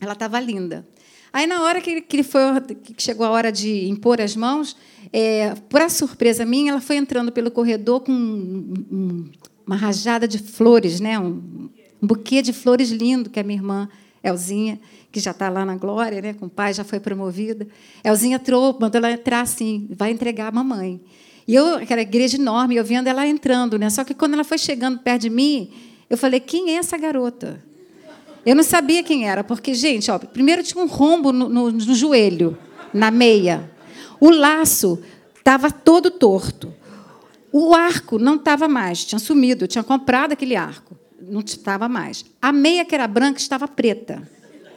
Ela 0.00 0.14
estava 0.14 0.40
linda. 0.40 0.84
Aí, 1.32 1.46
na 1.46 1.62
hora 1.62 1.80
que, 1.80 2.00
que, 2.00 2.24
foi, 2.24 2.40
que 2.82 3.00
chegou 3.00 3.24
a 3.24 3.30
hora 3.30 3.52
de 3.52 3.88
impor 3.88 4.20
as 4.20 4.34
mãos, 4.34 4.76
é, 5.12 5.54
para 5.68 5.88
surpresa 5.88 6.44
minha, 6.44 6.72
ela 6.72 6.80
foi 6.80 6.96
entrando 6.96 7.30
pelo 7.30 7.52
corredor 7.52 8.00
com 8.00 8.10
um, 8.10 8.74
um, 8.90 9.30
uma 9.64 9.76
rajada 9.76 10.26
de 10.26 10.40
flores, 10.40 10.98
né? 10.98 11.20
um, 11.20 11.70
um 12.02 12.06
buquê 12.08 12.42
de 12.42 12.52
flores 12.52 12.90
lindo 12.90 13.30
que 13.30 13.38
a 13.38 13.44
minha 13.44 13.60
irmã 13.60 13.88
Elzinha 14.22 14.78
que 15.10 15.18
já 15.20 15.32
está 15.32 15.48
lá 15.48 15.64
na 15.64 15.76
glória, 15.76 16.22
né, 16.22 16.34
com 16.34 16.46
o 16.46 16.50
pai, 16.50 16.72
já 16.72 16.84
foi 16.84 17.00
promovida. 17.00 17.66
Elzinha 18.04 18.36
entrou, 18.36 18.76
mandou 18.80 18.98
ela 18.98 19.10
entrar 19.10 19.40
assim, 19.40 19.88
vai 19.90 20.10
entregar 20.10 20.48
a 20.48 20.52
mamãe. 20.52 21.00
E 21.46 21.54
eu, 21.54 21.76
aquela 21.76 22.00
igreja 22.00 22.36
enorme, 22.36 22.76
eu 22.76 22.84
vendo 22.84 23.08
ela 23.08 23.26
entrando, 23.26 23.78
né? 23.78 23.90
Só 23.90 24.04
que 24.04 24.14
quando 24.14 24.34
ela 24.34 24.44
foi 24.44 24.58
chegando 24.58 24.98
perto 24.98 25.22
de 25.22 25.30
mim, 25.30 25.72
eu 26.08 26.16
falei: 26.16 26.38
quem 26.38 26.70
é 26.70 26.74
essa 26.74 26.96
garota? 26.96 27.60
Eu 28.46 28.54
não 28.54 28.62
sabia 28.62 29.02
quem 29.02 29.28
era, 29.28 29.42
porque, 29.42 29.74
gente, 29.74 30.10
ó, 30.10 30.18
primeiro 30.18 30.62
tinha 30.62 30.82
um 30.82 30.86
rombo 30.86 31.32
no, 31.32 31.48
no, 31.48 31.70
no 31.72 31.94
joelho, 31.94 32.56
na 32.94 33.10
meia. 33.10 33.70
O 34.20 34.30
laço 34.30 35.02
estava 35.36 35.70
todo 35.70 36.10
torto. 36.10 36.72
O 37.52 37.74
arco 37.74 38.18
não 38.18 38.36
estava 38.36 38.68
mais, 38.68 39.04
tinha 39.04 39.18
sumido. 39.18 39.66
Tinha 39.66 39.82
comprado 39.82 40.32
aquele 40.32 40.54
arco, 40.54 40.96
não 41.20 41.40
estava 41.40 41.88
mais. 41.88 42.24
A 42.40 42.52
meia, 42.52 42.84
que 42.84 42.94
era 42.94 43.08
branca, 43.08 43.40
estava 43.40 43.66
preta. 43.66 44.22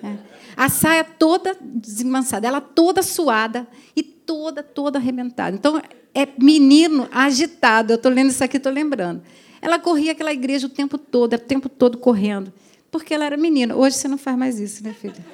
É. 0.03 0.17
A 0.55 0.67
saia 0.67 1.03
toda 1.03 1.55
desmançada, 1.61 2.45
ela 2.45 2.59
toda 2.59 3.01
suada 3.01 3.65
e 3.95 4.03
toda, 4.03 4.61
toda 4.61 4.99
arrebentada. 4.99 5.55
Então, 5.55 5.81
é 6.13 6.27
menino 6.37 7.07
agitado. 7.11 7.93
Eu 7.93 7.95
estou 7.95 8.11
lendo 8.11 8.29
isso 8.29 8.43
aqui, 8.43 8.57
estou 8.57 8.71
lembrando. 8.71 9.23
Ela 9.61 9.79
corria 9.79 10.11
aquela 10.11 10.33
igreja 10.33 10.67
o 10.67 10.69
tempo 10.69 10.97
todo, 10.97 11.33
o 11.33 11.39
tempo 11.39 11.69
todo 11.69 11.97
correndo, 11.97 12.51
porque 12.91 13.13
ela 13.13 13.23
era 13.23 13.37
menina. 13.37 13.75
Hoje 13.75 13.95
você 13.95 14.09
não 14.09 14.17
faz 14.17 14.37
mais 14.37 14.59
isso, 14.59 14.83
né, 14.83 14.93
filha? 14.93 15.25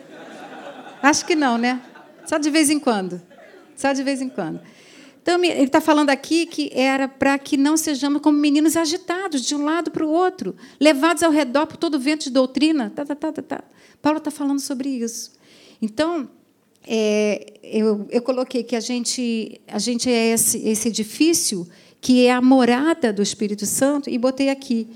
Acho 1.02 1.26
que 1.26 1.36
não, 1.36 1.58
né? 1.58 1.82
Só 2.26 2.38
de 2.38 2.50
vez 2.52 2.70
em 2.70 2.80
quando. 2.80 3.20
Só 3.76 3.92
de 3.92 4.04
vez 4.04 4.22
em 4.22 4.30
quando. 4.30 4.62
Então, 5.22 5.44
ele 5.44 5.64
está 5.64 5.82
falando 5.82 6.10
aqui 6.10 6.46
que 6.46 6.72
era 6.74 7.08
para 7.08 7.38
que 7.38 7.58
não 7.58 7.78
sejamos 7.78 8.22
como 8.22 8.38
meninos 8.38 8.76
agitados 8.76 9.42
de 9.42 9.54
um 9.54 9.64
lado 9.64 9.92
para 9.92 10.06
o 10.06 10.10
outro, 10.10 10.56
levados 10.80 11.24
ao 11.24 11.32
redor 11.32 11.68
por 11.68 11.78
todo 11.78 12.00
vento 12.00 12.24
de 12.24 12.30
doutrina. 12.32 12.92
Tá, 12.96 13.06
tá, 13.06 13.16
tá, 13.16 13.32
tá, 13.32 13.42
tá. 13.42 13.64
Paulo 14.02 14.18
está 14.18 14.32
falando 14.32 14.60
sobre 14.60 14.90
isso. 14.90 15.32
Então, 15.82 16.30
é, 16.88 17.54
eu, 17.62 18.08
eu, 18.10 18.22
coloquei 18.22 18.64
que 18.64 18.76
a 18.76 18.80
gente, 18.80 19.62
a 19.68 19.78
gente 19.78 20.10
é 20.10 20.34
esse, 20.34 20.58
esse 20.68 20.88
edifício 20.88 21.68
que 22.02 22.26
é 22.26 22.32
a 22.32 22.42
morada 22.42 23.12
do 23.12 23.22
Espírito 23.22 23.66
Santo, 23.66 24.10
e 24.10 24.18
botei 24.18 24.50
aqui. 24.50 24.88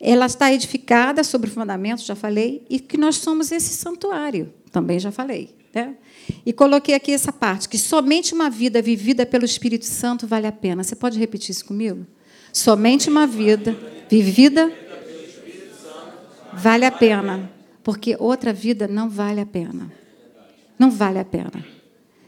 Ela 0.00 0.26
está 0.26 0.52
edificada 0.52 1.22
sobre 1.22 1.48
o 1.48 1.52
fundamento, 1.52 2.02
já 2.02 2.16
falei, 2.16 2.62
e 2.68 2.80
que 2.80 2.96
nós 2.96 3.16
somos 3.16 3.52
esse 3.52 3.74
santuário, 3.74 4.52
também 4.72 4.98
já 4.98 5.12
falei. 5.12 5.54
Né? 5.72 5.94
E 6.44 6.52
coloquei 6.52 6.94
aqui 6.94 7.12
essa 7.12 7.32
parte, 7.32 7.68
que 7.68 7.78
somente 7.78 8.34
uma 8.34 8.50
vida 8.50 8.80
vivida 8.82 9.24
pelo 9.24 9.44
Espírito 9.44 9.84
Santo 9.84 10.26
vale 10.26 10.46
a 10.46 10.52
pena. 10.52 10.82
Você 10.82 10.96
pode 10.96 11.18
repetir 11.18 11.50
isso 11.50 11.64
comigo? 11.64 12.06
Somente 12.52 13.08
uma 13.08 13.26
vida 13.26 13.76
vivida 14.08 14.72
vale 16.52 16.84
a 16.84 16.90
pena 16.90 17.50
porque 17.82 18.16
outra 18.18 18.52
vida 18.52 18.86
não 18.86 19.08
vale 19.08 19.40
a 19.40 19.46
pena. 19.46 19.92
Não 20.78 20.90
vale 20.90 21.18
a 21.18 21.24
pena. 21.24 21.64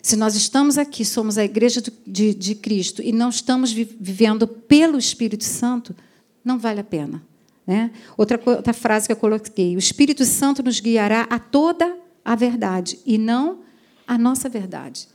Se 0.03 0.17
nós 0.17 0.35
estamos 0.35 0.79
aqui, 0.79 1.05
somos 1.05 1.39
a 1.39 1.45
igreja 1.45 1.83
de, 2.07 2.35
de 2.35 2.55
Cristo 2.55 3.03
e 3.03 3.13
não 3.13 3.29
estamos 3.29 3.73
vivendo 3.73 4.47
pelo 4.49 4.99
Espírito 4.99 5.45
Santo, 5.45 5.95
não 6.45 6.59
vale 6.59 6.81
a 6.81 6.85
pena. 6.85 7.23
Né? 7.67 7.93
Outra, 8.17 8.41
outra 8.45 8.73
frase 8.73 9.07
que 9.07 9.13
eu 9.13 9.17
coloquei: 9.17 9.77
o 9.77 9.79
Espírito 9.79 10.25
Santo 10.25 10.63
nos 10.63 10.81
guiará 10.81 11.27
a 11.31 11.39
toda 11.39 11.97
a 12.25 12.35
verdade 12.35 12.99
e 13.07 13.17
não 13.17 13.61
a 14.07 14.19
nossa 14.19 14.49
verdade. 14.49 15.09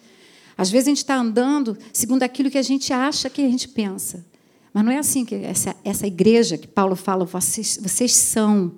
Às 0.58 0.72
vezes 0.72 0.88
a 0.88 0.92
gente 0.92 0.98
está 0.98 1.16
andando 1.16 1.78
segundo 1.94 2.24
aquilo 2.24 2.50
que 2.50 2.58
a 2.58 2.64
gente 2.64 2.92
acha 2.92 3.30
que 3.30 3.42
a 3.42 3.50
gente 3.50 3.68
pensa. 3.70 4.26
Mas 4.74 4.84
não 4.84 4.92
é 4.92 4.98
assim 4.98 5.24
que 5.24 5.36
essa, 5.36 5.76
essa 5.84 6.08
igreja 6.08 6.58
que 6.58 6.68
Paulo 6.68 6.96
fala, 6.96 7.26
vocês, 7.26 7.80
vocês 7.82 8.14
são, 8.14 8.74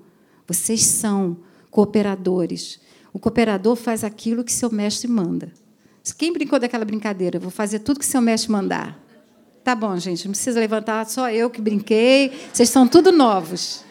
vocês 0.48 0.82
são 0.82 1.38
cooperadores. 1.72 2.80
O 3.14 3.20
cooperador 3.20 3.76
faz 3.76 4.04
aquilo 4.04 4.44
que 4.44 4.52
seu 4.52 4.72
mestre 4.72 5.08
manda. 5.08 5.52
Quem 6.18 6.34
brincou 6.34 6.60
daquela 6.60 6.86
brincadeira? 6.86 7.40
Vou 7.40 7.52
fazer 7.52 7.80
tudo 7.80 8.00
que 8.00 8.06
seu 8.06 8.22
mestre 8.22 8.52
mandar. 8.52 9.00
Tá 9.64 9.76
bom, 9.76 9.98
gente, 9.98 10.26
não 10.26 10.32
precisa 10.32 10.60
levantar, 10.60 11.06
só 11.06 11.30
eu 11.30 11.50
que 11.50 11.62
brinquei. 11.62 12.32
Vocês 12.52 12.70
são 12.70 12.88
tudo 12.88 13.12
novos. 13.12 13.84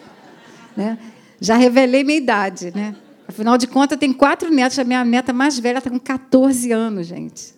Né? 0.75 0.97
Já 1.39 1.55
revelei 1.55 2.03
minha 2.03 2.17
idade. 2.17 2.71
Né? 2.75 2.95
Afinal 3.29 3.59
de 3.59 3.67
contas, 3.67 3.99
tem 3.99 4.11
quatro 4.11 4.51
netos. 4.51 4.79
A 4.79 4.83
minha 4.83 5.05
neta 5.05 5.31
mais 5.31 5.59
velha 5.59 5.77
está 5.77 5.87
com 5.87 5.99
14 5.99 6.71
anos, 6.71 7.05
gente. 7.05 7.53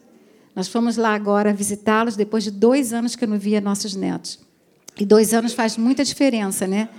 Nós 0.53 0.67
fomos 0.67 0.97
lá 0.97 1.15
agora 1.15 1.53
visitá-los 1.53 2.17
depois 2.17 2.43
de 2.43 2.51
dois 2.51 2.91
anos 2.91 3.15
que 3.15 3.23
eu 3.23 3.27
não 3.29 3.39
via 3.39 3.61
nossos 3.61 3.95
netos. 3.95 4.37
E 4.99 5.05
dois 5.05 5.33
anos 5.33 5.53
faz 5.53 5.77
muita 5.77 6.03
diferença, 6.03 6.67
né? 6.67 6.89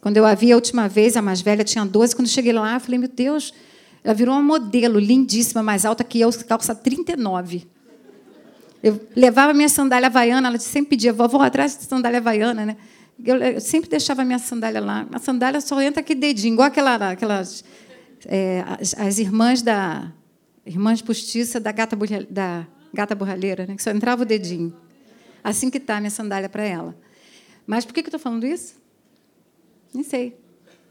Quando 0.00 0.16
eu 0.16 0.26
a 0.26 0.34
vi 0.34 0.50
a 0.50 0.56
última 0.56 0.88
vez, 0.88 1.16
a 1.16 1.22
mais 1.22 1.40
velha 1.40 1.62
tinha 1.62 1.86
12, 1.86 2.16
quando 2.16 2.26
cheguei 2.26 2.52
lá, 2.52 2.74
eu 2.74 2.80
falei, 2.80 2.98
meu 2.98 3.08
Deus, 3.08 3.54
ela 4.02 4.12
virou 4.12 4.34
uma 4.34 4.42
modelo 4.42 4.98
lindíssima, 4.98 5.62
mais 5.62 5.84
alta 5.84 6.02
que 6.02 6.18
eu, 6.18 6.28
calça 6.48 6.74
39. 6.74 7.64
Eu 8.82 9.00
levava 9.14 9.54
minha 9.54 9.68
sandália 9.68 10.08
havaiana, 10.08 10.48
ela 10.48 10.58
sempre 10.58 10.90
pedia, 10.90 11.12
vovó, 11.12 11.42
atrás 11.42 11.78
de 11.78 11.84
sandália 11.84 12.18
havaiana, 12.18 12.66
né? 12.66 12.76
Eu, 13.24 13.36
eu, 13.36 13.60
sempre 13.60 13.88
deixava 13.88 14.24
minha 14.24 14.40
sandália 14.40 14.80
lá. 14.80 15.06
A 15.12 15.20
sandália 15.20 15.60
só 15.60 15.80
entra 15.80 16.00
aqui 16.00 16.12
dedinho, 16.12 16.54
igual 16.54 16.66
aquela, 16.66 17.12
aquelas 17.12 17.64
é, 18.26 18.64
as, 18.80 18.94
as, 18.94 19.18
irmãs 19.18 19.62
da 19.62 20.12
irmãs 20.64 21.00
postiça 21.00 21.60
da 21.60 21.70
gata 21.70 21.96
da 22.28 22.66
gata 22.92 23.14
borralheira, 23.14 23.66
né? 23.66 23.76
Que 23.76 23.82
só 23.82 23.90
entrava 23.90 24.22
o 24.22 24.26
dedinho. 24.26 24.74
Assim 25.42 25.70
que 25.70 25.80
a 25.86 26.00
minha 26.00 26.10
sandália 26.10 26.48
para 26.48 26.64
ela. 26.64 26.96
Mas 27.66 27.84
por 27.84 27.94
que, 27.94 28.02
que 28.02 28.08
eu 28.08 28.10
estou 28.10 28.20
falando 28.20 28.44
isso? 28.44 28.74
Nem 29.94 30.02
sei. 30.02 30.36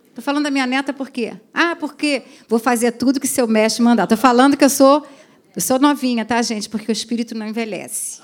Estou 0.07 0.23
falando 0.23 0.43
da 0.45 0.51
minha 0.51 0.65
neta 0.65 0.93
por 0.93 1.09
quê? 1.09 1.33
Ah, 1.53 1.75
porque 1.75 2.23
vou 2.47 2.57
fazer 2.57 2.93
tudo 2.93 3.19
que 3.19 3.27
seu 3.27 3.47
mestre 3.47 3.83
mandar. 3.83 4.03
Estou 4.03 4.17
falando 4.17 4.55
que 4.55 4.63
eu 4.63 4.69
sou, 4.69 5.05
eu 5.53 5.61
sou 5.61 5.77
novinha, 5.77 6.23
tá, 6.23 6.41
gente? 6.41 6.69
Porque 6.69 6.89
o 6.89 6.93
espírito 6.93 7.35
não 7.35 7.45
envelhece. 7.45 8.21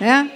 Né? 0.00 0.30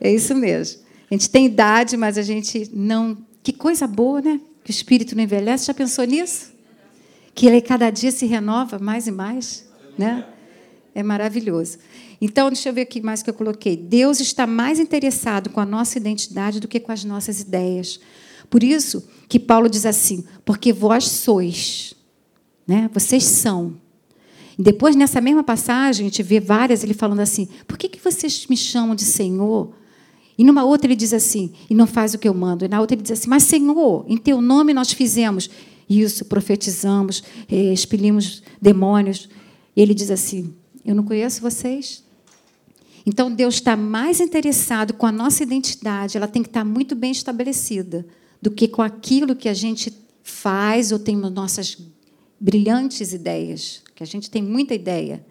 É 0.00 0.10
isso 0.10 0.34
mesmo. 0.34 0.80
A 1.10 1.14
gente 1.14 1.28
tem 1.28 1.44
idade, 1.44 1.96
mas 1.96 2.16
a 2.16 2.22
gente 2.22 2.70
não. 2.72 3.18
Que 3.42 3.52
coisa 3.52 3.86
boa, 3.86 4.22
né? 4.22 4.40
Que 4.64 4.70
o 4.70 4.72
espírito 4.72 5.14
não 5.14 5.24
envelhece. 5.24 5.66
Já 5.66 5.74
pensou 5.74 6.04
nisso? 6.04 6.52
Que 7.34 7.46
ele 7.46 7.60
cada 7.60 7.90
dia 7.90 8.10
se 8.10 8.26
renova 8.26 8.78
mais 8.78 9.06
e 9.06 9.10
mais, 9.10 9.68
né? 9.96 10.26
É 10.94 11.02
maravilhoso. 11.02 11.78
Então, 12.20 12.50
deixa 12.50 12.68
eu 12.68 12.72
ver 12.72 12.82
aqui 12.82 13.00
mais 13.00 13.22
que 13.22 13.30
eu 13.30 13.34
coloquei. 13.34 13.76
Deus 13.76 14.20
está 14.20 14.46
mais 14.46 14.78
interessado 14.78 15.48
com 15.48 15.60
a 15.60 15.64
nossa 15.64 15.96
identidade 15.96 16.60
do 16.60 16.68
que 16.68 16.78
com 16.78 16.92
as 16.92 17.04
nossas 17.04 17.40
ideias. 17.40 17.98
Por 18.50 18.62
isso 18.62 19.08
que 19.28 19.38
Paulo 19.38 19.70
diz 19.70 19.86
assim: 19.86 20.24
porque 20.44 20.72
vós 20.72 21.04
sois, 21.04 21.94
né? 22.66 22.90
vocês 22.92 23.24
são. 23.24 23.74
E 24.58 24.62
depois, 24.62 24.96
nessa 24.96 25.20
mesma 25.20 25.44
passagem, 25.44 26.04
a 26.04 26.08
gente 26.10 26.22
vê 26.22 26.40
várias 26.40 26.82
ele 26.82 26.92
falando 26.92 27.20
assim: 27.20 27.48
por 27.66 27.78
que, 27.78 27.88
que 27.88 28.02
vocês 28.02 28.46
me 28.48 28.56
chamam 28.56 28.94
de 28.94 29.04
Senhor? 29.04 29.72
E 30.36 30.44
numa 30.44 30.64
outra 30.64 30.88
ele 30.88 30.96
diz 30.96 31.14
assim: 31.14 31.52
e 31.70 31.74
não 31.74 31.86
faz 31.86 32.12
o 32.12 32.18
que 32.18 32.28
eu 32.28 32.34
mando. 32.34 32.64
E 32.64 32.68
na 32.68 32.80
outra 32.80 32.94
ele 32.96 33.02
diz 33.02 33.12
assim: 33.12 33.30
mas 33.30 33.44
Senhor, 33.44 34.04
em 34.08 34.16
teu 34.16 34.42
nome 34.42 34.74
nós 34.74 34.92
fizemos 34.92 35.48
isso, 35.90 36.24
profetizamos, 36.24 37.22
eh, 37.50 37.72
expelimos 37.72 38.42
demônios. 38.62 39.28
Ele 39.76 39.92
diz 39.92 40.10
assim: 40.10 40.54
eu 40.86 40.94
não 40.94 41.04
conheço 41.04 41.42
vocês, 41.42 42.02
então, 43.06 43.32
Deus 43.32 43.54
está 43.54 43.76
mais 43.76 44.20
interessado 44.20 44.94
com 44.94 45.06
a 45.06 45.12
nossa 45.12 45.42
identidade, 45.42 46.16
ela 46.16 46.28
tem 46.28 46.42
que 46.42 46.48
estar 46.48 46.64
muito 46.64 46.94
bem 46.94 47.10
estabelecida, 47.10 48.06
do 48.40 48.50
que 48.50 48.68
com 48.68 48.82
aquilo 48.82 49.34
que 49.34 49.48
a 49.48 49.54
gente 49.54 49.92
faz 50.22 50.92
ou 50.92 50.98
tem 50.98 51.16
nossas 51.16 51.78
brilhantes 52.38 53.12
ideias, 53.12 53.82
que 53.94 54.02
a 54.02 54.06
gente 54.06 54.30
tem 54.30 54.42
muita 54.42 54.74
ideia. 54.74 55.24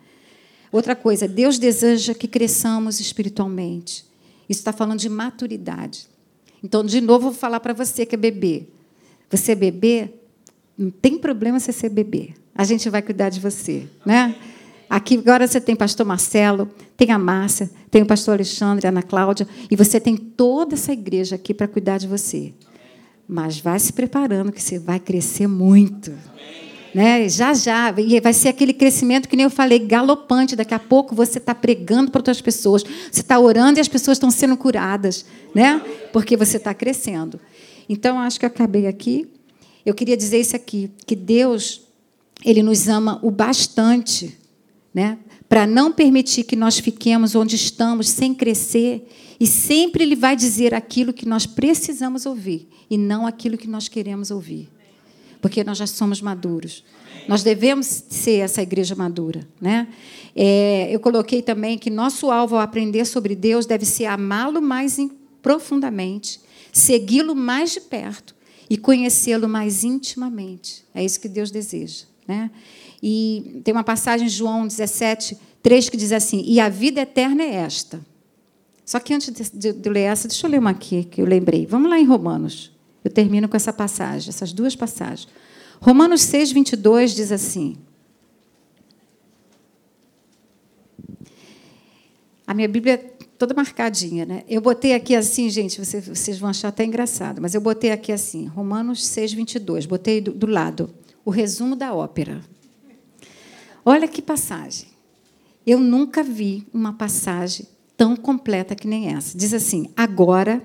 Outra 0.71 0.95
coisa, 0.95 1.27
Deus 1.27 1.57
deseja 1.57 2.13
que 2.13 2.27
cresçamos 2.27 2.99
espiritualmente. 2.99 4.05
Isso 4.47 4.59
está 4.59 4.71
falando 4.71 4.99
de 4.99 5.09
maturidade. 5.09 6.07
Então, 6.63 6.83
de 6.83 7.01
novo, 7.01 7.29
vou 7.29 7.33
falar 7.33 7.59
para 7.59 7.73
você 7.73 8.05
que 8.05 8.15
é 8.15 8.17
bebê. 8.17 8.67
Você 9.29 9.53
é 9.53 9.55
bebê, 9.55 10.13
não 10.79 10.89
tem 10.89 11.17
problema 11.17 11.59
você 11.59 11.73
ser 11.73 11.89
bebê. 11.89 12.29
A 12.55 12.63
gente 12.63 12.89
vai 12.89 13.01
cuidar 13.01 13.27
de 13.27 13.41
você, 13.41 13.83
né? 14.05 14.33
Aqui 14.89 15.17
agora 15.17 15.45
você 15.45 15.59
tem 15.59 15.75
pastor 15.75 16.05
Marcelo, 16.05 16.69
tem 16.95 17.11
a 17.11 17.19
Márcia, 17.19 17.69
tem 17.91 18.01
o 18.01 18.05
pastor 18.05 18.35
Alexandre, 18.35 18.87
a 18.87 18.89
Ana 18.89 19.03
Cláudia, 19.03 19.45
e 19.69 19.75
você 19.75 19.99
tem 19.99 20.15
toda 20.15 20.75
essa 20.75 20.93
igreja 20.93 21.35
aqui 21.35 21.53
para 21.53 21.67
cuidar 21.67 21.97
de 21.97 22.07
você. 22.07 22.53
Mas 23.27 23.59
vai 23.59 23.77
se 23.77 23.91
preparando, 23.91 24.53
que 24.53 24.63
você 24.63 24.79
vai 24.79 24.99
crescer 24.99 25.47
muito. 25.47 26.11
Né? 26.95 27.27
Já, 27.29 27.53
já. 27.53 27.93
E 27.95 28.19
vai 28.19 28.33
ser 28.33 28.47
aquele 28.47 28.73
crescimento 28.73 29.29
que 29.29 29.35
nem 29.35 29.43
eu 29.43 29.49
falei, 29.51 29.77
galopante. 29.77 30.55
Daqui 30.55 30.73
a 30.73 30.79
pouco 30.79 31.13
você 31.13 31.37
está 31.37 31.53
pregando 31.53 32.09
para 32.09 32.19
outras 32.19 32.41
pessoas. 32.41 32.83
Você 33.11 33.21
está 33.21 33.37
orando 33.37 33.79
e 33.79 33.81
as 33.81 33.87
pessoas 33.87 34.15
estão 34.15 34.31
sendo 34.31 34.57
curadas. 34.57 35.23
Né? 35.53 35.79
Porque 36.11 36.35
você 36.35 36.57
está 36.57 36.73
crescendo. 36.73 37.39
Então, 37.87 38.17
acho 38.19 38.39
que 38.39 38.45
eu 38.45 38.47
acabei 38.47 38.87
aqui. 38.87 39.27
Eu 39.85 39.93
queria 39.93 40.17
dizer 40.17 40.39
isso 40.39 40.55
aqui, 40.55 40.91
que 41.05 41.15
Deus, 41.15 41.81
Ele 42.43 42.61
nos 42.61 42.87
ama 42.87 43.19
o 43.23 43.31
bastante 43.31 44.37
né? 44.93 45.17
para 45.47 45.65
não 45.65 45.91
permitir 45.91 46.43
que 46.43 46.55
nós 46.55 46.77
fiquemos 46.79 47.35
onde 47.35 47.55
estamos 47.55 48.09
sem 48.09 48.33
crescer. 48.33 49.07
E 49.39 49.47
sempre 49.47 50.03
Ele 50.03 50.15
vai 50.15 50.35
dizer 50.35 50.73
aquilo 50.73 51.13
que 51.13 51.27
nós 51.27 51.45
precisamos 51.45 52.25
ouvir 52.25 52.67
e 52.89 52.97
não 52.97 53.25
aquilo 53.25 53.57
que 53.57 53.67
nós 53.67 53.87
queremos 53.87 54.31
ouvir. 54.31 54.69
Porque 55.41 55.63
nós 55.63 55.77
já 55.77 55.87
somos 55.87 56.21
maduros. 56.21 56.83
Nós 57.27 57.43
devemos 57.43 57.85
ser 57.87 58.39
essa 58.39 58.61
igreja 58.61 58.95
madura. 58.95 59.47
Né? 59.61 59.87
É, 60.35 60.89
eu 60.91 60.99
coloquei 60.99 61.41
também 61.41 61.77
que 61.77 61.89
nosso 61.89 62.29
alvo 62.29 62.55
ao 62.55 62.61
aprender 62.61 63.05
sobre 63.05 63.35
Deus 63.35 63.65
deve 63.65 63.85
ser 63.85 64.05
amá-lo 64.05 64.61
mais 64.61 64.97
profundamente, 65.41 66.41
segui-lo 66.73 67.33
mais 67.33 67.71
de 67.71 67.81
perto 67.81 68.35
e 68.69 68.77
conhecê-lo 68.77 69.49
mais 69.49 69.83
intimamente. 69.83 70.85
É 70.93 71.03
isso 71.03 71.19
que 71.19 71.27
Deus 71.27 71.49
deseja. 71.49 72.05
Né? 72.27 72.51
E 73.01 73.61
tem 73.63 73.73
uma 73.73 73.83
passagem 73.83 74.27
em 74.27 74.29
João 74.29 74.67
17, 74.67 75.37
3 75.63 75.89
que 75.89 75.97
diz 75.97 76.11
assim: 76.11 76.43
E 76.45 76.59
a 76.59 76.69
vida 76.69 77.01
eterna 77.01 77.43
é 77.43 77.55
esta. 77.55 77.99
Só 78.85 78.99
que 78.99 79.13
antes 79.13 79.51
de, 79.51 79.71
de, 79.71 79.89
ler 79.89 80.01
essa, 80.01 80.27
deixa 80.27 80.45
eu 80.47 80.51
ler 80.51 80.59
uma 80.59 80.71
aqui 80.71 81.03
que 81.03 81.21
eu 81.21 81.25
lembrei. 81.25 81.65
Vamos 81.65 81.89
lá 81.89 81.99
em 81.99 82.05
Romanos. 82.05 82.71
Eu 83.03 83.11
termino 83.11 83.47
com 83.47 83.55
essa 83.55 83.71
passagem, 83.71 84.29
essas 84.29 84.51
duas 84.51 84.75
passagens. 84.75 85.27
Romanos 85.79 86.21
6, 86.21 86.51
22 86.51 87.15
diz 87.15 87.31
assim. 87.31 87.77
A 92.45 92.53
minha 92.53 92.67
Bíblia 92.67 93.13
toda 93.39 93.53
marcadinha, 93.53 94.25
né? 94.25 94.43
Eu 94.49 94.59
botei 94.59 94.93
aqui 94.93 95.15
assim, 95.15 95.49
gente, 95.49 95.83
vocês, 95.83 96.05
vocês 96.05 96.37
vão 96.37 96.49
achar 96.49 96.67
até 96.67 96.83
engraçado, 96.83 97.41
mas 97.41 97.55
eu 97.55 97.61
botei 97.61 97.89
aqui 97.89 98.11
assim, 98.11 98.45
Romanos 98.47 99.07
6, 99.07 99.31
22. 99.31 99.85
Botei 99.85 100.19
do, 100.19 100.33
do 100.33 100.45
lado 100.45 100.93
o 101.23 101.31
resumo 101.31 101.73
da 101.73 101.93
ópera. 101.93 102.41
Olha 103.85 104.09
que 104.09 104.21
passagem. 104.21 104.89
Eu 105.65 105.79
nunca 105.79 106.21
vi 106.21 106.67
uma 106.73 106.93
passagem 106.93 107.65
tão 107.95 108.15
completa 108.15 108.75
que 108.75 108.87
nem 108.87 109.15
essa. 109.15 109.37
Diz 109.37 109.53
assim: 109.53 109.89
Agora, 109.95 110.61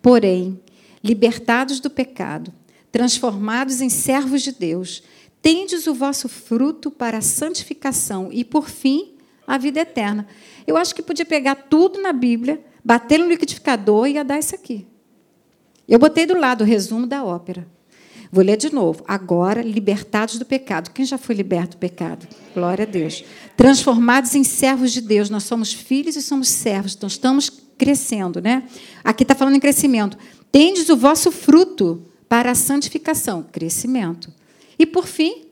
porém, 0.00 0.60
libertados 1.02 1.80
do 1.80 1.90
pecado, 1.90 2.52
transformados 2.92 3.80
em 3.80 3.88
servos 3.88 4.42
de 4.42 4.52
Deus, 4.52 5.02
tendes 5.40 5.88
o 5.88 5.94
vosso 5.94 6.28
fruto 6.28 6.88
para 6.88 7.18
a 7.18 7.22
santificação 7.22 8.28
e, 8.30 8.44
por 8.44 8.70
fim, 8.70 9.11
a 9.46 9.58
vida 9.58 9.80
eterna. 9.80 10.26
Eu 10.66 10.76
acho 10.76 10.94
que 10.94 11.02
podia 11.02 11.24
pegar 11.24 11.54
tudo 11.54 12.00
na 12.00 12.12
Bíblia, 12.12 12.60
bater 12.84 13.18
no 13.18 13.28
liquidificador 13.28 14.06
e 14.06 14.12
ia 14.12 14.24
dar 14.24 14.38
isso 14.38 14.54
aqui. 14.54 14.86
Eu 15.88 15.98
botei 15.98 16.26
do 16.26 16.38
lado 16.38 16.62
o 16.62 16.66
resumo 16.66 17.06
da 17.06 17.24
ópera. 17.24 17.66
Vou 18.30 18.42
ler 18.42 18.56
de 18.56 18.72
novo. 18.72 19.04
Agora, 19.06 19.60
libertados 19.60 20.38
do 20.38 20.46
pecado. 20.46 20.90
Quem 20.90 21.04
já 21.04 21.18
foi 21.18 21.34
liberto 21.34 21.76
do 21.76 21.80
pecado? 21.80 22.26
Glória 22.54 22.84
a 22.84 22.86
Deus. 22.86 23.22
Transformados 23.58 24.34
em 24.34 24.42
servos 24.42 24.90
de 24.90 25.02
Deus. 25.02 25.28
Nós 25.28 25.42
somos 25.42 25.74
filhos 25.74 26.16
e 26.16 26.22
somos 26.22 26.48
servos. 26.48 26.94
Então, 26.94 27.06
estamos 27.06 27.50
crescendo, 27.76 28.40
né? 28.40 28.62
Aqui 29.04 29.22
está 29.22 29.34
falando 29.34 29.56
em 29.56 29.60
crescimento. 29.60 30.16
Tendes 30.50 30.88
o 30.88 30.96
vosso 30.96 31.30
fruto 31.30 32.06
para 32.26 32.52
a 32.52 32.54
santificação. 32.54 33.42
Crescimento. 33.42 34.32
E, 34.78 34.86
por 34.86 35.06
fim, 35.06 35.48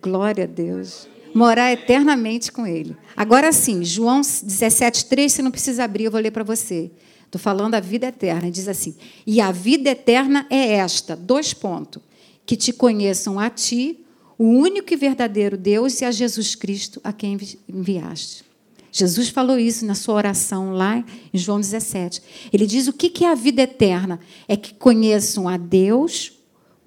glória 0.00 0.44
a 0.44 0.46
Deus. 0.46 1.08
Morar 1.34 1.72
eternamente 1.72 2.50
com 2.50 2.66
Ele. 2.66 2.96
Agora 3.16 3.52
sim, 3.52 3.84
João 3.84 4.20
17, 4.20 5.06
3, 5.06 5.32
você 5.32 5.42
não 5.42 5.50
precisa 5.50 5.84
abrir, 5.84 6.04
eu 6.04 6.10
vou 6.10 6.20
ler 6.20 6.30
para 6.30 6.44
você. 6.44 6.90
Estou 7.26 7.40
falando 7.40 7.74
a 7.74 7.80
vida 7.80 8.06
eterna. 8.06 8.50
Diz 8.50 8.68
assim: 8.68 8.94
E 9.26 9.40
a 9.40 9.52
vida 9.52 9.90
eterna 9.90 10.46
é 10.48 10.74
esta: 10.74 11.14
dois 11.14 11.52
pontos. 11.52 12.02
Que 12.44 12.56
te 12.56 12.72
conheçam 12.72 13.40
a 13.40 13.50
ti, 13.50 14.04
o 14.38 14.44
único 14.44 14.92
e 14.92 14.96
verdadeiro 14.96 15.56
Deus, 15.56 16.00
e 16.00 16.04
a 16.04 16.12
Jesus 16.12 16.54
Cristo, 16.54 17.00
a 17.02 17.12
quem 17.12 17.36
enviaste. 17.68 18.44
Jesus 18.92 19.28
falou 19.28 19.58
isso 19.58 19.84
na 19.84 19.94
sua 19.94 20.14
oração 20.14 20.70
lá 20.72 21.04
em 21.34 21.38
João 21.38 21.60
17. 21.60 22.22
Ele 22.52 22.66
diz: 22.66 22.86
o 22.86 22.92
que 22.92 23.24
é 23.24 23.28
a 23.28 23.34
vida 23.34 23.62
eterna? 23.62 24.20
É 24.46 24.56
que 24.56 24.72
conheçam 24.72 25.48
a 25.48 25.56
Deus, 25.56 26.32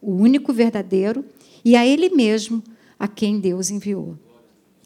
o 0.02 0.14
único 0.14 0.54
verdadeiro, 0.54 1.26
e 1.64 1.76
a 1.76 1.86
Ele 1.86 2.10
mesmo, 2.10 2.64
a 2.98 3.08
quem 3.08 3.40
Deus 3.40 3.70
enviou. 3.70 4.18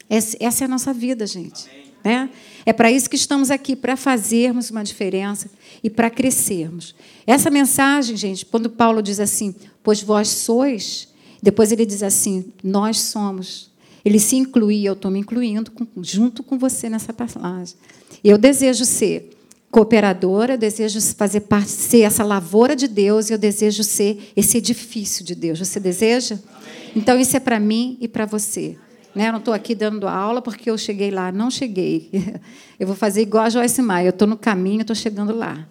Essa 0.08 0.36
é 0.40 0.64
a 0.64 0.68
nossa 0.68 0.92
vida, 0.92 1.26
gente. 1.26 1.68
Né? 2.04 2.28
É 2.66 2.72
para 2.72 2.92
isso 2.92 3.08
que 3.08 3.16
estamos 3.16 3.50
aqui, 3.50 3.74
para 3.74 3.96
fazermos 3.96 4.70
uma 4.70 4.84
diferença 4.84 5.50
e 5.82 5.88
para 5.88 6.10
crescermos. 6.10 6.94
Essa 7.26 7.50
mensagem, 7.50 8.16
gente, 8.16 8.44
quando 8.44 8.68
Paulo 8.68 9.02
diz 9.02 9.18
assim, 9.18 9.54
pois 9.82 10.02
vós 10.02 10.28
sois, 10.28 11.08
depois 11.42 11.72
ele 11.72 11.86
diz 11.86 12.02
assim, 12.02 12.52
nós 12.62 12.98
somos. 13.00 13.70
Ele 14.04 14.18
se 14.18 14.36
inclui, 14.36 14.86
eu 14.86 14.92
estou 14.92 15.10
me 15.10 15.20
incluindo 15.20 15.70
com, 15.70 15.86
junto 16.02 16.42
com 16.42 16.58
você 16.58 16.90
nessa 16.90 17.12
passagem. 17.12 17.74
Eu 18.22 18.36
desejo 18.36 18.84
ser 18.84 19.30
cooperadora, 19.70 20.54
eu 20.54 20.58
desejo 20.58 21.00
fazer 21.00 21.40
parte, 21.40 21.70
ser 21.70 22.02
essa 22.02 22.22
lavoura 22.22 22.76
de 22.76 22.86
Deus, 22.86 23.28
e 23.28 23.32
eu 23.32 23.38
desejo 23.38 23.82
ser 23.82 24.30
esse 24.36 24.58
edifício 24.58 25.24
de 25.24 25.34
Deus. 25.34 25.58
Você 25.58 25.80
deseja? 25.80 26.34
Amém. 26.36 26.92
Então, 26.94 27.18
isso 27.18 27.36
é 27.36 27.40
para 27.40 27.58
mim 27.58 27.96
e 28.00 28.06
para 28.06 28.24
você. 28.24 28.76
Né? 29.14 29.30
Não 29.30 29.38
estou 29.38 29.54
aqui 29.54 29.74
dando 29.74 30.08
aula 30.08 30.42
porque 30.42 30.68
eu 30.68 30.76
cheguei 30.76 31.10
lá. 31.10 31.30
Não 31.30 31.50
cheguei. 31.50 32.10
Eu 32.78 32.88
vou 32.88 32.96
fazer 32.96 33.22
igual 33.22 33.44
a 33.44 33.48
Joyce 33.50 33.80
Maia. 33.80 34.08
Eu 34.08 34.10
estou 34.10 34.26
no 34.26 34.36
caminho, 34.36 34.80
estou 34.80 34.96
chegando 34.96 35.32
lá. 35.32 35.64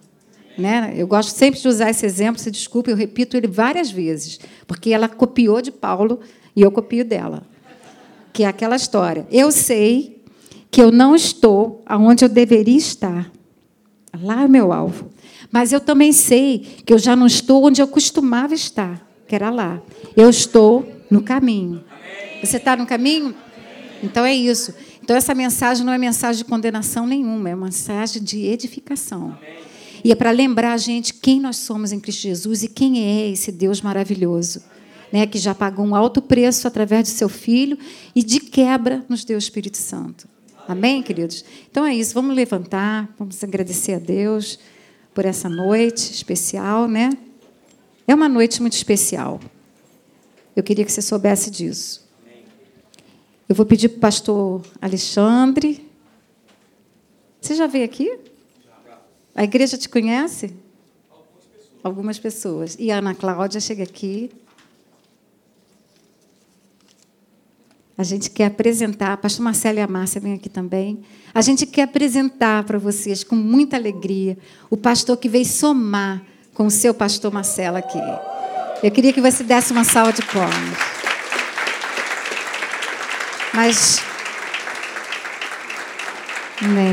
Né? 0.57 0.93
Eu 0.95 1.05
gosto 1.05 1.29
sempre 1.29 1.59
de 1.59 1.67
usar 1.67 1.89
esse 1.89 2.05
exemplo, 2.05 2.41
se 2.41 2.49
desculpe, 2.49 2.91
eu 2.91 2.95
repito 2.95 3.35
ele 3.35 3.47
várias 3.47 3.89
vezes, 3.89 4.39
porque 4.67 4.91
ela 4.91 5.09
copiou 5.09 5.61
de 5.61 5.71
Paulo 5.71 6.19
e 6.55 6.61
eu 6.61 6.71
copio 6.71 7.03
dela. 7.03 7.43
Que 8.31 8.43
é 8.43 8.47
aquela 8.47 8.75
história. 8.75 9.27
Eu 9.31 9.51
sei 9.51 10.23
que 10.71 10.81
eu 10.81 10.91
não 10.91 11.15
estou 11.15 11.83
aonde 11.85 12.23
eu 12.23 12.29
deveria 12.29 12.77
estar. 12.77 13.31
Lá 14.21 14.43
é 14.43 14.45
o 14.45 14.49
meu 14.49 14.71
alvo. 14.71 15.09
Mas 15.51 15.71
eu 15.71 15.79
também 15.79 16.11
sei 16.11 16.59
que 16.85 16.93
eu 16.93 16.97
já 16.97 17.15
não 17.15 17.27
estou 17.27 17.65
onde 17.65 17.81
eu 17.81 17.87
costumava 17.87 18.53
estar, 18.53 19.05
que 19.27 19.35
era 19.35 19.49
lá. 19.49 19.81
Eu 20.15 20.29
estou 20.29 20.87
no 21.09 21.21
caminho. 21.21 21.83
Você 22.43 22.57
está 22.57 22.75
no 22.75 22.85
caminho? 22.85 23.33
Então 24.03 24.25
é 24.25 24.33
isso. 24.33 24.73
Então 25.01 25.15
essa 25.15 25.33
mensagem 25.33 25.85
não 25.85 25.93
é 25.93 25.97
mensagem 25.97 26.43
de 26.43 26.49
condenação 26.49 27.07
nenhuma, 27.07 27.49
é 27.49 27.55
uma 27.55 27.67
mensagem 27.67 28.21
de 28.21 28.45
edificação. 28.45 29.37
E 30.03 30.11
é 30.11 30.15
para 30.15 30.31
lembrar 30.31 30.73
a 30.73 30.77
gente 30.77 31.13
quem 31.13 31.39
nós 31.39 31.55
somos 31.55 31.93
em 31.93 31.99
Cristo 31.99 32.23
Jesus 32.23 32.63
e 32.63 32.67
quem 32.67 33.01
é 33.01 33.29
esse 33.29 33.49
Deus 33.49 33.81
maravilhoso, 33.81 34.61
né, 35.11 35.25
que 35.25 35.37
já 35.37 35.55
pagou 35.55 35.85
um 35.85 35.95
alto 35.95 36.21
preço 36.21 36.67
através 36.67 37.05
de 37.05 37.11
seu 37.11 37.29
Filho 37.29 37.77
e 38.13 38.21
de 38.21 38.41
quebra 38.41 39.05
nos 39.07 39.23
deu 39.23 39.37
o 39.37 39.39
Espírito 39.39 39.77
Santo. 39.77 40.27
Amém, 40.67 41.01
queridos? 41.01 41.45
Então 41.71 41.85
é 41.85 41.95
isso, 41.95 42.13
vamos 42.13 42.35
levantar, 42.35 43.09
vamos 43.17 43.41
agradecer 43.41 43.93
a 43.93 43.99
Deus 43.99 44.59
por 45.13 45.23
essa 45.23 45.47
noite 45.47 46.11
especial, 46.11 46.89
né? 46.89 47.09
É 48.05 48.13
uma 48.13 48.27
noite 48.27 48.61
muito 48.61 48.73
especial. 48.73 49.39
Eu 50.53 50.63
queria 50.63 50.83
que 50.83 50.91
você 50.91 51.01
soubesse 51.01 51.49
disso. 51.49 52.03
Eu 53.47 53.55
vou 53.55 53.65
pedir 53.65 53.89
para 53.89 53.97
o 53.97 54.01
pastor 54.01 54.61
Alexandre. 54.81 55.85
Você 57.41 57.55
já 57.55 57.67
veio 57.67 57.83
aqui? 57.83 58.19
A 59.35 59.43
igreja 59.43 59.77
te 59.77 59.89
conhece? 59.89 60.53
Algumas 61.83 62.17
pessoas. 62.17 62.77
E 62.79 62.89
a 62.89 62.99
Ana 62.99 63.13
Cláudia 63.13 63.59
chega 63.59 63.83
aqui. 63.83 64.31
A 67.97 68.03
gente 68.03 68.29
quer 68.29 68.45
apresentar, 68.45 69.17
pastor 69.17 69.43
Marcelo 69.43 69.77
e 69.77 69.81
a 69.81 69.87
Márcia 69.87 70.21
vêm 70.21 70.33
aqui 70.33 70.49
também. 70.49 71.03
A 71.33 71.41
gente 71.41 71.65
quer 71.65 71.83
apresentar 71.83 72.63
para 72.63 72.79
vocês 72.79 73.23
com 73.23 73.35
muita 73.35 73.75
alegria 73.75 74.37
o 74.69 74.77
pastor 74.77 75.17
que 75.17 75.29
veio 75.29 75.45
somar 75.45 76.23
com 76.53 76.65
o 76.65 76.71
seu 76.71 76.93
pastor 76.93 77.31
Marcelo 77.31 77.77
aqui. 77.77 77.99
Eu 78.81 78.89
queria 78.89 79.13
que 79.13 79.21
você 79.21 79.43
desse 79.43 79.71
uma 79.73 79.83
salva 79.83 80.13
de 80.13 80.21
palmas. 80.23 80.92
Mas. 83.53 83.99
Amém. 86.61 86.91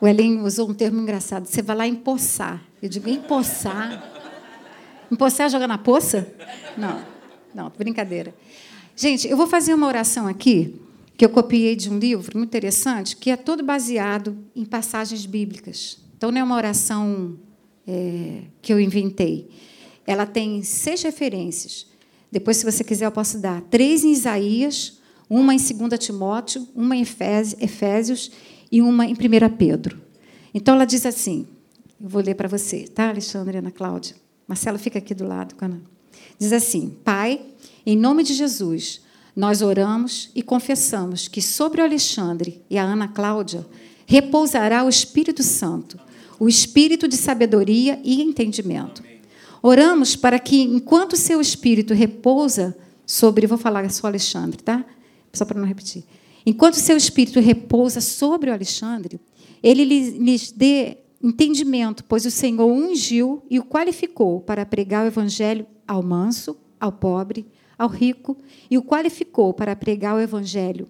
O 0.00 0.06
Elinho 0.06 0.44
usou 0.44 0.68
um 0.68 0.74
termo 0.74 1.00
engraçado. 1.00 1.46
Você 1.46 1.62
vai 1.62 1.76
lá 1.76 1.86
empoçar. 1.86 2.60
Eu 2.82 2.88
digo, 2.88 3.08
empoçar. 3.08 4.02
Empoçar 5.10 5.46
é 5.46 5.48
jogar 5.48 5.68
na 5.68 5.78
poça? 5.78 6.26
Não, 6.76 7.04
não, 7.54 7.70
brincadeira. 7.78 8.34
Gente, 8.96 9.28
eu 9.28 9.36
vou 9.36 9.46
fazer 9.46 9.72
uma 9.72 9.86
oração 9.86 10.26
aqui, 10.26 10.80
que 11.16 11.24
eu 11.24 11.30
copiei 11.30 11.76
de 11.76 11.88
um 11.88 11.98
livro 11.98 12.36
muito 12.36 12.50
interessante, 12.50 13.16
que 13.16 13.30
é 13.30 13.36
todo 13.36 13.62
baseado 13.62 14.36
em 14.56 14.64
passagens 14.64 15.24
bíblicas. 15.24 15.98
Então, 16.16 16.30
não 16.30 16.40
é 16.40 16.44
uma 16.44 16.56
oração 16.56 17.38
é, 17.86 18.42
que 18.60 18.72
eu 18.72 18.80
inventei. 18.80 19.48
Ela 20.06 20.26
tem 20.26 20.62
seis 20.62 21.02
referências. 21.02 21.91
Depois, 22.32 22.56
se 22.56 22.64
você 22.64 22.82
quiser, 22.82 23.04
eu 23.04 23.12
posso 23.12 23.38
dar. 23.38 23.60
Três 23.62 24.02
em 24.02 24.10
Isaías, 24.10 24.98
uma 25.28 25.54
em 25.54 25.58
2 25.58 25.98
Timóteo, 25.98 26.66
uma 26.74 26.96
em 26.96 27.02
Efésios 27.02 28.32
e 28.70 28.80
uma 28.80 29.06
em 29.06 29.12
1 29.12 29.16
Pedro. 29.56 30.00
Então, 30.54 30.74
ela 30.74 30.86
diz 30.86 31.04
assim, 31.04 31.46
eu 32.02 32.08
vou 32.08 32.22
ler 32.22 32.34
para 32.34 32.48
você, 32.48 32.88
tá, 32.88 33.10
Alexandre 33.10 33.58
Ana 33.58 33.70
Cláudia? 33.70 34.16
Marcelo 34.48 34.78
fica 34.78 34.98
aqui 34.98 35.14
do 35.14 35.26
lado. 35.26 35.54
Diz 36.38 36.52
assim: 36.52 36.96
Pai, 37.04 37.40
em 37.86 37.96
nome 37.96 38.22
de 38.22 38.34
Jesus, 38.34 39.00
nós 39.34 39.62
oramos 39.62 40.30
e 40.34 40.42
confessamos 40.42 41.28
que 41.28 41.40
sobre 41.40 41.80
o 41.80 41.84
Alexandre 41.84 42.60
e 42.68 42.76
a 42.76 42.82
Ana 42.82 43.08
Cláudia 43.08 43.64
repousará 44.04 44.84
o 44.84 44.88
Espírito 44.88 45.42
Santo, 45.42 45.98
o 46.38 46.48
espírito 46.48 47.06
de 47.06 47.16
sabedoria 47.16 48.00
e 48.04 48.20
entendimento. 48.20 49.02
Oramos 49.62 50.16
para 50.16 50.38
que, 50.40 50.60
enquanto 50.60 51.16
seu 51.16 51.40
espírito 51.40 51.94
repousa 51.94 52.76
sobre, 53.06 53.46
vou 53.46 53.56
falar 53.56 53.88
só 53.90 54.08
Alexandre, 54.08 54.60
tá? 54.60 54.84
Só 55.32 55.44
para 55.44 55.60
não 55.60 55.66
repetir. 55.66 56.04
Enquanto 56.44 56.74
seu 56.74 56.96
espírito 56.96 57.38
repousa 57.38 58.00
sobre 58.00 58.50
o 58.50 58.52
Alexandre, 58.52 59.20
ele 59.62 59.84
lhes 59.84 60.50
dê 60.50 60.98
entendimento, 61.22 62.04
pois 62.04 62.26
o 62.26 62.30
Senhor 62.30 62.64
o 62.64 62.72
ungiu 62.72 63.42
e 63.48 63.60
o 63.60 63.64
qualificou 63.64 64.40
para 64.40 64.66
pregar 64.66 65.04
o 65.04 65.06
evangelho 65.06 65.64
ao 65.86 66.02
manso, 66.02 66.56
ao 66.80 66.90
pobre, 66.90 67.46
ao 67.78 67.88
rico, 67.88 68.36
e 68.68 68.76
o 68.76 68.82
qualificou 68.82 69.54
para 69.54 69.76
pregar 69.76 70.16
o 70.16 70.20
evangelho. 70.20 70.88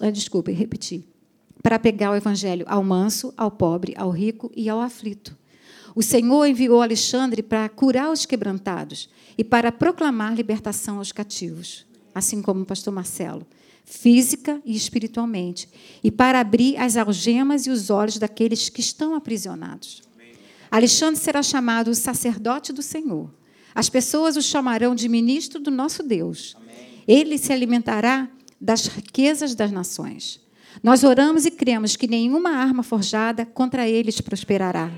Ah, 0.00 0.10
desculpe, 0.10 0.50
repetir. 0.52 1.04
Para 1.62 1.78
pregar 1.78 2.12
o 2.12 2.16
evangelho 2.16 2.64
ao 2.66 2.82
manso, 2.82 3.34
ao 3.36 3.50
pobre, 3.50 3.94
ao 3.96 4.10
rico 4.10 4.50
e 4.56 4.68
ao 4.68 4.80
aflito. 4.80 5.36
O 5.94 6.02
Senhor 6.02 6.44
enviou 6.46 6.82
Alexandre 6.82 7.42
para 7.42 7.68
curar 7.68 8.10
os 8.10 8.26
quebrantados 8.26 9.08
e 9.38 9.44
para 9.44 9.70
proclamar 9.70 10.34
libertação 10.34 10.98
aos 10.98 11.12
cativos, 11.12 11.86
assim 12.14 12.42
como 12.42 12.62
o 12.62 12.66
pastor 12.66 12.92
Marcelo 12.92 13.46
física 13.84 14.60
e 14.64 14.74
espiritualmente, 14.74 15.68
e 16.02 16.10
para 16.10 16.40
abrir 16.40 16.76
as 16.78 16.96
algemas 16.96 17.66
e 17.66 17.70
os 17.70 17.90
olhos 17.90 18.18
daqueles 18.18 18.68
que 18.68 18.80
estão 18.80 19.14
aprisionados. 19.14 20.02
Alexandre 20.70 21.20
será 21.20 21.42
chamado 21.42 21.90
o 21.90 21.94
sacerdote 21.94 22.72
do 22.72 22.82
Senhor. 22.82 23.30
As 23.74 23.88
pessoas 23.88 24.36
o 24.36 24.42
chamarão 24.42 24.94
de 24.94 25.08
ministro 25.08 25.60
do 25.60 25.70
nosso 25.70 26.02
Deus. 26.02 26.56
Ele 27.06 27.36
se 27.36 27.52
alimentará 27.52 28.28
das 28.60 28.86
riquezas 28.86 29.54
das 29.54 29.70
nações. 29.70 30.40
Nós 30.82 31.04
oramos 31.04 31.44
e 31.44 31.50
cremos 31.50 31.94
que 31.94 32.08
nenhuma 32.08 32.50
arma 32.50 32.82
forjada 32.82 33.44
contra 33.44 33.88
eles 33.88 34.20
prosperará. 34.20 34.90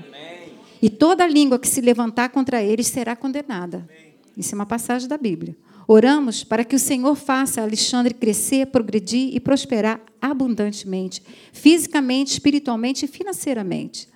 E 0.81 0.89
toda 0.89 1.27
língua 1.27 1.57
que 1.57 1.67
se 1.67 1.81
levantar 1.81 2.29
contra 2.29 2.61
eles 2.61 2.87
será 2.87 3.15
condenada. 3.15 3.87
Isso 4.35 4.53
é 4.53 4.55
uma 4.55 4.65
passagem 4.65 5.07
da 5.07 5.17
Bíblia. 5.17 5.57
Oramos 5.87 6.43
para 6.43 6.65
que 6.65 6.75
o 6.75 6.79
Senhor 6.79 7.15
faça 7.15 7.61
Alexandre 7.61 8.13
crescer, 8.13 8.67
progredir 8.67 9.33
e 9.33 9.39
prosperar 9.39 10.01
abundantemente, 10.21 11.23
fisicamente, 11.53 12.33
espiritualmente 12.33 13.05
e 13.05 13.07
financeiramente. 13.07 14.07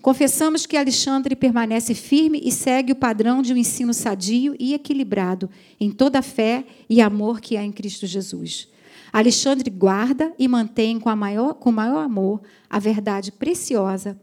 Confessamos 0.00 0.64
que 0.64 0.76
Alexandre 0.76 1.34
permanece 1.34 1.92
firme 1.92 2.40
e 2.44 2.52
segue 2.52 2.92
o 2.92 2.96
padrão 2.96 3.42
de 3.42 3.52
um 3.52 3.56
ensino 3.56 3.92
sadio 3.92 4.54
e 4.58 4.72
equilibrado 4.72 5.50
em 5.80 5.90
toda 5.90 6.20
a 6.20 6.22
fé 6.22 6.64
e 6.88 7.00
amor 7.00 7.40
que 7.40 7.56
há 7.56 7.64
em 7.64 7.72
Cristo 7.72 8.06
Jesus. 8.06 8.68
Alexandre 9.12 9.70
guarda 9.70 10.32
e 10.38 10.46
mantém 10.46 11.00
com, 11.00 11.14
maior, 11.16 11.54
com 11.54 11.72
maior 11.72 12.04
amor 12.04 12.40
a 12.70 12.78
verdade 12.78 13.32
preciosa 13.32 14.18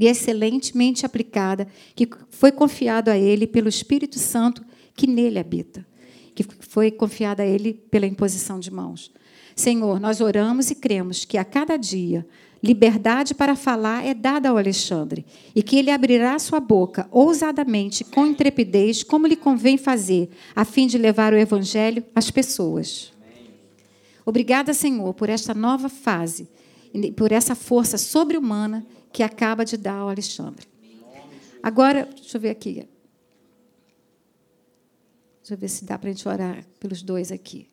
e 0.00 0.06
excelentemente 0.06 1.06
aplicada 1.06 1.66
que 1.94 2.08
foi 2.30 2.52
confiado 2.52 3.08
a 3.08 3.16
ele 3.16 3.46
pelo 3.46 3.68
Espírito 3.68 4.18
Santo 4.18 4.64
que 4.94 5.06
nele 5.06 5.38
habita 5.38 5.86
que 6.38 6.46
foi 6.60 6.90
confiada 6.92 7.42
a 7.42 7.46
Ele 7.46 7.74
pela 7.74 8.06
imposição 8.06 8.60
de 8.60 8.70
mãos. 8.70 9.10
Senhor, 9.56 9.98
nós 9.98 10.20
oramos 10.20 10.70
e 10.70 10.76
cremos 10.76 11.24
que 11.24 11.36
a 11.36 11.44
cada 11.44 11.76
dia 11.76 12.24
liberdade 12.62 13.34
para 13.34 13.56
falar 13.56 14.04
é 14.04 14.14
dada 14.14 14.48
ao 14.48 14.56
Alexandre 14.56 15.26
e 15.54 15.62
que 15.62 15.76
ele 15.76 15.90
abrirá 15.90 16.38
sua 16.38 16.60
boca 16.60 17.08
ousadamente, 17.10 18.04
com 18.04 18.26
intrepidez, 18.26 19.02
como 19.02 19.26
lhe 19.26 19.34
convém 19.34 19.76
fazer, 19.76 20.30
a 20.54 20.64
fim 20.64 20.86
de 20.86 20.96
levar 20.96 21.32
o 21.32 21.36
Evangelho 21.36 22.04
às 22.14 22.30
pessoas. 22.30 23.12
Obrigada, 24.24 24.72
Senhor, 24.72 25.12
por 25.14 25.28
esta 25.28 25.54
nova 25.54 25.88
fase, 25.88 26.48
por 27.16 27.32
essa 27.32 27.56
força 27.56 27.98
sobre-humana 27.98 28.86
que 29.12 29.22
acaba 29.22 29.64
de 29.64 29.76
dar 29.76 29.96
ao 29.96 30.08
Alexandre. 30.08 30.66
Agora, 31.62 32.08
deixa 32.14 32.36
eu 32.36 32.40
ver 32.40 32.50
aqui. 32.50 32.88
Deixa 35.40 35.54
eu 35.54 35.58
ver 35.58 35.68
se 35.68 35.84
dá 35.84 35.98
para 35.98 36.10
a 36.10 36.12
gente 36.12 36.28
orar 36.28 36.64
pelos 36.78 37.02
dois 37.02 37.32
aqui. 37.32 37.68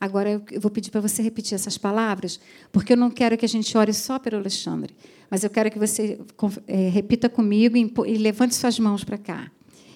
Agora 0.00 0.42
eu 0.50 0.60
vou 0.60 0.70
pedir 0.70 0.90
para 0.90 1.00
você 1.00 1.22
repetir 1.22 1.54
essas 1.54 1.76
palavras, 1.76 2.40
porque 2.72 2.94
eu 2.94 2.96
não 2.96 3.10
quero 3.10 3.36
que 3.36 3.44
a 3.44 3.48
gente 3.48 3.76
ore 3.76 3.92
só 3.92 4.18
pelo 4.18 4.38
Alexandre, 4.38 4.96
mas 5.28 5.44
eu 5.44 5.50
quero 5.50 5.70
que 5.70 5.78
você 5.78 6.18
é, 6.66 6.88
repita 6.88 7.28
comigo 7.28 7.76
e, 7.76 7.92
e 8.06 8.16
levante 8.16 8.54
suas 8.54 8.78
mãos 8.78 9.04
para 9.04 9.18
cá. 9.18 9.50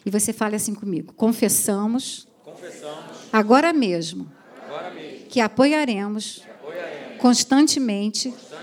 E 0.04 0.10
você 0.10 0.30
fale 0.32 0.56
assim 0.56 0.74
comigo: 0.74 1.14
confessamos, 1.14 2.28
confessamos 2.42 3.30
agora, 3.32 3.72
mesmo, 3.72 4.30
agora 4.66 4.92
mesmo 4.92 5.26
que 5.28 5.40
apoiaremos, 5.40 6.42
que 6.44 6.50
apoiaremos 6.50 7.18
constantemente, 7.18 8.28
constantemente 8.28 8.53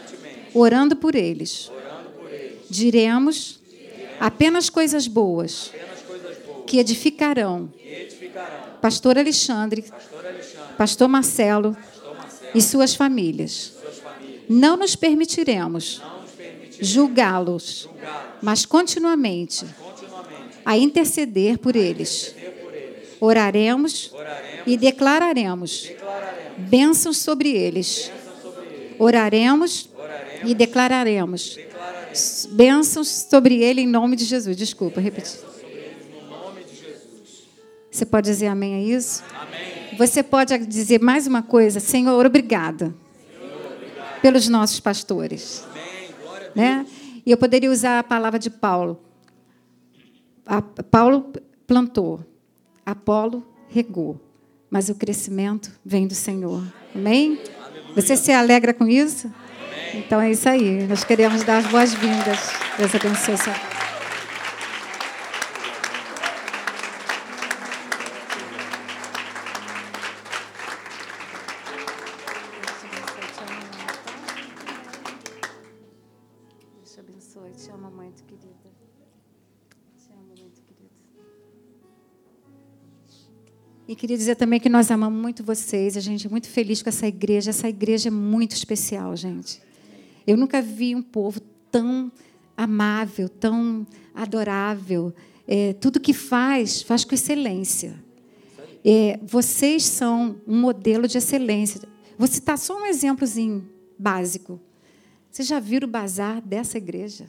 orando, 0.54 0.96
por 0.96 1.16
eles. 1.16 1.72
eles. 2.32 2.70
Diremos, 2.70 3.60
apenas 4.20 4.70
coisas 4.70 5.08
boas. 5.08 5.72
Que 6.66 6.80
edificarão, 6.80 7.70
Pastor 8.82 9.18
Alexandre, 9.18 9.84
Pastor 10.78 11.08
Marcelo, 11.10 11.76
e 12.54 12.62
suas 12.62 12.96
famílias. 12.96 13.74
Não 14.50 14.76
nos 14.76 14.96
permitiremos 14.96 16.02
julgá-los, 16.80 17.88
mas 18.42 18.66
continuamente 18.66 19.66
a 20.66 20.78
interceder 20.78 21.58
por 21.58 21.76
eles. 21.76 22.36
Oraremos 23.20 24.12
e 24.66 24.76
declararemos 24.78 25.92
bênçãos 26.58 27.18
sobre 27.18 27.50
eles. 27.50 28.12
Oraremos 28.98 29.90
e 30.44 30.56
declararemos 30.56 31.58
bênçãos 32.52 33.08
sobre 33.08 33.62
ele 33.64 33.82
em 33.82 33.88
nome 33.88 34.16
de 34.16 34.26
Jesus. 34.26 34.56
Desculpa, 34.56 35.00
repetir. 35.00 35.40
Você 37.90 38.06
pode 38.06 38.30
dizer 38.30 38.48
amém 38.48 38.76
a 38.76 38.82
isso? 38.82 39.24
Amém. 39.34 39.98
Você 39.98 40.24
pode 40.24 40.58
dizer 40.66 41.02
mais 41.02 41.28
uma 41.28 41.44
coisa, 41.44 41.80
Senhor, 41.80 42.26
obrigada, 42.26 42.96
pelos 44.22 44.48
nossos 44.48 44.80
pastores. 44.80 45.64
Né? 46.56 46.86
E 47.26 47.32
eu 47.32 47.38
poderia 47.38 47.70
usar 47.70 48.00
a 48.00 48.04
palavra 48.04 48.40
de 48.40 48.50
Paulo. 48.50 49.00
A, 50.46 50.62
Paulo 50.62 51.32
plantou, 51.68 52.26
Apolo 52.86 53.46
regou, 53.68 54.20
mas 54.70 54.90
o 54.90 54.96
crescimento 54.96 55.72
vem 55.86 56.08
do 56.08 56.16
Senhor. 56.16 56.64
Amém? 56.96 57.40
Você 57.96 58.16
se 58.16 58.32
alegra 58.32 58.74
com 58.74 58.88
isso? 58.88 59.32
Então 59.94 60.22
é 60.22 60.32
isso 60.32 60.48
aí. 60.48 60.88
Nós 60.88 61.04
queremos 61.04 61.44
dar 61.44 61.58
as 61.58 61.68
boas-vindas. 61.68 62.40
Deus 62.78 62.96
abençoe. 62.96 63.82
E 83.92 83.96
queria 83.96 84.18
dizer 84.18 84.36
também 84.36 84.58
que 84.58 84.70
nós 84.70 84.90
amamos 84.90 85.22
muito 85.22 85.44
vocês, 85.44 85.98
a 85.98 86.00
gente 86.00 86.26
é 86.26 86.30
muito 86.30 86.48
feliz 86.48 86.82
com 86.82 86.88
essa 86.88 87.06
igreja. 87.08 87.50
Essa 87.50 87.68
igreja 87.68 88.08
é 88.08 88.10
muito 88.10 88.56
especial, 88.56 89.14
gente. 89.18 89.62
Eu 90.32 90.38
nunca 90.38 90.62
vi 90.62 90.96
um 90.96 91.02
povo 91.02 91.42
tão 91.70 92.10
amável, 92.56 93.28
tão 93.28 93.86
adorável. 94.16 95.14
É, 95.46 95.74
tudo 95.74 96.00
que 96.00 96.14
faz, 96.14 96.82
faz 96.82 97.04
com 97.04 97.14
excelência. 97.14 98.02
É, 98.86 99.20
vocês 99.24 99.84
são 99.84 100.38
um 100.48 100.58
modelo 100.62 101.06
de 101.06 101.18
excelência. 101.18 101.82
Vou 102.18 102.30
citar 102.30 102.58
só 102.58 102.82
um 102.82 102.86
exemplozinho 102.86 103.68
básico. 104.00 104.58
Vocês 105.30 105.50
já 105.50 105.60
viram 105.60 105.86
o 105.86 105.92
bazar 105.92 106.42
dessa 106.42 106.78
igreja? 106.78 107.26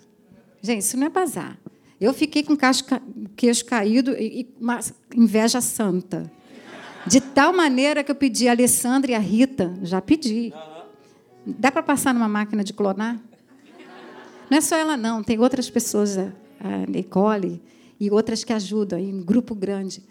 Gente, 0.62 0.82
isso 0.82 0.96
não 0.96 1.08
é 1.08 1.10
bazar. 1.10 1.58
Eu 2.00 2.14
fiquei 2.14 2.44
com 2.44 2.52
o 2.52 3.28
queixo 3.34 3.64
caído 3.64 4.12
e 4.12 4.48
uma 4.60 4.78
inveja 5.12 5.60
santa. 5.60 6.30
De 7.04 7.20
tal 7.20 7.52
maneira 7.52 8.04
que 8.04 8.12
eu 8.12 8.14
pedi 8.14 8.46
a 8.46 8.52
Alessandra 8.52 9.10
e 9.10 9.14
a 9.16 9.18
Rita, 9.18 9.74
já 9.82 10.00
pedi. 10.00 10.52
Dá 11.44 11.72
para 11.72 11.82
passar 11.82 12.14
numa 12.14 12.28
máquina 12.28 12.62
de 12.62 12.72
clonar? 12.72 13.20
Não 14.48 14.58
é 14.58 14.60
só 14.60 14.76
ela, 14.76 14.96
não, 14.96 15.22
tem 15.22 15.38
outras 15.38 15.68
pessoas, 15.70 16.18
a 16.18 16.30
Nicole 16.88 17.60
e 17.98 18.10
outras 18.10 18.44
que 18.44 18.52
ajudam, 18.52 18.98
em 18.98 19.14
um 19.14 19.22
grupo 19.22 19.54
grande. 19.54 20.02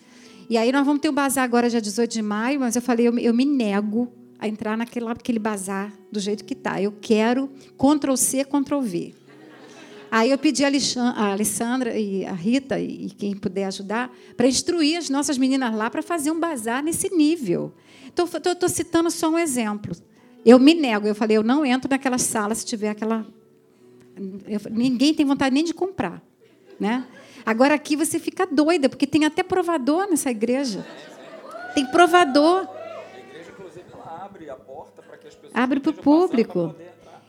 E 0.50 0.58
aí 0.58 0.72
nós 0.72 0.86
vamos 0.86 1.02
ter 1.02 1.08
o 1.08 1.12
um 1.12 1.16
bazar 1.16 1.44
agora, 1.44 1.70
dia 1.70 1.80
18 1.80 2.12
de 2.12 2.22
maio, 2.22 2.60
mas 2.60 2.76
eu 2.76 2.82
falei, 2.82 3.08
eu, 3.08 3.34
me 3.34 3.46
nego 3.46 4.12
a 4.38 4.48
entrar 4.48 4.76
naquele, 4.76 5.06
naquele 5.06 5.40
bazar 5.40 5.94
do 6.12 6.20
jeito 6.20 6.44
que 6.44 6.54
está. 6.54 6.82
Eu 6.82 6.94
quero 7.00 7.50
Ctrl 7.78 8.16
C, 8.16 8.44
Ctrl 8.44 8.82
V. 8.82 9.16
Aí 10.10 10.30
eu 10.30 10.38
pedi 10.38 10.66
a 10.66 11.32
Alessandra 11.32 11.98
e 11.98 12.26
a 12.26 12.34
Rita, 12.34 12.78
e 12.78 13.12
quem 13.12 13.34
puder 13.34 13.66
ajudar, 13.66 14.12
para 14.36 14.46
instruir 14.46 14.98
as 14.98 15.10
nossas 15.10 15.38
meninas 15.38 15.74
lá 15.74 15.90
para 15.90 16.02
fazer 16.02 16.32
um 16.32 16.40
bazar 16.40 16.84
nesse 16.84 17.16
nível. 17.16 17.74
Estou 18.08 18.68
citando 18.68 19.10
só 19.10 19.30
um 19.30 19.40
exemplo. 19.40 19.96
Eu 20.46 20.60
me 20.60 20.74
nego, 20.74 21.08
eu 21.08 21.16
falei, 21.16 21.38
eu 21.38 21.44
não 21.44 21.66
entro 21.66 21.90
naquela 21.90 22.18
sala 22.18 22.56
se 22.56 22.66
tiver 22.66 22.90
aquela. 22.90 23.26
Eu, 24.48 24.60
ninguém 24.72 25.14
tem 25.14 25.26
vontade 25.26 25.54
nem 25.54 25.64
de 25.64 25.74
comprar. 25.74 26.22
Né? 26.80 27.06
Agora 27.46 27.76
aqui 27.76 27.96
você 27.96 28.20
fica 28.20 28.46
doida, 28.46 28.90
porque 28.90 29.06
tem 29.06 29.26
até 29.26 29.44
provador 29.44 30.10
nessa 30.10 30.32
igreja. 30.32 30.86
Tem 31.74 31.86
provador. 31.86 32.68
A 32.68 33.20
igreja, 33.20 33.52
inclusive, 33.52 33.86
ela 33.94 34.26
abre 34.26 34.50
a 34.50 34.56
porta 34.56 35.02
para 35.02 35.18
que 35.18 35.28
as 35.28 35.36
pessoas. 35.36 35.56
Abre 35.56 35.80
para 35.80 35.92
o 35.92 35.94
público. 35.94 36.76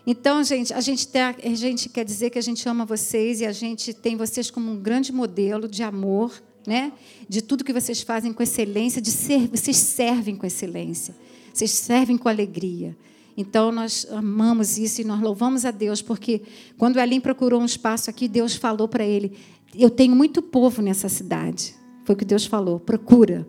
Então, 0.07 0.43
gente, 0.43 0.75
a 0.75 0.81
gente, 0.81 1.07
tem, 1.07 1.23
a 1.23 1.55
gente 1.55 1.89
quer 1.89 2.05
dizer 2.05 2.31
que 2.31 2.39
a 2.39 2.43
gente 2.43 2.69
ama 2.69 2.85
vocês 2.85 3.41
e 3.41 3.47
a 3.47 3.53
gente 3.53 3.95
tem 3.95 4.17
vocês 4.17 4.51
como 4.51 4.73
um 4.73 4.77
grande 4.77 5.13
modelo 5.13 5.69
de 5.69 5.83
amor, 5.83 6.43
né? 6.67 6.93
De 7.29 7.41
tudo 7.41 7.63
que 7.63 7.73
vocês 7.73 8.03
fazem 8.03 8.33
com 8.33 8.43
excelência, 8.43 9.01
de 9.01 9.11
ser, 9.13 9.47
vocês 9.49 9.77
servem 9.77 10.35
com 10.35 10.45
excelência, 10.45 11.15
vocês 11.53 11.71
servem 11.71 12.17
com 12.17 12.29
alegria. 12.29 12.97
Então, 13.37 13.73
nós 13.73 14.07
amamos 14.11 14.79
isso 14.79 15.01
e 15.01 15.05
nós 15.05 15.21
louvamos 15.21 15.65
a 15.65 15.71
Deus, 15.71 16.03
porque 16.03 16.43
quando 16.77 17.01
Elim 17.01 17.21
procurou 17.21 17.61
um 17.61 17.65
espaço 17.65 18.11
aqui, 18.11 18.29
Deus 18.29 18.55
falou 18.55 18.87
para 18.87 19.05
ele: 19.05 19.33
Eu 19.75 19.91
tenho 19.91 20.15
muito 20.15 20.43
povo 20.43 20.83
nessa 20.83 21.09
cidade. 21.09 21.75
Foi 22.05 22.15
o 22.15 22.19
que 22.19 22.25
Deus 22.25 22.45
falou: 22.45 22.79
procura. 22.79 23.47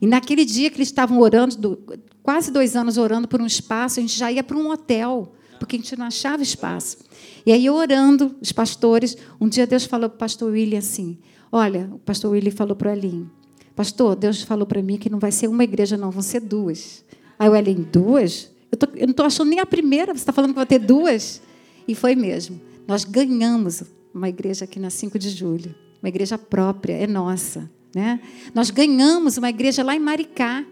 E 0.00 0.06
naquele 0.06 0.44
dia 0.44 0.70
que 0.70 0.76
eles 0.76 0.88
estavam 0.88 1.18
orando, 1.18 1.78
quase 2.22 2.50
dois 2.50 2.76
anos 2.76 2.96
orando 2.96 3.28
por 3.28 3.40
um 3.40 3.46
espaço, 3.46 3.98
a 3.98 4.02
gente 4.02 4.16
já 4.16 4.30
ia 4.30 4.42
para 4.42 4.56
um 4.56 4.70
hotel 4.70 5.32
porque 5.58 5.76
a 5.76 5.78
gente 5.78 5.96
não 5.98 6.06
achava 6.06 6.42
espaço. 6.42 6.98
E 7.44 7.52
aí, 7.52 7.68
orando, 7.68 8.34
os 8.40 8.52
pastores, 8.52 9.16
um 9.40 9.48
dia 9.48 9.66
Deus 9.66 9.84
falou 9.84 10.08
para 10.08 10.16
o 10.16 10.18
pastor 10.18 10.52
William 10.52 10.78
assim: 10.78 11.18
Olha, 11.50 11.90
o 11.92 11.98
pastor 11.98 12.32
William 12.32 12.52
falou 12.52 12.76
para 12.76 12.90
o 12.90 12.92
Elinho: 12.92 13.30
Pastor, 13.74 14.16
Deus 14.16 14.42
falou 14.42 14.66
para 14.66 14.82
mim 14.82 14.96
que 14.96 15.10
não 15.10 15.18
vai 15.18 15.32
ser 15.32 15.48
uma 15.48 15.64
igreja, 15.64 15.96
não, 15.96 16.10
vão 16.10 16.22
ser 16.22 16.40
duas. 16.40 17.04
Aí 17.38 17.48
o 17.48 17.54
Elinho: 17.54 17.86
Duas? 17.90 18.50
Eu, 18.70 18.78
tô, 18.78 18.86
eu 18.94 19.06
não 19.06 19.12
estou 19.12 19.26
achando 19.26 19.48
nem 19.48 19.60
a 19.60 19.66
primeira, 19.66 20.12
você 20.12 20.20
está 20.20 20.32
falando 20.32 20.50
que 20.50 20.56
vai 20.56 20.66
ter 20.66 20.78
duas? 20.78 21.40
E 21.86 21.94
foi 21.94 22.14
mesmo. 22.14 22.60
Nós 22.86 23.04
ganhamos 23.04 23.82
uma 24.12 24.28
igreja 24.28 24.64
aqui 24.64 24.78
na 24.78 24.90
5 24.90 25.18
de 25.18 25.30
julho, 25.30 25.74
uma 26.02 26.08
igreja 26.08 26.36
própria, 26.36 26.94
é 26.94 27.06
nossa. 27.06 27.70
Né? 27.94 28.20
Nós 28.54 28.70
ganhamos 28.70 29.38
uma 29.38 29.48
igreja 29.48 29.82
lá 29.82 29.94
em 29.94 30.00
Maricá. 30.00 30.64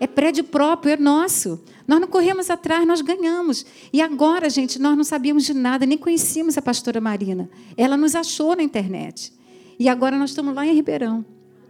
É 0.00 0.06
prédio 0.06 0.44
próprio, 0.44 0.92
é 0.92 0.96
nosso. 0.96 1.60
Nós 1.86 2.00
não 2.00 2.08
corremos 2.08 2.50
atrás, 2.50 2.86
nós 2.86 3.00
ganhamos. 3.00 3.64
E 3.92 4.00
agora, 4.00 4.50
gente, 4.50 4.78
nós 4.80 4.96
não 4.96 5.04
sabíamos 5.04 5.44
de 5.44 5.54
nada, 5.54 5.86
nem 5.86 5.96
conhecíamos 5.96 6.58
a 6.58 6.62
pastora 6.62 7.00
Marina. 7.00 7.48
Ela 7.76 7.96
nos 7.96 8.14
achou 8.14 8.56
na 8.56 8.62
internet. 8.62 9.32
E 9.78 9.88
agora 9.88 10.18
nós 10.18 10.30
estamos 10.30 10.54
lá 10.54 10.66
em 10.66 10.74
Ribeirão, 10.74 11.24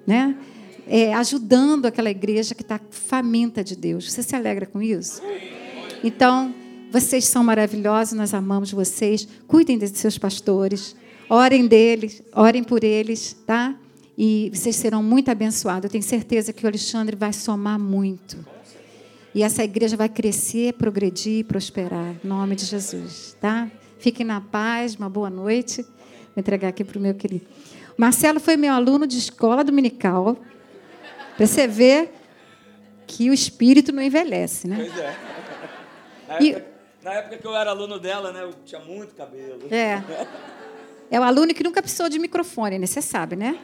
né? 0.07 0.37
É, 0.87 1.15
ajudando 1.15 1.87
aquela 1.87 2.11
igreja 2.11 2.55
que 2.55 2.63
está 2.63 2.81
faminta 2.91 3.65
de 3.65 3.75
Deus. 3.75 4.13
Você 4.13 4.23
se 4.23 4.37
alegra 4.37 4.67
com 4.67 4.83
isso? 4.83 5.23
Então, 6.03 6.55
vocês 6.91 7.25
são 7.25 7.43
maravilhosos, 7.43 8.13
nós 8.13 8.35
amamos 8.35 8.71
vocês. 8.71 9.27
Cuidem 9.49 9.79
de 9.79 9.89
seus 9.89 10.19
pastores, 10.19 10.95
orem 11.29 11.67
deles, 11.67 12.23
orem 12.33 12.63
por 12.63 12.85
eles, 12.85 13.37
tá? 13.47 13.75
E 14.17 14.51
vocês 14.55 14.77
serão 14.77 15.03
muito 15.03 15.31
abençoados. 15.31 15.85
Eu 15.85 15.91
tenho 15.91 16.05
certeza 16.05 16.53
que 16.53 16.65
o 16.65 16.69
Alexandre 16.69 17.17
vai 17.17 17.33
somar 17.33 17.79
muito. 17.81 18.37
E 19.35 19.43
essa 19.43 19.65
igreja 19.65 19.97
vai 19.97 20.09
crescer, 20.09 20.75
progredir, 20.75 21.45
prosperar. 21.47 22.15
Em 22.25 22.29
nome 22.29 22.55
de 22.55 22.65
Jesus, 22.65 23.37
tá? 23.41 23.69
Fiquem 23.99 24.25
na 24.25 24.41
paz, 24.41 24.95
uma 24.95 25.11
boa 25.11 25.29
noite. 25.29 25.83
Vou 25.83 25.91
entregar 26.37 26.69
aqui 26.69 26.85
para 26.85 26.99
o 26.99 27.03
meu 27.03 27.15
querido. 27.15 27.45
Marcelo 27.97 28.39
foi 28.39 28.57
meu 28.57 28.73
aluno 28.73 29.07
de 29.07 29.19
escola 29.19 29.65
dominical. 29.65 30.37
Para 31.37 31.47
você 31.47 31.67
ver 31.67 32.13
que 33.07 33.31
o 33.31 33.35
espírito 33.35 33.93
não 33.93 34.03
envelhece, 34.03 34.67
né? 34.67 34.77
Pois 34.77 34.99
é. 34.99 35.17
Na 36.29 36.35
época, 36.35 36.45
e, 36.45 37.05
na 37.05 37.13
época 37.13 37.39
que 37.39 37.47
eu 37.47 37.57
era 37.57 37.71
aluno 37.71 37.99
dela, 37.99 38.33
né, 38.33 38.43
eu 38.43 38.55
tinha 38.65 38.81
muito 38.81 39.15
cabelo. 39.15 39.69
É. 39.71 40.03
É 41.11 41.21
o 41.21 41.23
aluno 41.23 41.53
que 41.53 41.63
nunca 41.63 41.83
precisou 41.83 42.09
de 42.09 42.19
microfone, 42.19 42.79
né? 42.79 42.87
Você 42.87 43.03
sabe, 43.03 43.37
né? 43.37 43.59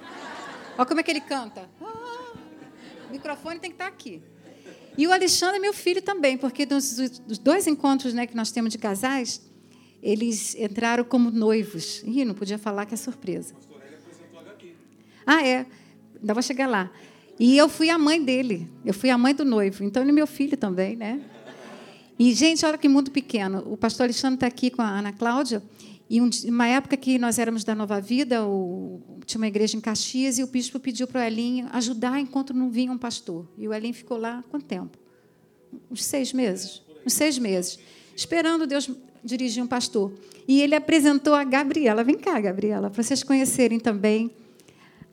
Olha 0.77 0.87
como 0.87 1.01
é 1.01 1.03
que 1.03 1.11
ele 1.11 1.21
canta. 1.21 1.69
Ah, 1.81 2.33
o 3.09 3.13
microfone 3.13 3.59
tem 3.59 3.71
que 3.71 3.75
estar 3.75 3.87
aqui. 3.87 4.23
E 4.97 5.07
o 5.07 5.13
Alexandre 5.13 5.57
é 5.57 5.59
meu 5.59 5.73
filho 5.73 6.03
também, 6.03 6.37
porque 6.37 6.67
nos, 6.67 6.97
dois 7.39 7.67
encontros 7.67 8.13
né, 8.13 8.27
que 8.27 8.37
nós 8.37 8.51
temos 8.53 8.71
de 8.73 8.79
casais, 8.79 9.41
eles 10.03 10.55
entraram 10.55 11.05
como 11.05 11.31
noivos. 11.31 12.03
Ih, 12.05 12.25
não 12.25 12.35
podia 12.35 12.59
falar 12.59 12.87
que 12.87 12.95
é 12.95 12.97
surpresa. 12.97 13.55
Ah, 15.27 15.47
é. 15.47 15.67
Ainda 16.21 16.35
vou 16.35 16.43
chegar 16.43 16.67
lá. 16.67 16.91
E 17.41 17.57
eu 17.57 17.71
fui 17.71 17.89
a 17.89 17.99
mãe 17.99 18.23
dele. 18.23 18.69
Eu 18.85 18.93
fui 18.93 19.09
a 19.09 19.17
mãe 19.17 19.35
do 19.35 19.47
noivo. 19.47 19.83
Então, 19.83 20.03
ele 20.03 20.11
é 20.11 20.13
meu 20.13 20.27
filho 20.27 20.59
também, 20.59 20.95
né? 20.95 21.23
E, 22.19 22.35
gente, 22.35 22.67
olha 22.67 22.77
que 22.77 22.87
mundo 22.87 23.11
pequeno. 23.11 23.65
O 23.67 23.79
pastor 23.79 24.05
Alexandre 24.05 24.35
está 24.35 24.47
aqui 24.47 24.69
com 24.69 24.83
a 24.83 24.91
Ana 24.91 25.11
Cláudia. 25.11 25.63
E 26.11 26.21
uma 26.21 26.67
época 26.67 26.99
que 26.99 27.19
nós 27.19 27.39
éramos 27.39 27.65
da 27.65 27.75
Nova 27.75 27.99
Vida, 27.99 28.45
o, 28.45 29.01
tinha 29.25 29.41
uma 29.41 29.47
igreja 29.47 29.75
em 29.75 29.81
Caxias, 29.81 30.39
e 30.39 30.43
o 30.43 30.49
bispo 30.49 30.79
pediu 30.79 31.07
para 31.07 31.23
o 31.23 31.25
Elinho 31.25 31.67
ajudar 31.73 32.21
enquanto 32.21 32.53
não 32.53 32.69
vinha 32.69 32.93
um 32.93 32.99
pastor. 32.99 33.49
E 33.57 33.67
o 33.67 33.73
Elinho 33.73 33.95
ficou 33.95 34.19
lá 34.19 34.45
quanto 34.51 34.67
tempo? 34.67 34.99
Uns 35.91 36.05
seis 36.05 36.35
meses. 36.35 36.83
Uns 37.07 37.15
seis 37.15 37.39
meses. 37.39 37.79
Esperando 38.15 38.67
Deus 38.67 38.91
dirigir 39.25 39.63
um 39.65 39.67
pastor. 39.67 40.13
E 40.47 40.61
ele 40.61 40.75
apresentou 40.75 41.33
a 41.33 41.43
Gabriela. 41.43 42.05
Vem 42.05 42.19
cá, 42.19 42.39
Gabriela, 42.39 42.91
para 42.91 43.03
vocês 43.03 43.23
conhecerem 43.23 43.81
também 43.81 44.31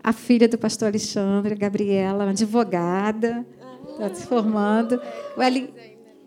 a 0.08 0.14
filha 0.14 0.48
do 0.48 0.58
pastor 0.58 0.88
Alexandre, 0.88 1.54
Gabriela, 1.54 2.24
uma 2.24 2.32
advogada. 2.32 3.46
Está 3.90 4.16
se 4.16 4.26
formando. 4.26 5.02
O 5.36 5.44
Elinho, 5.44 5.68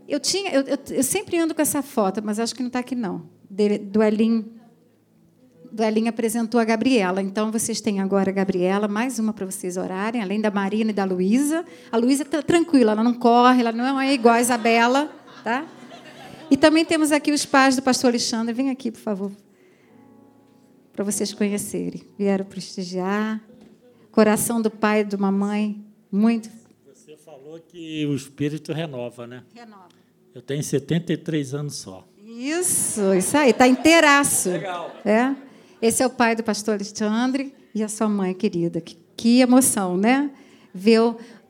eu, 0.06 0.20
tinha, 0.20 0.52
eu, 0.52 0.60
eu, 0.64 0.78
eu, 0.90 1.02
sempre 1.02 1.38
ando 1.38 1.54
com 1.54 1.62
essa 1.62 1.80
foto, 1.80 2.20
mas 2.22 2.38
acho 2.38 2.54
que 2.54 2.60
não 2.60 2.66
está 2.66 2.80
aqui, 2.80 2.94
não. 2.94 3.30
Do 3.48 4.02
Elinho. 4.02 4.52
Do 5.72 5.82
Elinho 5.82 6.10
apresentou 6.10 6.60
a 6.60 6.64
Gabriela. 6.64 7.22
Então, 7.22 7.50
vocês 7.50 7.80
têm 7.80 8.00
agora 8.00 8.28
a 8.28 8.34
Gabriela, 8.34 8.86
mais 8.86 9.18
uma 9.18 9.32
para 9.32 9.46
vocês 9.46 9.78
orarem, 9.78 10.20
além 10.20 10.42
da 10.42 10.50
Marina 10.50 10.90
e 10.90 10.94
da 10.94 11.06
Luísa. 11.06 11.64
A 11.90 11.96
Luísa 11.96 12.22
está 12.22 12.42
tranquila, 12.42 12.92
ela 12.92 13.02
não 13.02 13.14
corre, 13.14 13.60
ela 13.62 13.72
não 13.72 13.98
é 13.98 14.12
igual 14.12 14.34
a 14.34 14.42
Isabela. 14.42 15.10
Tá? 15.42 15.64
E 16.50 16.56
também 16.58 16.84
temos 16.84 17.12
aqui 17.12 17.32
os 17.32 17.46
pais 17.46 17.76
do 17.76 17.82
pastor 17.82 18.10
Alexandre. 18.10 18.52
Vem 18.52 18.68
aqui, 18.68 18.90
por 18.90 19.00
favor, 19.00 19.32
para 20.92 21.02
vocês 21.02 21.32
conhecerem. 21.32 22.02
Vieram 22.18 22.44
prestigiar. 22.44 23.40
Coração 24.10 24.60
do 24.60 24.70
pai 24.70 25.00
e 25.00 25.04
de 25.04 25.16
uma 25.16 25.30
mãe, 25.30 25.84
muito. 26.10 26.50
Você 26.92 27.16
falou 27.16 27.60
que 27.60 28.04
o 28.06 28.14
espírito 28.14 28.72
renova, 28.72 29.26
né? 29.26 29.44
Renova. 29.54 29.88
Eu 30.34 30.42
tenho 30.42 30.62
73 30.62 31.54
anos 31.54 31.76
só. 31.76 32.06
Isso, 32.24 33.12
isso 33.14 33.36
aí, 33.36 33.50
está 33.50 33.66
inteiraço. 33.66 34.50
Legal. 34.50 34.92
É? 35.04 35.34
Esse 35.82 36.02
é 36.02 36.06
o 36.06 36.10
pai 36.10 36.36
do 36.36 36.42
pastor 36.42 36.74
Alexandre 36.74 37.54
e 37.74 37.82
a 37.82 37.88
sua 37.88 38.08
mãe 38.08 38.34
querida. 38.34 38.80
Que, 38.80 38.96
que 39.16 39.40
emoção, 39.40 39.96
né? 39.96 40.30
Ver 40.72 41.00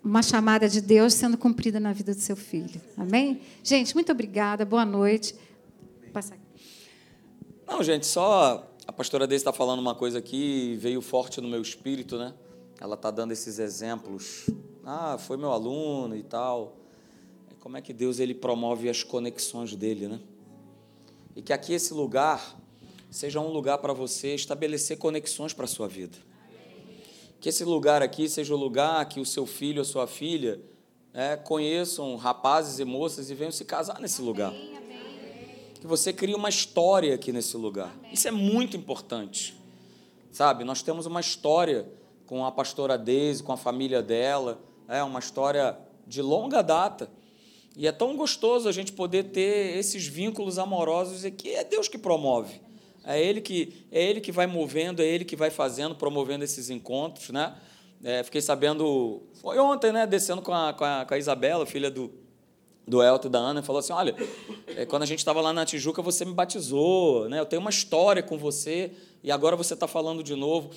uma 0.02 0.22
chamada 0.22 0.68
de 0.68 0.80
Deus 0.80 1.14
sendo 1.14 1.36
cumprida 1.36 1.78
na 1.78 1.92
vida 1.92 2.14
do 2.14 2.20
seu 2.20 2.36
filho. 2.36 2.80
Amém? 2.96 3.40
Gente, 3.62 3.94
muito 3.94 4.10
obrigada, 4.12 4.64
boa 4.64 4.84
noite. 4.84 5.34
Passa 6.12 6.34
aqui. 6.34 6.42
Não, 7.66 7.82
gente, 7.82 8.06
só 8.06 8.66
a 8.86 8.92
pastora 8.92 9.26
Deise 9.26 9.42
está 9.42 9.52
falando 9.52 9.78
uma 9.78 9.94
coisa 9.94 10.18
aqui, 10.18 10.76
veio 10.80 11.00
forte 11.00 11.40
no 11.40 11.48
meu 11.48 11.62
espírito, 11.62 12.18
né? 12.18 12.34
Ela 12.80 12.94
está 12.94 13.10
dando 13.10 13.32
esses 13.32 13.58
exemplos. 13.58 14.46
Ah, 14.84 15.18
foi 15.18 15.36
meu 15.36 15.52
aluno 15.52 16.16
e 16.16 16.22
tal. 16.22 16.78
Como 17.60 17.76
é 17.76 17.82
que 17.82 17.92
Deus 17.92 18.18
ele 18.18 18.34
promove 18.34 18.88
as 18.88 19.02
conexões 19.02 19.76
dele, 19.76 20.08
né? 20.08 20.18
E 21.36 21.42
que 21.42 21.52
aqui 21.52 21.74
esse 21.74 21.92
lugar 21.92 22.58
seja 23.10 23.38
um 23.38 23.48
lugar 23.48 23.78
para 23.78 23.92
você 23.92 24.34
estabelecer 24.34 24.96
conexões 24.96 25.52
para 25.52 25.66
a 25.66 25.68
sua 25.68 25.86
vida. 25.86 26.16
Que 27.38 27.50
esse 27.50 27.64
lugar 27.64 28.02
aqui 28.02 28.28
seja 28.30 28.54
o 28.54 28.56
lugar 28.56 29.06
que 29.10 29.20
o 29.20 29.26
seu 29.26 29.44
filho, 29.44 29.82
a 29.82 29.84
sua 29.84 30.06
filha, 30.06 30.58
é, 31.12 31.36
conheçam 31.36 32.16
rapazes 32.16 32.78
e 32.78 32.84
moças 32.84 33.30
e 33.30 33.34
venham 33.34 33.52
se 33.52 33.64
casar 33.64 34.00
nesse 34.00 34.22
lugar. 34.22 34.54
Que 35.80 35.86
você 35.86 36.14
crie 36.14 36.34
uma 36.34 36.48
história 36.48 37.14
aqui 37.14 37.30
nesse 37.30 37.58
lugar. 37.58 37.94
Isso 38.10 38.26
é 38.26 38.30
muito 38.30 38.74
importante. 38.74 39.54
Sabe, 40.32 40.64
nós 40.64 40.82
temos 40.82 41.04
uma 41.04 41.20
história 41.20 41.86
com 42.30 42.46
a 42.46 42.52
pastora 42.52 42.96
Deise, 42.96 43.42
com 43.42 43.50
a 43.50 43.56
família 43.56 44.00
dela, 44.00 44.60
é 44.86 45.02
uma 45.02 45.18
história 45.18 45.76
de 46.06 46.22
longa 46.22 46.62
data. 46.62 47.10
E 47.76 47.88
é 47.88 47.92
tão 47.92 48.16
gostoso 48.16 48.68
a 48.68 48.72
gente 48.72 48.92
poder 48.92 49.24
ter 49.24 49.76
esses 49.76 50.06
vínculos 50.06 50.56
amorosos 50.56 51.24
e 51.24 51.32
que 51.32 51.52
é 51.52 51.64
Deus 51.64 51.88
que 51.88 51.98
promove. 51.98 52.62
É 53.02 53.20
ele 53.20 53.40
que, 53.40 53.84
é 53.90 54.00
ele 54.00 54.20
que 54.20 54.30
vai 54.30 54.46
movendo, 54.46 55.02
é 55.02 55.06
ele 55.06 55.24
que 55.24 55.34
vai 55.34 55.50
fazendo, 55.50 55.96
promovendo 55.96 56.44
esses 56.44 56.70
encontros, 56.70 57.30
né? 57.30 57.56
É, 58.04 58.22
fiquei 58.22 58.40
sabendo, 58.40 59.24
foi 59.40 59.58
ontem, 59.58 59.90
né, 59.90 60.06
descendo 60.06 60.40
com 60.40 60.54
a, 60.54 60.72
com 60.72 60.84
a, 60.84 61.04
com 61.04 61.14
a 61.14 61.18
Isabela, 61.18 61.66
filha 61.66 61.90
do, 61.90 62.12
do 62.86 63.02
Elton 63.02 63.26
e 63.26 63.30
da 63.30 63.38
Ana, 63.40 63.60
falou 63.60 63.80
assim, 63.80 63.92
olha, 63.92 64.14
é, 64.68 64.86
quando 64.86 65.02
a 65.02 65.06
gente 65.06 65.18
estava 65.18 65.40
lá 65.40 65.52
na 65.52 65.66
Tijuca, 65.66 66.00
você 66.00 66.24
me 66.24 66.32
batizou, 66.32 67.28
né? 67.28 67.40
eu 67.40 67.44
tenho 67.44 67.60
uma 67.60 67.70
história 67.70 68.22
com 68.22 68.38
você, 68.38 68.92
e 69.20 69.32
agora 69.32 69.56
você 69.56 69.74
está 69.74 69.88
falando 69.88 70.22
de 70.22 70.36
novo. 70.36 70.70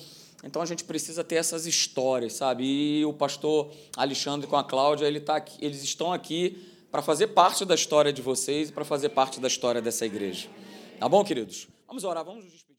Então 0.44 0.60
a 0.60 0.66
gente 0.66 0.84
precisa 0.84 1.24
ter 1.24 1.36
essas 1.36 1.66
histórias, 1.66 2.34
sabe? 2.34 2.64
E 2.64 3.04
o 3.04 3.12
pastor 3.12 3.72
Alexandre 3.96 4.46
com 4.46 4.56
a 4.56 4.62
Cláudia, 4.62 5.06
ele 5.06 5.20
tá 5.20 5.36
aqui, 5.36 5.56
eles 5.64 5.82
estão 5.82 6.12
aqui 6.12 6.62
para 6.90 7.02
fazer 7.02 7.28
parte 7.28 7.64
da 7.64 7.74
história 7.74 8.12
de 8.12 8.22
vocês 8.22 8.68
e 8.68 8.72
para 8.72 8.84
fazer 8.84 9.08
parte 9.08 9.40
da 9.40 9.48
história 9.48 9.80
dessa 9.80 10.04
igreja. 10.06 10.48
Tá 11.00 11.08
bom, 11.08 11.24
queridos? 11.24 11.66
Vamos 11.88 12.04
orar, 12.04 12.24
vamos 12.24 12.44
nos 12.44 12.52
despedir. 12.52 12.73